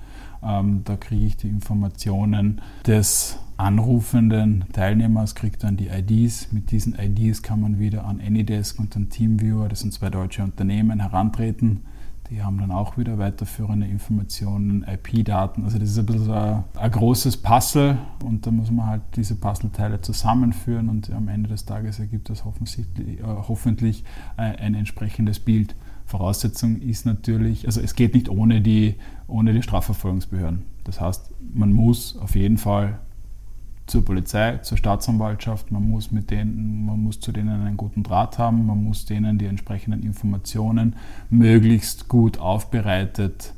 Ähm, 0.42 0.82
da 0.84 0.96
kriege 0.96 1.24
ich 1.24 1.36
die 1.36 1.48
Informationen 1.48 2.60
des 2.86 3.38
anrufenden 3.56 4.64
Teilnehmers, 4.72 5.34
kriegt 5.34 5.62
dann 5.62 5.76
die 5.76 5.88
IDs. 5.88 6.52
Mit 6.52 6.70
diesen 6.72 6.98
IDs 6.98 7.42
kann 7.42 7.60
man 7.60 7.78
wieder 7.78 8.04
an 8.04 8.20
Anydesk 8.20 8.78
und 8.80 8.96
an 8.96 9.08
TeamViewer, 9.08 9.68
das 9.68 9.80
sind 9.80 9.92
zwei 9.92 10.10
deutsche 10.10 10.42
Unternehmen, 10.42 11.00
herantreten. 11.00 11.82
Die 12.30 12.42
haben 12.42 12.56
dann 12.56 12.70
auch 12.70 12.96
wieder 12.96 13.18
weiterführende 13.18 13.86
Informationen, 13.86 14.86
IP-Daten. 14.88 15.64
Also 15.64 15.78
das 15.78 15.90
ist 15.90 15.98
ein 15.98 16.06
bisschen 16.06 16.24
so 16.24 16.32
ein, 16.32 16.64
ein, 16.76 16.90
großes 16.90 17.36
Puzzle 17.36 17.98
und 18.24 18.46
da 18.46 18.50
muss 18.50 18.70
man 18.70 18.86
halt 18.86 19.02
diese 19.16 19.34
Puzzleteile 19.34 20.00
zusammenführen 20.00 20.88
und 20.88 21.12
am 21.12 21.28
Ende 21.28 21.50
des 21.50 21.66
Tages 21.66 21.98
ergibt 21.98 22.30
das 22.30 22.46
hoffentlich, 22.46 22.86
äh, 22.98 23.22
hoffentlich 23.22 24.04
äh, 24.38 24.42
ein 24.42 24.74
entsprechendes 24.74 25.40
Bild. 25.40 25.74
Voraussetzung 26.12 26.82
ist 26.82 27.06
natürlich, 27.06 27.64
also 27.64 27.80
es 27.80 27.94
geht 27.94 28.14
nicht 28.14 28.28
ohne 28.28 28.60
die, 28.60 28.96
ohne 29.28 29.54
die 29.54 29.62
Strafverfolgungsbehörden. 29.62 30.62
Das 30.84 31.00
heißt, 31.00 31.30
man 31.54 31.72
muss 31.72 32.18
auf 32.18 32.34
jeden 32.34 32.58
Fall 32.58 32.98
zur 33.86 34.04
Polizei, 34.04 34.58
zur 34.58 34.76
Staatsanwaltschaft, 34.76 35.72
man 35.72 35.88
muss, 35.88 36.10
mit 36.10 36.30
denen, 36.30 36.84
man 36.84 37.02
muss 37.02 37.18
zu 37.18 37.32
denen 37.32 37.62
einen 37.62 37.78
guten 37.78 38.02
Draht 38.02 38.38
haben, 38.38 38.66
man 38.66 38.84
muss 38.84 39.06
denen 39.06 39.38
die 39.38 39.46
entsprechenden 39.46 40.02
Informationen 40.02 40.96
möglichst 41.30 42.08
gut 42.08 42.38
aufbereitet 42.38 43.54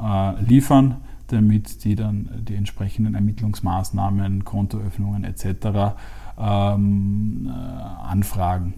äh, 0.00 0.42
liefern, 0.42 0.96
damit 1.26 1.84
die 1.84 1.94
dann 1.94 2.30
die 2.48 2.54
entsprechenden 2.54 3.16
Ermittlungsmaßnahmen, 3.16 4.46
Kontoöffnungen 4.46 5.24
etc. 5.24 5.94
Ähm, 6.38 7.50
äh, 7.50 7.50
anfragen 7.52 8.72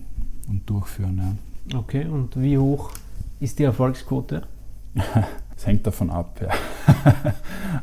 und 0.48 0.68
durchführen. 0.68 1.38
Ja. 1.72 1.78
Okay, 1.78 2.06
und 2.06 2.40
wie 2.40 2.58
hoch 2.58 2.90
ist 3.40 3.58
die 3.58 3.64
Erfolgsquote? 3.64 4.42
Es 5.56 5.66
hängt 5.66 5.86
davon 5.86 6.10
ab. 6.10 6.40
Ja. 6.40 6.48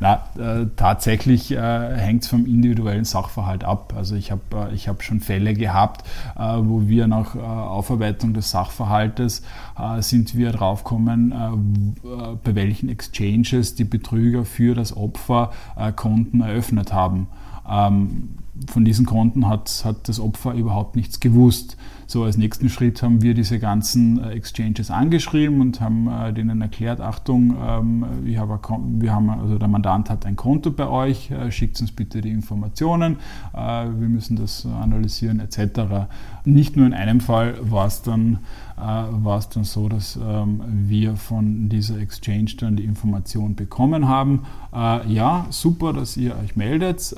Na, 0.00 0.22
äh, 0.38 0.66
tatsächlich 0.76 1.50
äh, 1.52 1.96
hängt 1.96 2.22
es 2.22 2.28
vom 2.28 2.44
individuellen 2.44 3.04
Sachverhalt 3.04 3.64
ab. 3.64 3.94
Also 3.96 4.14
ich 4.14 4.30
habe 4.30 4.70
äh, 4.72 4.76
hab 4.76 5.02
schon 5.02 5.20
Fälle 5.20 5.54
gehabt, 5.54 6.06
äh, 6.36 6.58
wo 6.58 6.86
wir 6.86 7.06
nach 7.06 7.34
äh, 7.34 7.38
Aufarbeitung 7.38 8.34
des 8.34 8.50
Sachverhaltes 8.50 9.42
äh, 9.78 10.02
sind 10.02 10.36
wir 10.36 10.52
draufgekommen, 10.52 11.96
bei 12.44 12.54
welchen 12.54 12.88
Exchanges 12.88 13.74
die 13.74 13.84
Betrüger 13.84 14.44
für 14.44 14.74
das 14.74 14.96
Opfer 14.96 15.52
Konten 15.96 16.40
eröffnet 16.40 16.92
haben. 16.92 17.28
Ähm, 17.68 18.38
von 18.66 18.84
diesen 18.84 19.06
Konten 19.06 19.48
hat, 19.48 19.82
hat 19.84 20.08
das 20.08 20.20
Opfer 20.20 20.54
überhaupt 20.54 20.96
nichts 20.96 21.20
gewusst. 21.20 21.76
So, 22.10 22.24
als 22.24 22.38
nächsten 22.38 22.70
Schritt 22.70 23.02
haben 23.02 23.20
wir 23.20 23.34
diese 23.34 23.58
ganzen 23.58 24.18
äh, 24.24 24.30
Exchanges 24.30 24.90
angeschrieben 24.90 25.60
und 25.60 25.82
haben 25.82 26.08
äh, 26.08 26.32
denen 26.32 26.62
erklärt, 26.62 27.02
Achtung, 27.02 27.54
ähm, 27.62 28.06
wir, 28.22 28.40
haben, 28.40 29.28
also 29.28 29.58
der 29.58 29.68
Mandant 29.68 30.08
hat 30.08 30.24
ein 30.24 30.34
Konto 30.34 30.70
bei 30.70 30.88
euch, 30.88 31.30
äh, 31.30 31.52
schickt 31.52 31.78
uns 31.82 31.92
bitte 31.92 32.22
die 32.22 32.30
Informationen, 32.30 33.16
wir 33.52 34.08
müssen 34.08 34.36
das 34.36 34.64
analysieren 34.64 35.40
etc. 35.40 36.08
Nicht 36.44 36.76
nur 36.76 36.86
in 36.86 36.94
einem 36.94 37.20
Fall 37.20 37.56
war 37.60 37.86
es 37.86 38.02
dann, 38.02 38.38
war 38.76 39.38
es 39.38 39.48
dann 39.48 39.64
so, 39.64 39.88
dass 39.88 40.16
ähm, 40.16 40.62
wir 40.68 41.16
von 41.16 41.68
dieser 41.68 41.98
Exchange 41.98 42.52
dann 42.58 42.76
die 42.76 42.84
Information 42.84 43.54
bekommen 43.54 44.06
haben. 44.06 44.42
Ja, 44.72 45.46
super, 45.50 45.92
dass 45.92 46.16
ihr 46.16 46.36
euch 46.36 46.56
meldet. 46.56 47.14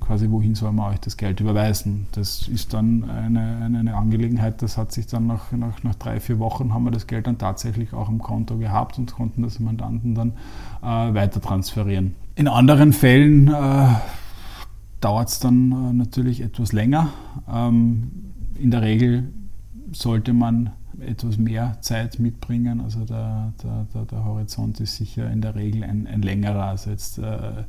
quasi 0.00 0.30
wohin 0.30 0.54
soll 0.54 0.72
man 0.72 0.94
euch 0.94 1.00
das 1.00 1.18
Geld 1.18 1.40
überweisen. 1.40 2.06
Das 2.12 2.48
ist 2.48 2.72
dann 2.72 3.10
eine, 3.10 3.58
eine 3.62 3.94
Angelegenheit, 3.94 4.62
das 4.62 4.78
hat 4.78 4.92
sich 4.92 5.06
dann 5.06 5.26
nach, 5.26 5.52
nach, 5.52 5.82
nach 5.82 5.96
drei, 5.96 6.18
vier 6.18 6.38
Wochen 6.38 6.72
haben 6.72 6.84
wir 6.84 6.92
das 6.92 7.06
Geld 7.06 7.26
dann 7.26 7.36
tatsächlich 7.36 7.92
auch 7.92 8.05
am 8.08 8.18
Konto 8.18 8.56
gehabt 8.58 8.98
und 8.98 9.12
konnten 9.12 9.42
das 9.42 9.60
Mandanten 9.60 10.14
dann 10.14 10.32
äh, 10.82 11.14
weiter 11.14 11.40
transferieren. 11.40 12.14
In 12.34 12.48
anderen 12.48 12.92
Fällen 12.92 13.48
äh, 13.48 13.88
dauert 15.00 15.28
es 15.28 15.38
dann 15.38 15.72
äh, 15.72 15.92
natürlich 15.92 16.40
etwas 16.40 16.72
länger. 16.72 17.08
Ähm, 17.52 18.10
in 18.58 18.70
der 18.70 18.82
Regel 18.82 19.32
sollte 19.92 20.32
man 20.32 20.70
etwas 21.00 21.36
mehr 21.36 21.76
Zeit 21.80 22.18
mitbringen. 22.18 22.80
Also 22.80 23.04
der, 23.04 23.52
der, 23.62 23.86
der, 23.94 24.04
der 24.04 24.24
Horizont 24.24 24.80
ist 24.80 24.96
sicher 24.96 25.30
in 25.30 25.40
der 25.40 25.54
Regel 25.54 25.84
ein, 25.84 26.06
ein 26.06 26.22
längerer. 26.22 26.64
Also 26.64 26.90
jetzt 26.90 27.18
äh, 27.18 27.64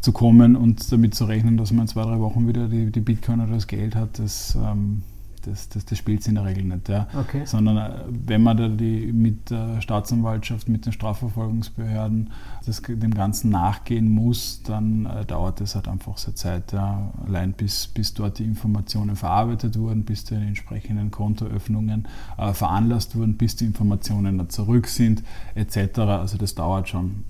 zu 0.00 0.12
kommen 0.12 0.56
und 0.56 0.90
damit 0.92 1.14
zu 1.14 1.24
rechnen, 1.24 1.56
dass 1.56 1.72
man 1.72 1.82
in 1.82 1.88
zwei, 1.88 2.02
drei 2.02 2.20
Wochen 2.20 2.46
wieder 2.46 2.68
die, 2.68 2.90
die 2.90 3.00
Bitcoin 3.00 3.40
oder 3.40 3.54
das 3.54 3.66
Geld 3.66 3.96
hat, 3.96 4.18
das, 4.18 4.56
ähm, 4.56 5.02
das, 5.48 5.68
das, 5.68 5.84
das 5.84 5.98
spielt 5.98 6.20
es 6.20 6.26
in 6.28 6.34
der 6.36 6.44
Regel 6.44 6.64
nicht. 6.64 6.88
Ja. 6.88 7.06
Okay. 7.18 7.42
Sondern 7.44 7.76
äh, 7.76 7.90
wenn 8.08 8.42
man 8.42 8.56
da 8.56 8.68
die, 8.68 9.12
mit 9.12 9.50
der 9.50 9.80
Staatsanwaltschaft, 9.80 10.68
mit 10.68 10.86
den 10.86 10.92
Strafverfolgungsbehörden 10.92 12.30
das, 12.66 12.82
dem 12.82 13.14
Ganzen 13.14 13.50
nachgehen 13.50 14.08
muss, 14.08 14.62
dann 14.62 15.06
äh, 15.06 15.24
dauert 15.24 15.60
es 15.60 15.74
halt 15.74 15.88
einfach 15.88 16.18
seine 16.18 16.34
Zeit. 16.34 16.72
Ja. 16.72 17.12
Allein 17.26 17.52
bis, 17.52 17.86
bis 17.88 18.14
dort 18.14 18.38
die 18.38 18.44
Informationen 18.44 19.16
verarbeitet 19.16 19.78
wurden, 19.78 20.04
bis 20.04 20.24
die 20.24 20.34
entsprechenden 20.34 21.10
Kontoöffnungen 21.10 22.06
äh, 22.36 22.52
veranlasst 22.52 23.16
wurden, 23.16 23.36
bis 23.36 23.56
die 23.56 23.64
Informationen 23.64 24.38
dann 24.38 24.50
zurück 24.50 24.86
sind, 24.86 25.22
etc. 25.54 25.98
Also 25.98 26.38
das 26.38 26.54
dauert 26.54 26.88
schon 26.88 27.24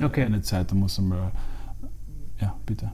Okay. 0.00 0.24
eine 0.24 0.40
Zeit, 0.42 0.70
da 0.70 0.74
muss 0.74 0.98
man 0.98 1.08
mal, 1.08 1.32
ja, 2.40 2.54
bitte. 2.66 2.92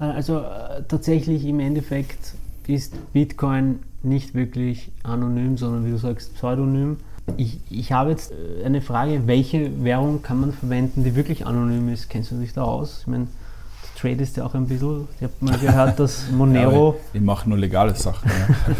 Äh, 0.00 0.04
Also 0.04 0.40
äh, 0.40 0.82
tatsächlich 0.86 1.44
im 1.44 1.60
Endeffekt 1.60 2.34
ist 2.74 3.12
Bitcoin 3.12 3.80
nicht 4.02 4.34
wirklich 4.34 4.90
anonym, 5.02 5.56
sondern 5.56 5.86
wie 5.86 5.90
du 5.90 5.98
sagst, 5.98 6.34
pseudonym. 6.34 6.98
Ich, 7.36 7.58
ich 7.70 7.92
habe 7.92 8.10
jetzt 8.10 8.32
äh, 8.32 8.64
eine 8.64 8.80
Frage, 8.80 9.26
welche 9.26 9.82
Währung 9.82 10.22
kann 10.22 10.40
man 10.40 10.52
verwenden, 10.52 11.02
die 11.04 11.16
wirklich 11.16 11.46
anonym 11.46 11.88
ist? 11.88 12.08
Kennst 12.08 12.30
du 12.30 12.36
dich 12.36 12.52
da 12.52 12.62
aus? 12.62 13.00
Ich 13.00 13.06
meine, 13.08 13.24
du 13.24 14.00
tradest 14.00 14.36
ja 14.36 14.44
auch 14.44 14.54
ein 14.54 14.68
bisschen. 14.68 15.08
Ich 15.16 15.24
habe 15.24 15.32
mal 15.40 15.58
gehört, 15.58 15.98
dass 15.98 16.30
Monero... 16.30 16.94
Ja, 17.12 17.18
ich 17.20 17.20
mache 17.20 17.48
nur 17.48 17.58
legale 17.58 17.94
Sachen. 17.96 18.30
Ja. 18.30 18.74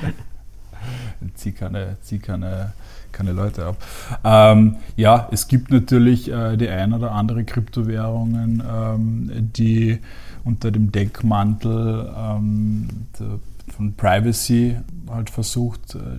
ich 1.26 1.34
ziehe 1.36 1.54
keine, 1.54 1.96
zieh 2.02 2.18
keine, 2.18 2.72
keine 3.12 3.32
Leute 3.32 3.66
ab. 3.66 3.76
Ähm, 4.24 4.76
ja, 4.96 5.28
es 5.30 5.46
gibt 5.46 5.70
natürlich 5.70 6.30
äh, 6.30 6.56
die 6.56 6.68
ein 6.68 6.92
oder 6.92 7.12
andere 7.12 7.44
Kryptowährungen, 7.44 8.62
ähm, 8.68 9.30
die 9.54 10.00
unter 10.44 10.70
dem 10.70 10.92
Deckmantel 10.92 12.12
ähm, 12.16 12.88
der, 13.18 13.40
von 13.72 13.94
Privacy 13.94 14.76
halt 15.08 15.30
versucht, 15.30 15.94
äh, 15.94 16.18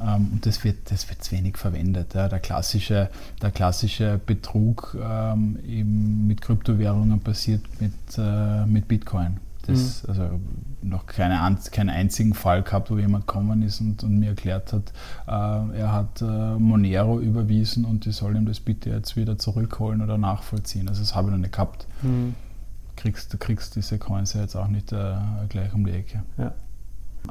Ähm, 0.01 0.29
und 0.33 0.45
das 0.45 0.63
wird, 0.63 0.91
das 0.91 1.09
wird 1.09 1.23
zu 1.23 1.31
wenig 1.35 1.57
verwendet. 1.57 2.13
Ja. 2.13 2.27
Der, 2.27 2.39
klassische, 2.39 3.09
der 3.41 3.51
klassische 3.51 4.19
Betrug 4.25 4.97
ähm, 5.01 5.59
eben 5.67 6.27
mit 6.27 6.41
Kryptowährungen 6.41 7.19
passiert 7.19 7.61
mit, 7.79 7.93
äh, 8.17 8.65
mit 8.65 8.87
Bitcoin. 8.87 9.37
Das, 9.65 10.03
Mhm. 10.03 10.09
Also 10.09 10.39
noch 10.81 11.05
keine, 11.05 11.57
keinen 11.71 11.89
einzigen 11.89 12.33
Fall 12.33 12.63
gehabt, 12.63 12.89
wo 12.89 12.97
jemand 12.97 13.27
gekommen 13.27 13.61
ist 13.61 13.81
und, 13.81 14.03
und 14.03 14.19
mir 14.19 14.29
erklärt 14.29 14.73
hat, 14.73 14.93
äh, 15.27 15.77
er 15.77 15.91
hat 15.91 16.21
äh, 16.21 16.25
Monero 16.25 17.19
überwiesen 17.19 17.85
und 17.85 18.05
die 18.05 18.11
soll 18.11 18.35
ihm 18.35 18.45
das 18.45 18.59
bitte 18.59 18.89
jetzt 18.89 19.15
wieder 19.15 19.37
zurückholen 19.37 20.01
oder 20.01 20.17
nachvollziehen. 20.17 20.87
Also 20.87 21.01
das 21.01 21.15
habe 21.15 21.27
ich 21.27 21.31
noch 21.33 21.39
nicht 21.39 21.53
gehabt. 21.53 21.85
Hm, 22.01 22.33
Kriegst, 22.95 23.33
du 23.33 23.37
kriegst 23.37 23.75
diese 23.75 23.97
Coins 23.97 24.33
ja 24.33 24.41
jetzt 24.41 24.55
auch 24.55 24.67
nicht 24.67 24.91
äh, 24.91 25.15
gleich 25.49 25.73
um 25.73 25.85
die 25.85 25.91
Ecke. 25.91 26.23
ja. 26.37 26.53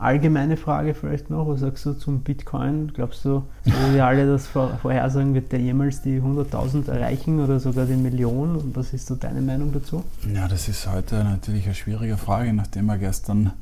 Allgemeine 0.00 0.56
Frage 0.56 0.94
vielleicht 0.94 1.30
noch, 1.30 1.48
was 1.48 1.60
sagst 1.60 1.84
du 1.86 1.92
zum 1.92 2.20
Bitcoin? 2.20 2.92
Glaubst 2.94 3.24
du, 3.24 3.42
so 3.64 3.72
wie 3.90 3.94
wir 3.94 4.06
alle 4.06 4.26
das 4.26 4.46
vor- 4.46 4.76
vorhersagen, 4.80 5.34
wird 5.34 5.52
der 5.52 5.60
jemals 5.60 6.02
die 6.02 6.20
100.000 6.20 6.88
erreichen 6.90 7.40
oder 7.40 7.58
sogar 7.60 7.86
die 7.86 7.94
Million? 7.96 8.56
Und 8.56 8.76
was 8.76 8.92
ist 8.92 9.06
so 9.06 9.14
deine 9.14 9.40
Meinung 9.40 9.72
dazu? 9.72 10.04
Ja, 10.34 10.46
das 10.48 10.68
ist 10.68 10.90
heute 10.90 11.16
natürlich 11.24 11.64
eine 11.66 11.74
schwierige 11.74 12.16
Frage, 12.16 12.52
nachdem 12.52 12.88
er 12.88 12.98
gestern 12.98 13.52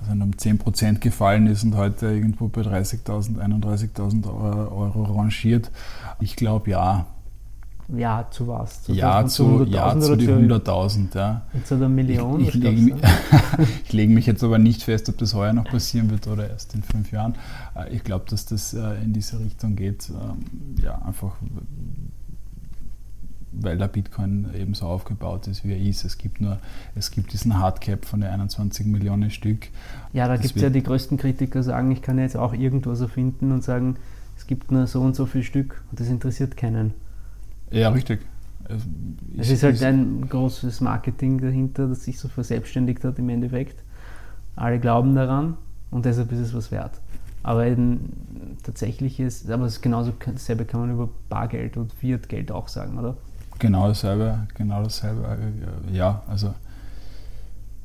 also 0.00 0.12
um 0.12 0.30
10% 0.32 0.98
gefallen 0.98 1.46
ist 1.46 1.62
und 1.62 1.76
heute 1.76 2.06
irgendwo 2.06 2.48
bei 2.48 2.62
30.000, 2.62 3.38
31.000 3.38 4.26
Euro 4.26 5.02
rangiert. 5.16 5.70
Ich 6.20 6.34
glaube 6.36 6.70
ja. 6.70 7.06
Ja, 7.96 8.26
zu 8.30 8.48
was? 8.48 8.82
Zu 8.84 8.92
Ja 8.92 9.26
zu, 9.26 9.44
100.000 9.44 9.68
ja 9.70 10.00
zu 10.00 10.16
die 10.16 10.26
zu- 10.26 10.32
100.000. 10.32 11.14
Ja. 11.14 11.42
Zu 11.64 11.78
der 11.78 11.88
Million? 11.88 12.40
Ich, 12.40 12.48
was 12.48 12.54
ich 13.84 13.92
lege 13.92 14.08
glaubst 14.08 14.08
mich, 14.14 14.26
jetzt 14.26 14.42
aber 14.44 14.58
nicht 14.58 14.82
fest, 14.82 15.08
ob 15.08 15.18
das 15.18 15.34
heuer 15.34 15.52
noch 15.52 15.64
passieren 15.64 16.10
wird 16.10 16.26
oder 16.26 16.48
erst 16.48 16.74
in 16.74 16.82
fünf 16.82 17.12
Jahren. 17.12 17.34
Äh, 17.74 17.94
Ich 17.94 18.04
glaube, 18.04 18.24
dass 18.30 18.46
das 18.46 18.72
äh, 18.74 18.94
in 19.02 19.12
diese 19.12 19.38
Richtung 19.40 19.76
geht. 19.76 20.08
Ähm, 20.10 20.82
Ja, 20.82 21.00
einfach 21.02 21.32
weil 23.54 23.76
der 23.76 23.88
Bitcoin 23.88 24.46
eben 24.58 24.72
so 24.72 24.86
aufgebaut 24.86 25.46
ist, 25.46 25.62
wie 25.64 25.72
er 25.72 25.78
ist. 25.78 26.04
Es 26.04 26.16
gibt 26.16 26.40
nur, 26.40 26.58
es 26.94 27.10
gibt 27.10 27.34
diesen 27.34 27.58
Hardcap 27.58 28.06
von 28.06 28.20
den 28.22 28.30
21 28.30 28.86
Millionen 28.86 29.30
Stück. 29.30 29.68
Ja, 30.14 30.26
da 30.26 30.36
gibt 30.38 30.56
es 30.56 30.62
ja 30.62 30.70
die 30.70 30.82
größten 30.82 31.18
Kritiker, 31.18 31.62
sagen, 31.62 31.90
ich 31.92 32.00
kann 32.00 32.18
jetzt 32.18 32.36
auch 32.36 32.54
irgendwas 32.54 33.02
erfinden 33.02 33.52
und 33.52 33.62
sagen, 33.62 33.96
es 34.38 34.46
gibt 34.46 34.72
nur 34.72 34.86
so 34.86 35.02
und 35.02 35.14
so 35.14 35.26
viel 35.26 35.42
Stück 35.42 35.82
und 35.90 36.00
das 36.00 36.08
interessiert 36.08 36.56
keinen. 36.56 36.94
Ja, 37.72 37.88
richtig. 37.90 38.20
Es 39.38 39.50
ist 39.50 39.62
halt 39.62 39.82
ein 39.82 40.28
großes 40.28 40.80
Marketing 40.80 41.40
dahinter, 41.40 41.88
das 41.88 42.04
sich 42.04 42.18
so 42.18 42.28
verselbstständigt 42.28 43.04
hat 43.04 43.18
im 43.18 43.28
Endeffekt. 43.28 43.82
Alle 44.56 44.78
glauben 44.78 45.14
daran 45.14 45.56
und 45.90 46.04
deshalb 46.04 46.30
ist 46.32 46.38
es 46.38 46.54
was 46.54 46.70
wert. 46.70 46.92
Aber 47.42 47.66
eben 47.66 48.56
tatsächlich 48.62 49.18
ist, 49.18 49.50
aber 49.50 49.64
es 49.66 49.74
ist 49.74 49.82
genauso 49.82 50.12
dasselbe 50.24 50.64
kann 50.64 50.80
man 50.80 50.90
über 50.92 51.08
Bargeld 51.28 51.76
und 51.76 51.92
Fiat-Geld 51.92 52.52
auch 52.52 52.68
sagen, 52.68 52.98
oder? 52.98 53.16
Genau 53.58 53.88
dasselbe, 53.88 54.46
genau 54.54 54.82
dasselbe. 54.84 55.22
äh, 55.90 55.96
Ja, 55.96 56.22
also 56.28 56.54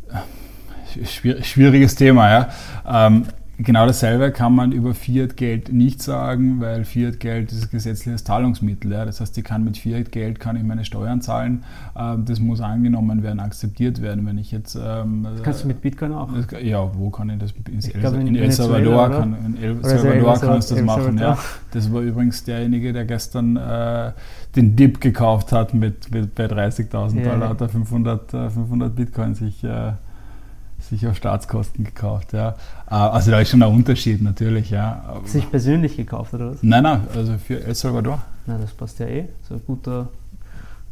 äh, 0.10 1.04
schwier- 1.06 1.42
schwieriges 1.44 1.96
Thema, 1.96 2.30
ja. 2.30 2.50
Ähm, 2.86 3.26
genau 3.58 3.86
dasselbe 3.86 4.32
kann 4.32 4.54
man 4.54 4.72
über 4.72 4.94
Fiat-Geld 4.94 5.72
nicht 5.74 6.02
sagen, 6.02 6.60
weil 6.62 6.86
Fiat-Geld 6.86 7.52
ist 7.52 7.64
ein 7.66 7.70
gesetzliches 7.72 8.24
Zahlungsmittel. 8.24 8.92
Ja. 8.92 9.06
Das 9.06 9.20
heißt, 9.22 9.38
ich 9.38 9.44
kann 9.44 9.64
mit 9.64 9.78
Fiat-Geld 9.78 10.40
kann 10.40 10.56
ich 10.56 10.64
meine 10.64 10.86
Steuern 10.86 11.22
zahlen. 11.22 11.64
Ähm, 11.98 12.26
das 12.26 12.40
muss 12.40 12.62
angenommen 12.62 13.24
werden, 13.24 13.40
akzeptiert 13.40 14.02
werden. 14.02 14.26
Wenn 14.26 14.38
ich 14.38 14.52
jetzt 14.52 14.76
ähm, 14.76 15.26
Das 15.32 15.44
kannst 15.44 15.64
du 15.64 15.68
mit 15.68 15.82
Bitcoin 15.82 16.14
auch. 16.14 16.30
das- 16.34 16.62
ja, 16.64 16.90
wo 16.96 17.10
kann 17.10 17.30
ich 17.30 17.40
das? 17.40 17.52
In, 17.70 17.80
Ich 17.80 17.94
El, 17.96 18.02
glaube, 18.02 18.18
in 18.18 18.28
in 18.28 18.36
El 18.36 18.52
Salvador, 18.52 19.06
oder? 19.08 19.20
kann, 19.20 19.36
in 19.46 19.64
El 19.64 19.84
Salvador 19.84 20.34
El 20.34 20.40
kannst 20.40 20.70
du 20.72 20.76
das 20.76 20.80
El 20.80 20.86
machen. 20.86 21.18
Ja. 21.18 21.38
Das 21.72 21.92
war 21.92 22.02
übrigens 22.02 22.44
derjenige, 22.44 22.94
der 22.94 23.06
gestern 23.06 23.58
äh, 23.58 24.12
den 24.56 24.76
Dip 24.76 25.02
gekauft 25.02 25.52
hat 25.52 25.74
mit, 25.74 26.12
mit 26.12 26.34
bei 26.36 26.46
30.000 26.46 27.22
Ja, 27.24 27.32
Dollar, 27.34 27.50
hat 27.50 27.62
er 27.62 27.70
500, 27.70 28.34
äh, 28.34 28.50
500 28.50 28.96
Bitcoin 28.96 29.34
sich, 29.36 29.64
äh, 29.64 29.92
sich 30.90 31.08
auf 31.08 31.16
Staatskosten 31.16 31.84
gekauft. 31.84 32.34
Ja. 32.34 32.56
Äh, 32.90 32.96
also 32.96 33.32
da 33.32 33.40
ist 33.40 33.50
schon 33.50 33.64
ein 33.64 33.72
Unterschied 33.74 34.22
natürlich. 34.22 34.70
Ja. 34.70 35.22
Sich 35.26 35.50
persönlich 35.50 35.98
gekauft 35.98 36.34
oder 36.34 36.52
was? 36.52 36.64
Nein, 36.64 36.84
nein, 36.84 37.08
also 37.16 37.38
für 37.38 37.64
El 37.64 37.76
Salvador. 37.76 38.22
Na, 38.46 38.58
das 38.58 38.72
passt 38.72 39.00
ja 39.00 39.08
eh. 39.08 39.26
So 39.48 39.60
guter, 39.60 40.10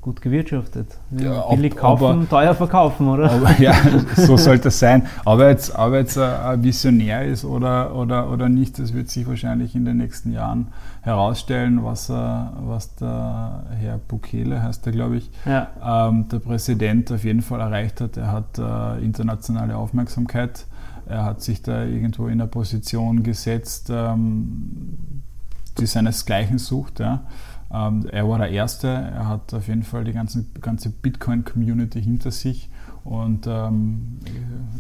gut 0.06 0.22
gewirtschaftet. 0.22 0.99
Ja, 1.18 1.41
Billig 1.49 1.74
ob- 1.74 1.80
kaufen, 1.80 2.03
aber- 2.06 2.30
teuer 2.30 2.53
verkaufen, 2.53 3.08
oder? 3.08 3.32
Aber, 3.32 3.60
ja, 3.60 3.74
so 4.16 4.38
sollte 4.38 4.68
es 4.68 4.78
sein. 4.78 5.08
Ob 5.26 5.39
er 5.39 5.49
jetzt, 5.49 5.74
ob 5.74 5.93
er 5.93 5.99
jetzt 6.01 6.16
äh, 6.18 6.22
ein 6.24 6.62
Visionär 6.64 7.26
ist 7.26 7.43
oder, 7.43 7.95
oder, 7.95 8.30
oder 8.32 8.47
nicht, 8.47 8.78
das 8.78 8.93
wird 8.93 9.10
sich 9.10 9.28
wahrscheinlich 9.28 9.74
in 9.74 9.84
den 9.84 9.97
nächsten 9.97 10.32
Jahren 10.32 10.68
herausstellen, 11.01 11.84
was, 11.84 12.12
äh, 12.12 12.14
was 12.14 12.93
der 12.97 13.64
Herr 13.80 13.97
Bukele, 14.08 14.62
heißt 14.62 14.86
er, 14.86 14.91
glaube 14.91 15.18
ich, 15.18 15.32
Ja. 15.45 15.70
ähm, 16.08 16.30
der 16.30 16.38
Präsident 16.38 17.12
auf 17.12 17.24
jeden 17.24 17.41
Fall 17.41 17.60
erreicht 17.60 17.99
hat. 17.99 18.16
Er 18.16 18.32
hat 18.32 18.60
äh, 18.60 19.03
internationale 19.03 19.76
Aufmerksamkeit. 19.76 20.68
Er 21.08 21.24
hat 21.26 21.41
sich 21.41 21.64
da 21.64 21.84
irgendwo 21.84 22.28
in 22.28 22.34
eine 22.41 22.47
Position 22.47 23.24
gesetzt, 23.24 23.89
ähm, 23.91 24.97
die 25.80 25.88
seinesgleichen 25.88 26.60
sucht. 26.60 26.99
Ja. 26.99 27.22
Ähm, 27.76 28.07
er 28.11 28.30
war 28.30 28.38
der 28.38 28.49
Erste. 28.49 28.88
Er 28.88 29.28
hat 29.28 29.53
auf 29.53 29.67
jeden 29.67 29.84
Fall 29.84 30.03
die 30.03 30.13
ganzen, 30.13 30.51
ganze 30.61 30.89
Bitcoin-Community 30.89 32.01
hinter 32.01 32.32
sich. 32.32 32.69
Und 33.03 33.47
ähm, 33.47 34.19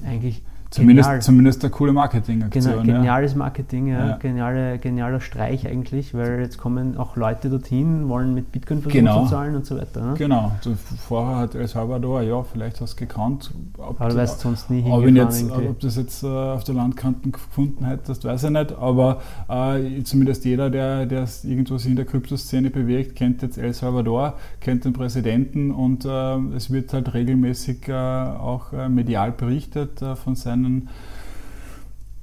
Eigentlich 0.07 0.43
Zumindest, 0.75 1.07
genial. 1.09 1.21
zumindest 1.21 1.63
eine 1.63 1.71
coole 1.71 1.93
Marketingaktion. 1.93 2.63
Gena 2.63 2.75
ja. 2.85 2.97
geniales 2.97 3.35
Marketing, 3.35 3.87
ja. 3.87 4.07
Ja. 4.09 4.17
Geniale, 4.17 4.77
genialer 4.79 5.19
Streich 5.21 5.67
eigentlich, 5.67 6.13
weil 6.13 6.39
jetzt 6.41 6.57
kommen 6.57 6.97
auch 6.97 7.15
Leute 7.15 7.49
dorthin, 7.49 8.09
wollen 8.09 8.33
mit 8.33 8.51
Bitcoin 8.51 8.81
versuchen 8.81 8.99
Genau. 9.05 9.23
zu 9.23 9.29
zahlen 9.31 9.55
und 9.55 9.65
so 9.65 9.77
weiter. 9.77 10.05
Ne? 10.05 10.13
Genau, 10.17 10.51
so 10.61 10.73
vorher 11.07 11.37
hat 11.37 11.55
El 11.55 11.67
Salvador, 11.67 12.21
ja, 12.23 12.43
vielleicht 12.43 12.81
hast 12.81 12.95
du 12.99 13.05
gekannt. 13.05 13.51
Ob 13.77 13.99
Aber 14.01 14.09
du 14.09 14.15
du- 14.15 14.19
wärst 14.21 14.39
sonst 14.41 14.69
nie 14.69 14.83
ob, 14.89 15.05
jetzt, 15.07 15.45
ob 15.51 15.79
das 15.79 15.95
jetzt 15.95 16.23
äh, 16.23 16.27
auf 16.27 16.63
der 16.65 16.75
Landkarte 16.75 17.29
gefunden 17.29 17.85
hättest, 17.85 18.25
weiß 18.25 18.43
ich 18.43 18.49
nicht. 18.49 18.73
Aber 18.77 19.21
äh, 19.47 20.03
zumindest 20.03 20.43
jeder, 20.45 20.69
der, 20.69 21.05
der 21.05 21.25
irgendwo 21.43 21.77
sich 21.77 21.89
in 21.91 21.95
der 21.95 22.05
Kryptoszene 22.05 22.69
bewegt, 22.69 23.15
kennt 23.15 23.41
jetzt 23.41 23.57
El 23.57 23.73
Salvador, 23.73 24.33
kennt 24.59 24.83
den 24.85 24.93
Präsidenten 24.93 25.71
und 25.71 26.03
äh, 26.05 26.35
es 26.55 26.71
wird 26.71 26.91
halt 26.93 27.13
regelmäßig 27.13 27.87
äh, 27.87 27.93
auch 27.93 28.73
äh, 28.73 28.89
medial 28.89 29.31
berichtet 29.31 30.01
äh, 30.01 30.15
von 30.15 30.35
seinen 30.35 30.64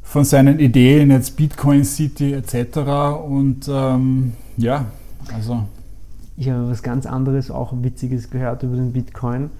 von 0.02 0.24
seinen 0.24 0.58
Ideen, 0.58 1.10
jetzt 1.10 1.36
Bitcoin 1.36 1.84
City 1.84 2.34
etc. 2.34 2.78
Und 3.24 3.68
ähm, 3.68 4.32
ja, 4.58 4.84
also 5.34 5.64
Ich 6.36 6.50
habe 6.50 6.68
was 6.68 6.82
ganz 6.82 7.06
anderes, 7.06 7.50
auch 7.50 7.72
Witziges 7.82 8.30
gehört 8.30 8.62
über 8.62 8.76
den 8.76 8.92
Bitcoin, 8.92 9.50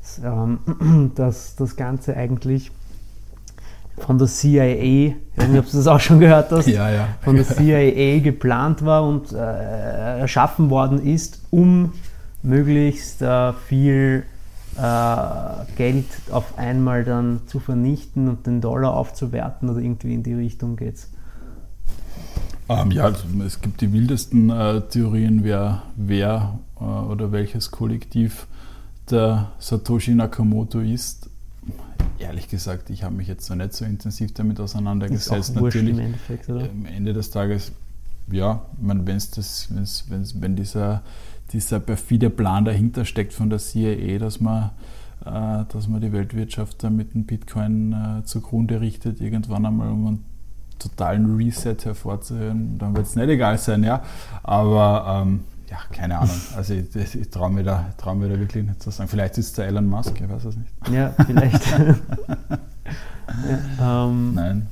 dass, 0.00 0.20
ähm, 0.24 1.12
dass 1.14 1.56
das 1.56 1.76
Ganze 1.76 2.16
eigentlich 2.16 2.70
von 3.98 4.16
der 4.16 4.28
CIA, 4.28 4.72
ich 4.72 5.14
weiß 5.36 5.48
nicht, 5.48 5.58
ob 5.58 5.70
du 5.70 5.76
das 5.76 5.86
auch 5.86 6.00
schon 6.00 6.20
gehört 6.20 6.50
hast, 6.52 6.66
ja, 6.68 6.90
ja. 6.90 7.08
von 7.20 7.36
der 7.36 7.44
CIA 7.44 8.20
geplant 8.20 8.84
war 8.84 9.06
und 9.06 9.32
äh, 9.32 10.20
erschaffen 10.20 10.70
worden 10.70 11.04
ist, 11.04 11.42
um 11.50 11.92
möglichst 12.42 13.20
äh, 13.20 13.52
viel 13.52 14.24
äh, 14.78 15.64
Geld 15.76 16.06
auf 16.30 16.56
einmal 16.56 17.04
dann 17.04 17.40
zu 17.46 17.58
vernichten 17.58 18.28
und 18.28 18.46
den 18.46 18.60
Dollar 18.60 18.94
aufzuwerten 18.94 19.68
oder 19.68 19.80
irgendwie 19.80 20.14
in 20.14 20.22
die 20.22 20.34
Richtung 20.34 20.76
geht's. 20.76 21.10
Ähm, 22.68 22.90
ja, 22.90 23.04
also 23.04 23.24
es 23.44 23.60
gibt 23.60 23.80
die 23.80 23.92
wildesten 23.92 24.50
äh, 24.50 24.82
Theorien, 24.82 25.42
wer, 25.42 25.82
wer 25.96 26.58
äh, 26.78 26.84
oder 26.84 27.32
welches 27.32 27.70
Kollektiv 27.70 28.46
der 29.10 29.52
Satoshi 29.58 30.14
Nakamoto 30.14 30.80
ist. 30.80 31.30
Ehrlich 32.18 32.48
gesagt, 32.48 32.90
ich 32.90 33.04
habe 33.04 33.14
mich 33.14 33.26
jetzt 33.28 33.48
noch 33.48 33.56
nicht 33.56 33.72
so 33.72 33.84
intensiv 33.84 34.34
damit 34.34 34.58
Ist 34.58 34.64
auseinandergesetzt. 34.64 35.56
auch 35.56 35.60
wurscht 35.60 35.76
Natürlich, 35.76 35.96
im 35.98 36.04
Endeffekt, 36.04 36.48
oder? 36.48 36.68
am 36.68 36.84
Ende 36.84 37.12
des 37.14 37.30
Tages, 37.30 37.72
ja, 38.30 38.62
wenn's 38.80 39.30
das, 39.30 39.68
wenn's, 39.74 40.04
wenn's, 40.08 40.40
wenn 40.40 40.54
dieser, 40.54 41.02
dieser 41.52 41.80
perfide 41.80 42.30
Plan 42.30 42.64
dahinter 42.64 43.04
steckt 43.04 43.32
von 43.32 43.50
der 43.50 43.58
CIA, 43.58 44.18
dass 44.18 44.40
man, 44.40 44.70
äh, 45.24 45.64
dass 45.72 45.88
man 45.88 46.00
die 46.00 46.12
Weltwirtschaft 46.12 46.82
da 46.82 46.90
mit 46.90 47.14
dem 47.14 47.24
Bitcoin 47.24 47.92
äh, 47.92 48.24
zugrunde 48.24 48.80
richtet, 48.80 49.20
irgendwann 49.20 49.66
einmal 49.66 49.90
um 49.90 50.06
einen 50.06 50.24
totalen 50.78 51.36
Reset 51.36 51.76
hervorzuhören, 51.84 52.78
dann 52.78 52.94
wird 52.96 53.06
es 53.06 53.16
nicht 53.16 53.28
egal 53.28 53.58
sein, 53.58 53.82
ja. 53.82 54.02
Aber 54.42 55.22
ähm, 55.26 55.40
ja, 55.70 55.78
keine 55.90 56.18
Ahnung. 56.18 56.36
Also 56.56 56.74
ich, 56.74 56.94
ich, 56.94 57.18
ich 57.18 57.30
traue 57.30 57.50
mir, 57.50 57.64
da- 57.64 57.86
trau 57.98 58.14
mir 58.14 58.28
da 58.28 58.38
wirklich 58.38 58.64
nicht 58.66 58.82
zu 58.82 58.90
sagen. 58.90 59.08
Vielleicht 59.08 59.36
ist 59.38 59.46
es 59.48 59.52
der 59.54 59.66
Elon 59.66 59.88
Musk, 59.88 60.20
ich 60.20 60.28
weiß 60.28 60.44
es 60.44 60.56
nicht. 60.56 60.70
Ja, 60.92 61.12
vielleicht. 61.26 61.62
ja, 63.78 64.06
ähm, 64.06 64.34
Nein. 64.34 64.66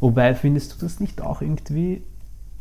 Wobei 0.00 0.34
findest 0.34 0.74
du 0.74 0.84
das 0.84 1.00
nicht 1.00 1.22
auch 1.22 1.40
irgendwie, 1.40 2.02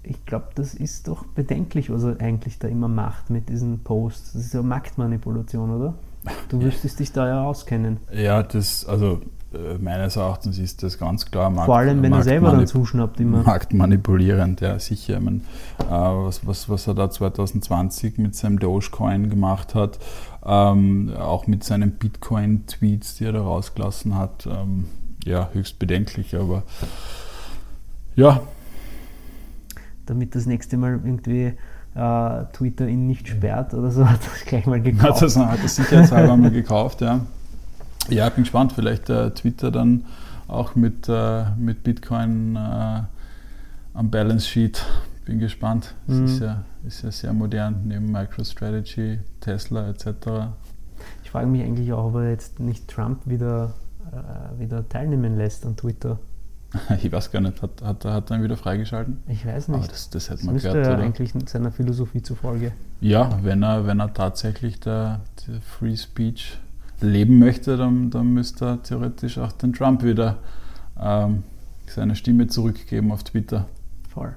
ich 0.04 0.26
glaube, 0.26 0.47
das 0.56 0.74
ist 0.74 1.08
doch 1.08 1.26
bedenklich, 1.26 1.89
was 1.89 2.04
er 2.04 2.20
eigentlich 2.20 2.60
da 2.60 2.68
immer 2.68 2.88
macht 2.88 3.30
mit 3.30 3.49
diesen 3.49 3.80
Posts. 3.80 4.34
Das 4.34 4.41
ist 4.43 4.54
ja 4.54 4.62
Marktmanipulation, 4.62 5.72
oder? 5.72 5.93
Du 6.49 6.58
müsstest 6.58 6.99
dich 6.99 7.12
da 7.12 7.28
ja 7.28 7.43
auskennen. 7.43 7.97
Ja, 8.14 8.43
das, 8.43 8.86
also 8.86 9.22
äh, 9.54 9.78
meines 9.80 10.16
Erachtens 10.16 10.58
ist 10.58 10.84
das 10.84 10.97
ganz 10.97 11.26
klar 11.30 11.49
Markt, 11.49 11.68
Vor 11.68 11.78
allem, 11.78 12.01
wenn 12.01 12.14
er 12.14 12.24
selber 12.24 12.51
dann 12.51 12.66
zuschnappt 12.66 13.20
immer. 13.20 13.43
Marktmanipulierend, 13.43 14.62
ja, 14.62 14.80
sicher. 14.80 15.18
Ich 15.18 15.22
mein, 15.22 15.41
äh, 15.80 15.91
was, 15.91 16.45
was, 16.45 16.70
was 16.70 16.88
er 16.88 16.95
da 16.95 17.10
2020 17.10 18.18
mit 18.18 18.36
seinem 18.36 18.60
Dogecoin 18.60 19.30
gemacht 19.30 19.76
hat, 19.76 19.99
ähm, 20.45 21.14
auch 21.18 21.47
mit 21.47 21.64
seinen 21.64 21.91
Bitcoin-Tweets, 21.91 23.16
die 23.16 23.26
er 23.26 23.34
da 23.34 23.41
rausgelassen 23.41 24.18
hat, 24.18 24.47
ähm, 24.47 24.86
ja, 25.26 25.49
höchst 25.54 25.80
bedenklich, 25.80 26.36
aber 26.36 26.64
ja, 28.16 28.41
Damit 30.06 30.36
das 30.36 30.45
nächste 30.45 30.78
Mal 30.78 30.99
irgendwie 31.04 31.54
äh, 31.95 32.43
Twitter 32.54 32.88
ihn 32.88 33.08
nicht 33.08 33.28
sperrt 33.28 33.74
oder 33.74 33.91
so, 33.91 34.06
hat 34.10 34.20
er 34.24 34.30
das 34.32 34.45
gleich 34.45 34.66
mal 34.66 34.82
gekauft. 34.82 35.16
hat 35.16 35.22
das, 35.22 35.38
hat 35.38 35.64
das 35.64 35.76
sicherheitshalber 35.76 36.36
mal 36.38 36.51
gekauft, 36.51 37.01
ja. 37.01 37.22
Ja, 38.10 38.28
ich 38.28 38.34
bin 38.34 38.43
gespannt, 38.43 38.74
vielleicht 38.74 39.10
äh, 39.10 39.32
Twitter 39.32 39.72
dann 39.72 40.06
auch 40.47 40.76
mit, 40.76 41.08
äh, 41.08 41.45
mit 41.58 41.84
Bitcoin 41.84 42.56
äh, 42.56 42.60
am 43.93 44.12
Balance 44.12 44.47
Sheet. 44.47 44.86
Bin 45.26 45.39
gespannt. 45.39 45.95
Es 46.08 46.16
Mhm. 46.18 46.26
ist, 46.26 46.39
ja, 46.41 46.64
ist 46.86 47.01
ja 47.04 47.12
sehr 47.12 47.32
modern, 47.32 47.84
neben 47.86 48.12
MicroStrategy, 48.12 49.20
Tesla 49.39 49.88
etc. 49.89 50.08
Ich 51.24 51.32
frage 51.32 51.47
mich 51.47 51.64
eigentlich 51.64 51.93
auch, 51.93 52.08
ob 52.08 52.16
er 52.16 52.30
jetzt 52.32 52.60
nicht 52.60 52.89
Trump 52.89 53.20
wieder, 53.26 53.74
äh, 54.12 54.60
wieder 54.60 54.88
teilnehmen 54.89 55.38
lässt 55.38 55.66
an 55.66 55.78
Twitter. 55.78 56.20
Ich 57.03 57.11
weiß 57.11 57.32
gar 57.32 57.41
nicht, 57.41 57.61
hat, 57.61 57.82
hat, 57.84 58.05
er- 58.05 58.13
hat 58.13 58.32
er 58.32 58.38
ihn 58.38 58.43
wieder 58.43 58.57
freigeschalten? 58.57 59.17
Ich 59.28 59.45
weiß 59.45 59.69
Aber 59.69 59.80
nicht. 59.80 59.91
das, 59.91 60.09
das 60.09 60.30
hätte 60.30 60.45
man 60.45 60.57
gehört, 60.57 60.76
oder? 60.76 60.97
eigentlich 60.97 61.32
seiner 61.45 61.71
Philosophie 61.71 62.21
zufolge. 62.21 62.71
Ja, 63.01 63.38
wenn 63.43 63.63
er, 63.63 63.86
wenn 63.86 63.99
er 63.99 64.13
tatsächlich 64.13 64.80
der, 64.80 65.21
der 65.47 65.61
Free 65.61 65.95
Speech 65.95 66.57
leben 67.01 67.38
möchte, 67.39 67.78
dann, 67.78 68.09
dann 68.09 68.34
müsste 68.34 68.65
er 68.65 68.84
theoretisch 68.84 69.38
auch 69.38 69.51
den 69.51 69.74
Trump 69.74 70.03
wieder 70.03 70.38
ähm, 70.99 71.43
seine 71.88 72.15
Stimme 72.15 72.47
zurückgeben 72.47 73.11
auf 73.11 73.24
Twitter. 73.24 73.67
Voll. 74.09 74.34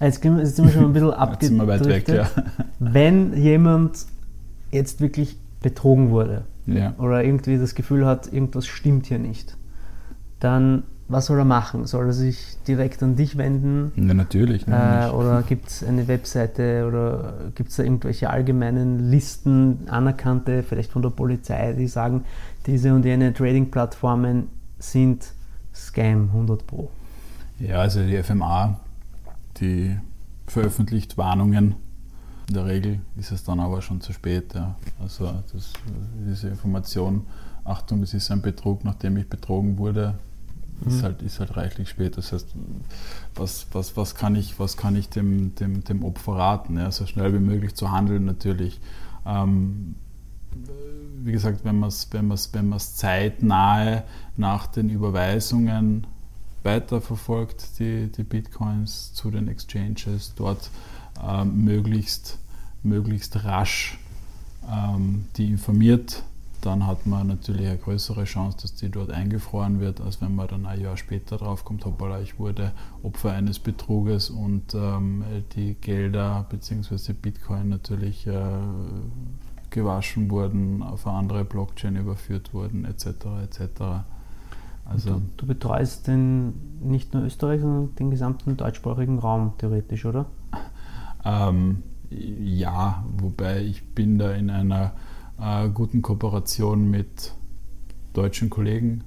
Jetzt 0.00 0.20
gehen 0.22 0.36
wir- 0.36 0.42
jetzt 0.44 0.56
sind 0.56 0.66
wir 0.66 0.72
schon 0.72 0.84
ein 0.84 0.92
bisschen 0.92 1.10
Jetzt 1.32 1.44
sind 1.46 1.56
wir 1.58 1.66
weit 1.66 1.84
weg, 1.86 2.08
ja. 2.08 2.22
abgedriftet. 2.22 2.66
Wenn 2.78 3.36
jemand 3.36 4.06
jetzt 4.70 5.00
wirklich 5.00 5.36
betrogen 5.60 6.10
wurde 6.10 6.44
ja. 6.66 6.94
oder 6.98 7.22
irgendwie 7.24 7.58
das 7.58 7.74
Gefühl 7.74 8.06
hat, 8.06 8.32
irgendwas 8.32 8.66
stimmt 8.66 9.06
hier 9.06 9.18
nicht, 9.18 9.56
dann 10.38 10.84
was 11.10 11.26
soll 11.26 11.38
er 11.38 11.44
machen? 11.44 11.86
Soll 11.86 12.06
er 12.06 12.12
sich 12.12 12.56
direkt 12.66 13.02
an 13.02 13.16
dich 13.16 13.36
wenden? 13.36 13.92
Ja, 13.96 14.14
natürlich. 14.14 14.66
Äh, 14.68 15.10
oder 15.10 15.42
gibt 15.42 15.68
es 15.68 15.82
eine 15.82 16.06
Webseite 16.06 16.86
oder 16.86 17.50
gibt 17.54 17.70
es 17.70 17.76
da 17.76 17.82
irgendwelche 17.82 18.30
allgemeinen 18.30 19.10
Listen, 19.10 19.88
anerkannte, 19.88 20.62
vielleicht 20.62 20.92
von 20.92 21.02
der 21.02 21.10
Polizei, 21.10 21.72
die 21.72 21.88
sagen, 21.88 22.24
diese 22.66 22.94
und 22.94 23.04
jene 23.04 23.34
Trading-Plattformen 23.34 24.48
sind 24.78 25.32
Scam 25.74 26.28
100 26.28 26.66
Pro? 26.66 26.90
Ja, 27.58 27.80
also 27.80 28.02
die 28.02 28.22
FMA, 28.22 28.78
die 29.58 29.96
veröffentlicht 30.46 31.18
Warnungen. 31.18 31.74
In 32.48 32.54
der 32.54 32.66
Regel 32.66 33.00
ist 33.16 33.32
es 33.32 33.44
dann 33.44 33.60
aber 33.60 33.82
schon 33.82 34.00
zu 34.00 34.12
spät. 34.12 34.54
Ja. 34.54 34.76
Also 35.00 35.32
das, 35.52 35.72
diese 36.26 36.48
Information, 36.48 37.26
Achtung, 37.64 38.00
das 38.00 38.14
ist 38.14 38.30
ein 38.30 38.42
Betrug, 38.42 38.84
nachdem 38.84 39.16
ich 39.16 39.28
betrogen 39.28 39.78
wurde, 39.78 40.14
ist, 40.86 41.02
halt, 41.02 41.22
ist 41.22 41.40
halt 41.40 41.56
reichlich 41.56 41.88
spät. 41.88 42.16
Das 42.16 42.32
heißt, 42.32 42.48
was, 43.34 43.66
was, 43.72 43.96
was 43.96 44.14
kann 44.14 44.34
ich, 44.34 44.58
was 44.58 44.76
kann 44.76 44.96
ich 44.96 45.08
dem, 45.08 45.54
dem, 45.56 45.84
dem 45.84 46.04
Opfer 46.04 46.36
raten? 46.36 46.76
Ja? 46.78 46.90
So 46.90 47.06
schnell 47.06 47.32
wie 47.34 47.38
möglich 47.38 47.74
zu 47.74 47.90
handeln 47.90 48.24
natürlich. 48.24 48.80
Ähm, 49.26 49.94
wie 51.22 51.32
gesagt, 51.32 51.64
wenn 51.64 51.78
man 51.78 51.88
es 51.88 52.08
wenn 52.12 52.28
man's, 52.28 52.50
wenn 52.52 52.68
man's 52.68 52.96
zeitnahe 52.96 54.04
nach 54.36 54.66
den 54.66 54.90
Überweisungen 54.90 56.06
weiterverfolgt, 56.62 57.78
die, 57.78 58.08
die 58.08 58.24
Bitcoins 58.24 59.12
zu 59.12 59.30
den 59.30 59.48
Exchanges, 59.48 60.34
dort 60.34 60.70
ähm, 61.22 61.64
möglichst, 61.64 62.38
möglichst 62.82 63.44
rasch 63.44 63.98
ähm, 64.70 65.26
die 65.36 65.50
informiert, 65.50 66.22
dann 66.60 66.86
hat 66.86 67.06
man 67.06 67.26
natürlich 67.26 67.66
eine 67.66 67.78
größere 67.78 68.24
Chance, 68.24 68.58
dass 68.62 68.74
die 68.74 68.90
dort 68.90 69.10
eingefroren 69.10 69.80
wird, 69.80 70.00
als 70.00 70.20
wenn 70.20 70.34
man 70.34 70.48
dann 70.48 70.66
ein 70.66 70.80
Jahr 70.80 70.96
später 70.96 71.36
draufkommt, 71.36 71.84
hoppala, 71.84 72.20
ich 72.20 72.38
wurde 72.38 72.72
Opfer 73.02 73.32
eines 73.32 73.58
Betruges 73.58 74.30
und 74.30 74.74
ähm, 74.74 75.24
die 75.54 75.74
Gelder 75.74 76.46
bzw. 76.50 77.12
Bitcoin 77.12 77.68
natürlich 77.68 78.26
äh, 78.26 78.40
gewaschen 79.70 80.30
wurden, 80.30 80.82
auf 80.82 81.06
eine 81.06 81.16
andere 81.16 81.44
Blockchain 81.44 81.96
überführt 81.96 82.52
wurden, 82.52 82.84
etc. 82.84 83.06
etc. 83.44 83.82
Also 84.84 85.10
Du, 85.10 85.22
du 85.38 85.46
betreust 85.46 86.08
den, 86.08 86.52
nicht 86.82 87.14
nur 87.14 87.24
Österreich, 87.24 87.60
sondern 87.60 87.94
den 87.94 88.10
gesamten 88.10 88.56
deutschsprachigen 88.56 89.18
Raum 89.18 89.54
theoretisch, 89.58 90.04
oder? 90.04 90.26
Ähm, 91.24 91.82
ja, 92.10 93.04
wobei 93.18 93.62
ich 93.62 93.84
bin 93.94 94.18
da 94.18 94.32
in 94.32 94.50
einer 94.50 94.92
äh, 95.40 95.68
guten 95.68 96.02
Kooperation 96.02 96.90
mit 96.90 97.32
deutschen 98.12 98.50
Kollegen, 98.50 99.02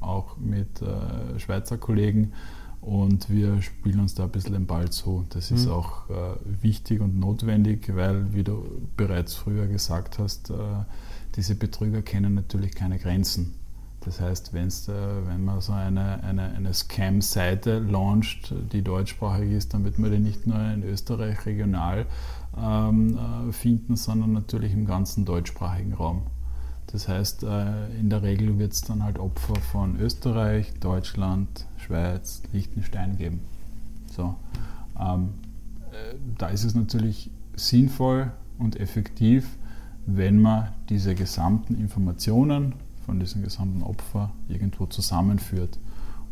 auch 0.00 0.36
mit 0.36 0.82
äh, 0.82 1.38
Schweizer 1.38 1.78
Kollegen 1.78 2.32
und 2.80 3.30
wir 3.30 3.62
spielen 3.62 4.00
uns 4.00 4.14
da 4.14 4.24
ein 4.24 4.30
bisschen 4.30 4.52
den 4.52 4.66
Ball 4.66 4.90
zu. 4.90 5.24
Das 5.30 5.50
ist 5.50 5.66
Mhm. 5.66 5.72
auch 5.72 6.10
äh, 6.10 6.12
wichtig 6.62 7.00
und 7.00 7.18
notwendig, 7.18 7.94
weil, 7.96 8.34
wie 8.34 8.44
du 8.44 8.62
bereits 8.96 9.34
früher 9.34 9.66
gesagt 9.66 10.18
hast, 10.18 10.50
äh, 10.50 10.54
diese 11.36 11.54
Betrüger 11.54 12.02
kennen 12.02 12.34
natürlich 12.34 12.74
keine 12.74 12.98
Grenzen. 12.98 13.54
Das 14.04 14.20
heißt, 14.20 14.52
wenn's, 14.52 14.86
wenn 14.86 15.46
man 15.46 15.62
so 15.62 15.72
eine, 15.72 16.22
eine, 16.22 16.42
eine 16.54 16.74
Scam-Seite 16.74 17.78
launcht, 17.78 18.52
die 18.70 18.82
deutschsprachig 18.82 19.50
ist, 19.50 19.72
dann 19.72 19.82
wird 19.84 19.98
man 19.98 20.10
die 20.12 20.18
nicht 20.18 20.46
nur 20.46 20.60
in 20.60 20.82
Österreich 20.82 21.46
regional 21.46 22.00
äh, 22.00 22.04
finden, 23.50 23.96
sondern 23.96 24.32
natürlich 24.32 24.72
im 24.72 24.86
ganzen 24.86 25.24
deutschsprachigen 25.24 25.94
Raum. 25.94 26.22
Das 26.94 27.08
heißt, 27.08 27.42
äh, 27.42 27.98
in 27.98 28.08
der 28.08 28.22
Regel 28.22 28.58
wird 28.60 28.72
es 28.72 28.82
dann 28.82 29.02
halt 29.02 29.18
Opfer 29.18 29.56
von 29.56 29.98
Österreich, 29.98 30.72
Deutschland, 30.78 31.66
Schweiz, 31.76 32.42
Liechtenstein 32.52 33.16
geben. 33.16 33.40
So, 34.14 34.36
ähm, 35.00 35.30
äh, 35.90 36.14
da 36.38 36.46
ist 36.48 36.62
es 36.62 36.76
natürlich 36.76 37.32
sinnvoll 37.56 38.30
und 38.60 38.78
effektiv, 38.78 39.58
wenn 40.06 40.40
man 40.40 40.68
diese 40.88 41.16
gesamten 41.16 41.74
Informationen 41.74 42.74
von 43.04 43.18
diesen 43.18 43.42
gesamten 43.42 43.82
Opfern 43.82 44.30
irgendwo 44.48 44.86
zusammenführt. 44.86 45.78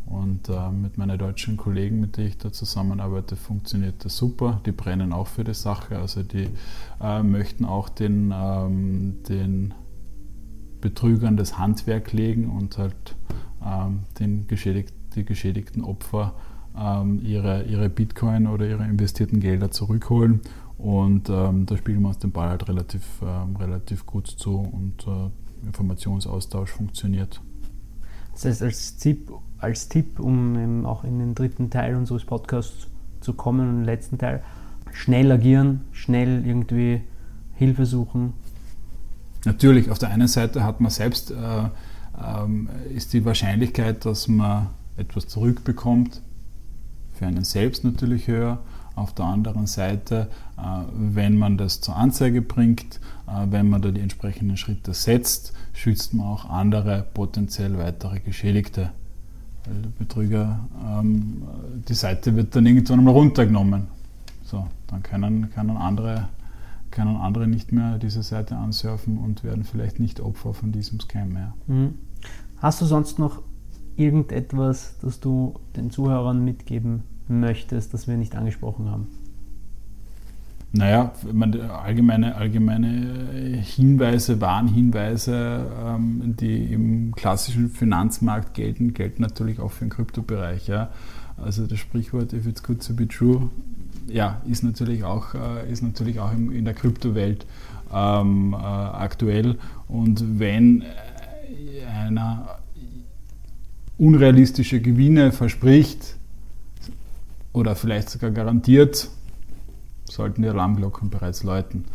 Und 0.05 0.49
äh, 0.49 0.69
mit 0.69 0.97
meinen 0.97 1.17
deutschen 1.17 1.57
Kollegen, 1.57 1.99
mit 1.99 2.17
denen 2.17 2.27
ich 2.27 2.37
da 2.37 2.51
zusammenarbeite, 2.51 3.35
funktioniert 3.35 4.03
das 4.05 4.17
super. 4.17 4.61
Die 4.65 4.71
brennen 4.71 5.13
auch 5.13 5.27
für 5.27 5.43
die 5.43 5.53
Sache. 5.53 5.97
Also 5.97 6.23
die 6.23 6.49
äh, 7.01 7.23
möchten 7.23 7.65
auch 7.65 7.89
den, 7.89 8.33
ähm, 8.35 9.23
den 9.27 9.73
Betrügern 10.81 11.37
das 11.37 11.57
Handwerk 11.57 12.11
legen 12.11 12.49
und 12.49 12.77
halt 12.77 13.15
ähm, 13.65 14.01
den 14.19 14.47
geschädigt, 14.47 14.93
die 15.15 15.23
geschädigten 15.23 15.83
Opfer 15.83 16.33
ähm, 16.77 17.21
ihre, 17.23 17.63
ihre 17.63 17.89
Bitcoin 17.89 18.47
oder 18.47 18.67
ihre 18.67 18.83
investierten 18.83 19.39
Gelder 19.39 19.71
zurückholen. 19.71 20.41
Und 20.77 21.29
ähm, 21.29 21.65
da 21.65 21.77
spielen 21.77 22.01
wir 22.01 22.09
uns 22.09 22.17
den 22.17 22.31
Ball 22.31 22.49
halt 22.49 22.67
relativ, 22.67 23.03
ähm, 23.21 23.55
relativ 23.55 24.05
gut 24.05 24.27
zu 24.27 24.57
und 24.57 25.07
äh, 25.07 25.65
Informationsaustausch 25.65 26.71
funktioniert. 26.71 27.41
Das 28.33 28.45
heißt, 28.45 28.63
als 28.63 28.97
Tipp, 28.97 29.31
als 29.63 29.89
Tipp 29.89 30.19
um 30.19 30.85
auch 30.85 31.03
in 31.03 31.19
den 31.19 31.35
dritten 31.35 31.69
Teil 31.69 31.95
unseres 31.95 32.25
Podcasts 32.25 32.87
zu 33.21 33.33
kommen 33.33 33.69
und 33.69 33.75
den 33.77 33.85
letzten 33.85 34.17
Teil, 34.17 34.43
schnell 34.91 35.31
agieren, 35.31 35.81
schnell 35.91 36.45
irgendwie 36.45 37.01
Hilfe 37.55 37.85
suchen. 37.85 38.33
Natürlich, 39.45 39.89
auf 39.89 39.99
der 39.99 40.09
einen 40.09 40.27
Seite 40.27 40.63
hat 40.63 40.79
man 40.79 40.91
selbst, 40.91 41.31
äh, 41.31 41.35
ähm, 41.35 42.69
ist 42.93 43.13
die 43.13 43.25
Wahrscheinlichkeit, 43.25 44.05
dass 44.05 44.27
man 44.27 44.67
etwas 44.97 45.27
zurückbekommt, 45.27 46.21
für 47.13 47.25
einen 47.25 47.43
selbst 47.43 47.83
natürlich 47.83 48.27
höher. 48.27 48.59
Auf 48.95 49.13
der 49.13 49.25
anderen 49.25 49.65
Seite, 49.65 50.29
äh, 50.57 50.61
wenn 50.93 51.35
man 51.37 51.57
das 51.57 51.81
zur 51.81 51.95
Anzeige 51.95 52.41
bringt, 52.41 52.99
äh, 53.27 53.47
wenn 53.49 53.69
man 53.69 53.81
da 53.81 53.89
die 53.89 54.01
entsprechenden 54.01 54.55
Schritte 54.55 54.93
setzt, 54.93 55.53
schützt 55.73 56.13
man 56.13 56.27
auch 56.27 56.49
andere 56.49 57.05
potenziell 57.13 57.77
weitere 57.77 58.19
Geschädigte. 58.19 58.91
Betrüger, 59.97 60.59
ähm, 60.85 61.43
die 61.87 61.93
Seite 61.93 62.35
wird 62.35 62.55
dann 62.55 62.65
irgendwann 62.65 62.99
einmal 62.99 63.13
runtergenommen. 63.13 63.87
So, 64.43 64.67
dann 64.87 65.03
können, 65.03 65.49
können, 65.51 65.77
andere, 65.77 66.27
können 66.91 67.15
andere 67.15 67.47
nicht 67.47 67.71
mehr 67.71 67.97
diese 67.97 68.23
Seite 68.23 68.57
ansurfen 68.57 69.17
und 69.17 69.43
werden 69.43 69.63
vielleicht 69.63 69.99
nicht 69.99 70.19
Opfer 70.19 70.53
von 70.53 70.71
diesem 70.71 70.99
Scam 70.99 71.33
mehr. 71.33 71.53
Mhm. 71.67 71.95
Hast 72.57 72.81
du 72.81 72.85
sonst 72.85 73.19
noch 73.19 73.41
irgendetwas, 73.95 74.95
das 75.01 75.19
du 75.19 75.55
den 75.75 75.91
Zuhörern 75.91 76.43
mitgeben 76.43 77.03
möchtest, 77.27 77.93
das 77.93 78.07
wir 78.07 78.17
nicht 78.17 78.35
angesprochen 78.35 78.89
haben? 78.89 79.07
Naja, 80.75 81.11
allgemeine, 81.83 82.35
allgemeine 82.35 83.61
Hinweise, 83.61 84.41
Warnhinweise, 84.41 85.67
ähm, 85.85 86.35
die 86.39 86.73
im 86.73 87.13
klassischen 87.13 87.69
Finanzmarkt 87.69 88.55
gelten, 88.55 88.95
gelten 88.95 89.21
natürlich 89.21 89.59
auch 89.59 89.71
für 89.71 89.85
den 89.85 89.91
Kryptobereich. 89.91 90.67
Ja. 90.67 90.89
Also 91.37 91.67
das 91.67 91.77
Sprichwort, 91.77 92.33
if 92.33 92.47
it's 92.47 92.63
good 92.63 92.85
to 92.85 92.95
be 92.95 93.07
true, 93.07 93.51
ja, 94.07 94.41
ist 94.49 94.63
natürlich 94.63 95.03
auch, 95.03 95.35
äh, 95.35 95.71
ist 95.71 95.83
natürlich 95.83 96.19
auch 96.19 96.31
in 96.33 96.65
der 96.65 96.73
Kryptowelt 96.73 97.45
ähm, 97.93 98.53
äh, 98.53 98.57
aktuell. 98.57 99.59
Und 99.87 100.39
wenn 100.39 100.81
äh, 100.81 101.85
einer 101.85 102.57
unrealistische 103.99 104.81
Gewinne 104.81 105.31
verspricht, 105.31 106.15
oder 107.53 107.75
vielleicht 107.75 108.09
sogar 108.09 108.31
garantiert, 108.31 109.09
sollten 110.13 110.41
die 110.41 110.49
Alarmglocken 110.49 111.09
bereits 111.09 111.43
läuten. 111.43 111.85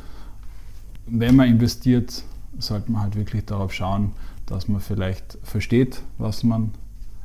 Wenn 1.07 1.37
man 1.37 1.49
investiert, 1.49 2.23
sollte 2.59 2.91
man 2.91 3.03
halt 3.03 3.17
wirklich 3.17 3.45
darauf 3.45 3.73
schauen, 3.73 4.13
dass 4.47 4.69
man 4.69 4.81
vielleicht 4.81 5.39
versteht, 5.43 6.03
was 6.19 6.43
man, 6.43 6.73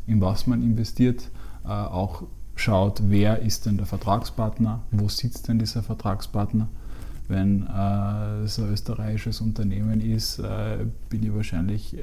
in 0.08 0.22
was 0.22 0.48
man 0.48 0.62
investiert, 0.62 1.30
äh, 1.66 1.70
auch 1.70 2.24
schaut, 2.56 3.02
wer 3.08 3.40
ist 3.40 3.66
denn 3.66 3.78
der 3.78 3.86
Vertragspartner, 3.86 4.82
wo 4.92 5.10
sitzt 5.10 5.48
denn 5.48 5.60
dieser 5.60 5.84
Vertragspartner 5.84 6.68
wenn 7.30 7.66
äh, 7.68 8.44
es 8.44 8.60
ein 8.60 8.70
österreichisches 8.72 9.40
Unternehmen 9.40 10.02
ist, 10.02 10.40
äh, 10.40 10.86
bin 11.10 11.24
ich 11.24 11.34
wahrscheinlich 11.34 11.98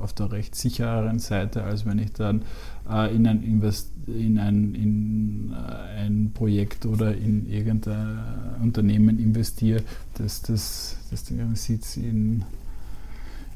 auf 0.00 0.12
der 0.14 0.32
recht 0.32 0.54
sichereren 0.54 1.18
Seite, 1.18 1.62
als 1.62 1.84
wenn 1.84 1.98
ich 1.98 2.12
dann 2.14 2.42
in, 2.86 3.26
ein, 3.26 3.42
Invest 3.42 3.90
in, 4.06 4.38
ein, 4.38 4.74
in 4.74 5.52
äh, 5.52 6.04
ein 6.04 6.32
Projekt 6.34 6.86
oder 6.86 7.14
in 7.16 7.46
irgendein 7.46 8.18
Unternehmen 8.62 9.18
investiere, 9.18 9.82
das, 10.14 10.42
das, 10.42 10.96
das 11.10 11.24
den 11.24 11.54
Sitz 11.54 11.96
in 11.96 12.44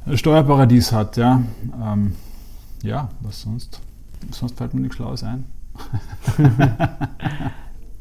ein 0.06 0.16
Steuerparadies 0.16 0.92
hat. 0.92 1.16
Ja, 1.16 1.42
ähm, 1.82 2.12
ja 2.82 3.08
was 3.20 3.42
sonst? 3.42 3.80
Sonst 4.30 4.56
fällt 4.56 4.74
mir 4.74 4.80
nichts 4.80 4.96
Schlaues 4.96 5.22
ein. 5.24 5.44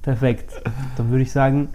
Perfekt. 0.02 0.52
Dann 0.98 1.10
würde 1.10 1.24
ich 1.24 1.32
sagen, 1.32 1.70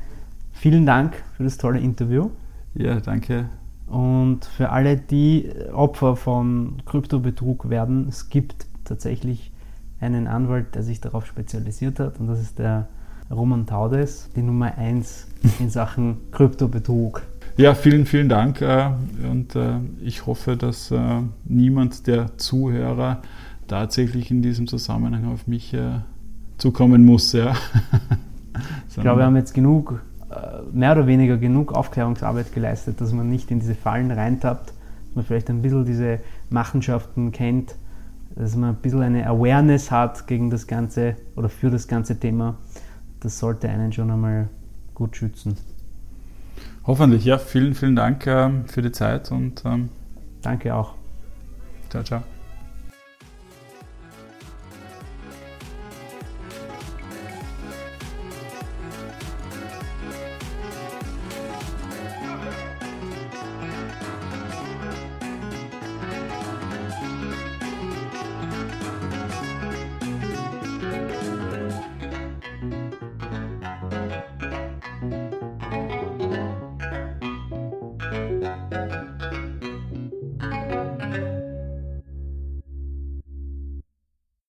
Vielen 0.60 0.84
Dank 0.84 1.14
für 1.38 1.44
das 1.44 1.56
tolle 1.56 1.80
Interview. 1.80 2.28
Ja, 2.74 3.00
danke. 3.00 3.48
Und 3.86 4.44
für 4.44 4.68
alle, 4.68 4.98
die 4.98 5.50
Opfer 5.72 6.16
von 6.16 6.82
Kryptobetrug 6.84 7.70
werden, 7.70 8.06
es 8.10 8.28
gibt 8.28 8.66
tatsächlich 8.90 9.52
einen 10.00 10.26
Anwalt, 10.26 10.74
der 10.74 10.82
sich 10.82 11.00
darauf 11.00 11.24
spezialisiert 11.24 12.00
hat 12.00 12.18
und 12.18 12.26
das 12.26 12.40
ist 12.40 12.58
der 12.58 12.88
Roman 13.30 13.66
Taudes, 13.66 14.28
die 14.34 14.42
Nummer 14.42 14.76
1 14.76 15.28
in 15.60 15.70
Sachen 15.70 16.16
Kryptobetrug. 16.32 17.22
Ja, 17.56 17.74
vielen, 17.74 18.04
vielen 18.04 18.28
Dank 18.28 18.60
äh, 18.62 18.90
und 19.30 19.54
äh, 19.54 19.74
ich 20.02 20.26
hoffe, 20.26 20.56
dass 20.56 20.90
äh, 20.90 20.98
niemand 21.44 22.08
der 22.08 22.36
Zuhörer 22.36 23.22
tatsächlich 23.68 24.30
in 24.32 24.42
diesem 24.42 24.66
Zusammenhang 24.66 25.32
auf 25.32 25.46
mich 25.46 25.76
zukommen 26.58 27.04
muss. 27.04 27.32
Ja. 27.32 27.54
ich 28.88 28.96
glaube, 28.96 29.20
wir 29.20 29.26
haben 29.26 29.36
jetzt 29.36 29.54
genug 29.54 30.02
mehr 30.72 30.90
oder 30.90 31.06
weniger 31.06 31.36
genug 31.36 31.72
Aufklärungsarbeit 31.72 32.52
geleistet, 32.52 33.00
dass 33.00 33.12
man 33.12 33.30
nicht 33.30 33.52
in 33.52 33.60
diese 33.60 33.76
Fallen 33.76 34.10
reintappt, 34.10 34.70
dass 34.70 35.14
man 35.14 35.24
vielleicht 35.24 35.50
ein 35.50 35.62
bisschen 35.62 35.84
diese 35.84 36.18
Machenschaften 36.48 37.30
kennt, 37.30 37.76
dass 38.40 38.56
man 38.56 38.70
ein 38.70 38.76
bisschen 38.76 39.02
eine 39.02 39.26
Awareness 39.26 39.90
hat 39.90 40.26
gegen 40.26 40.48
das 40.48 40.66
Ganze 40.66 41.16
oder 41.36 41.50
für 41.50 41.70
das 41.70 41.86
ganze 41.86 42.18
Thema. 42.18 42.56
Das 43.20 43.38
sollte 43.38 43.68
einen 43.68 43.92
schon 43.92 44.10
einmal 44.10 44.48
gut 44.94 45.16
schützen. 45.16 45.56
Hoffentlich, 46.86 47.26
ja. 47.26 47.36
Vielen, 47.36 47.74
vielen 47.74 47.96
Dank 47.96 48.26
ähm, 48.26 48.64
für 48.66 48.80
die 48.80 48.92
Zeit 48.92 49.30
und 49.30 49.62
ähm, 49.66 49.90
danke 50.40 50.74
auch. 50.74 50.94
Ciao, 51.90 52.02
ciao. 52.02 52.22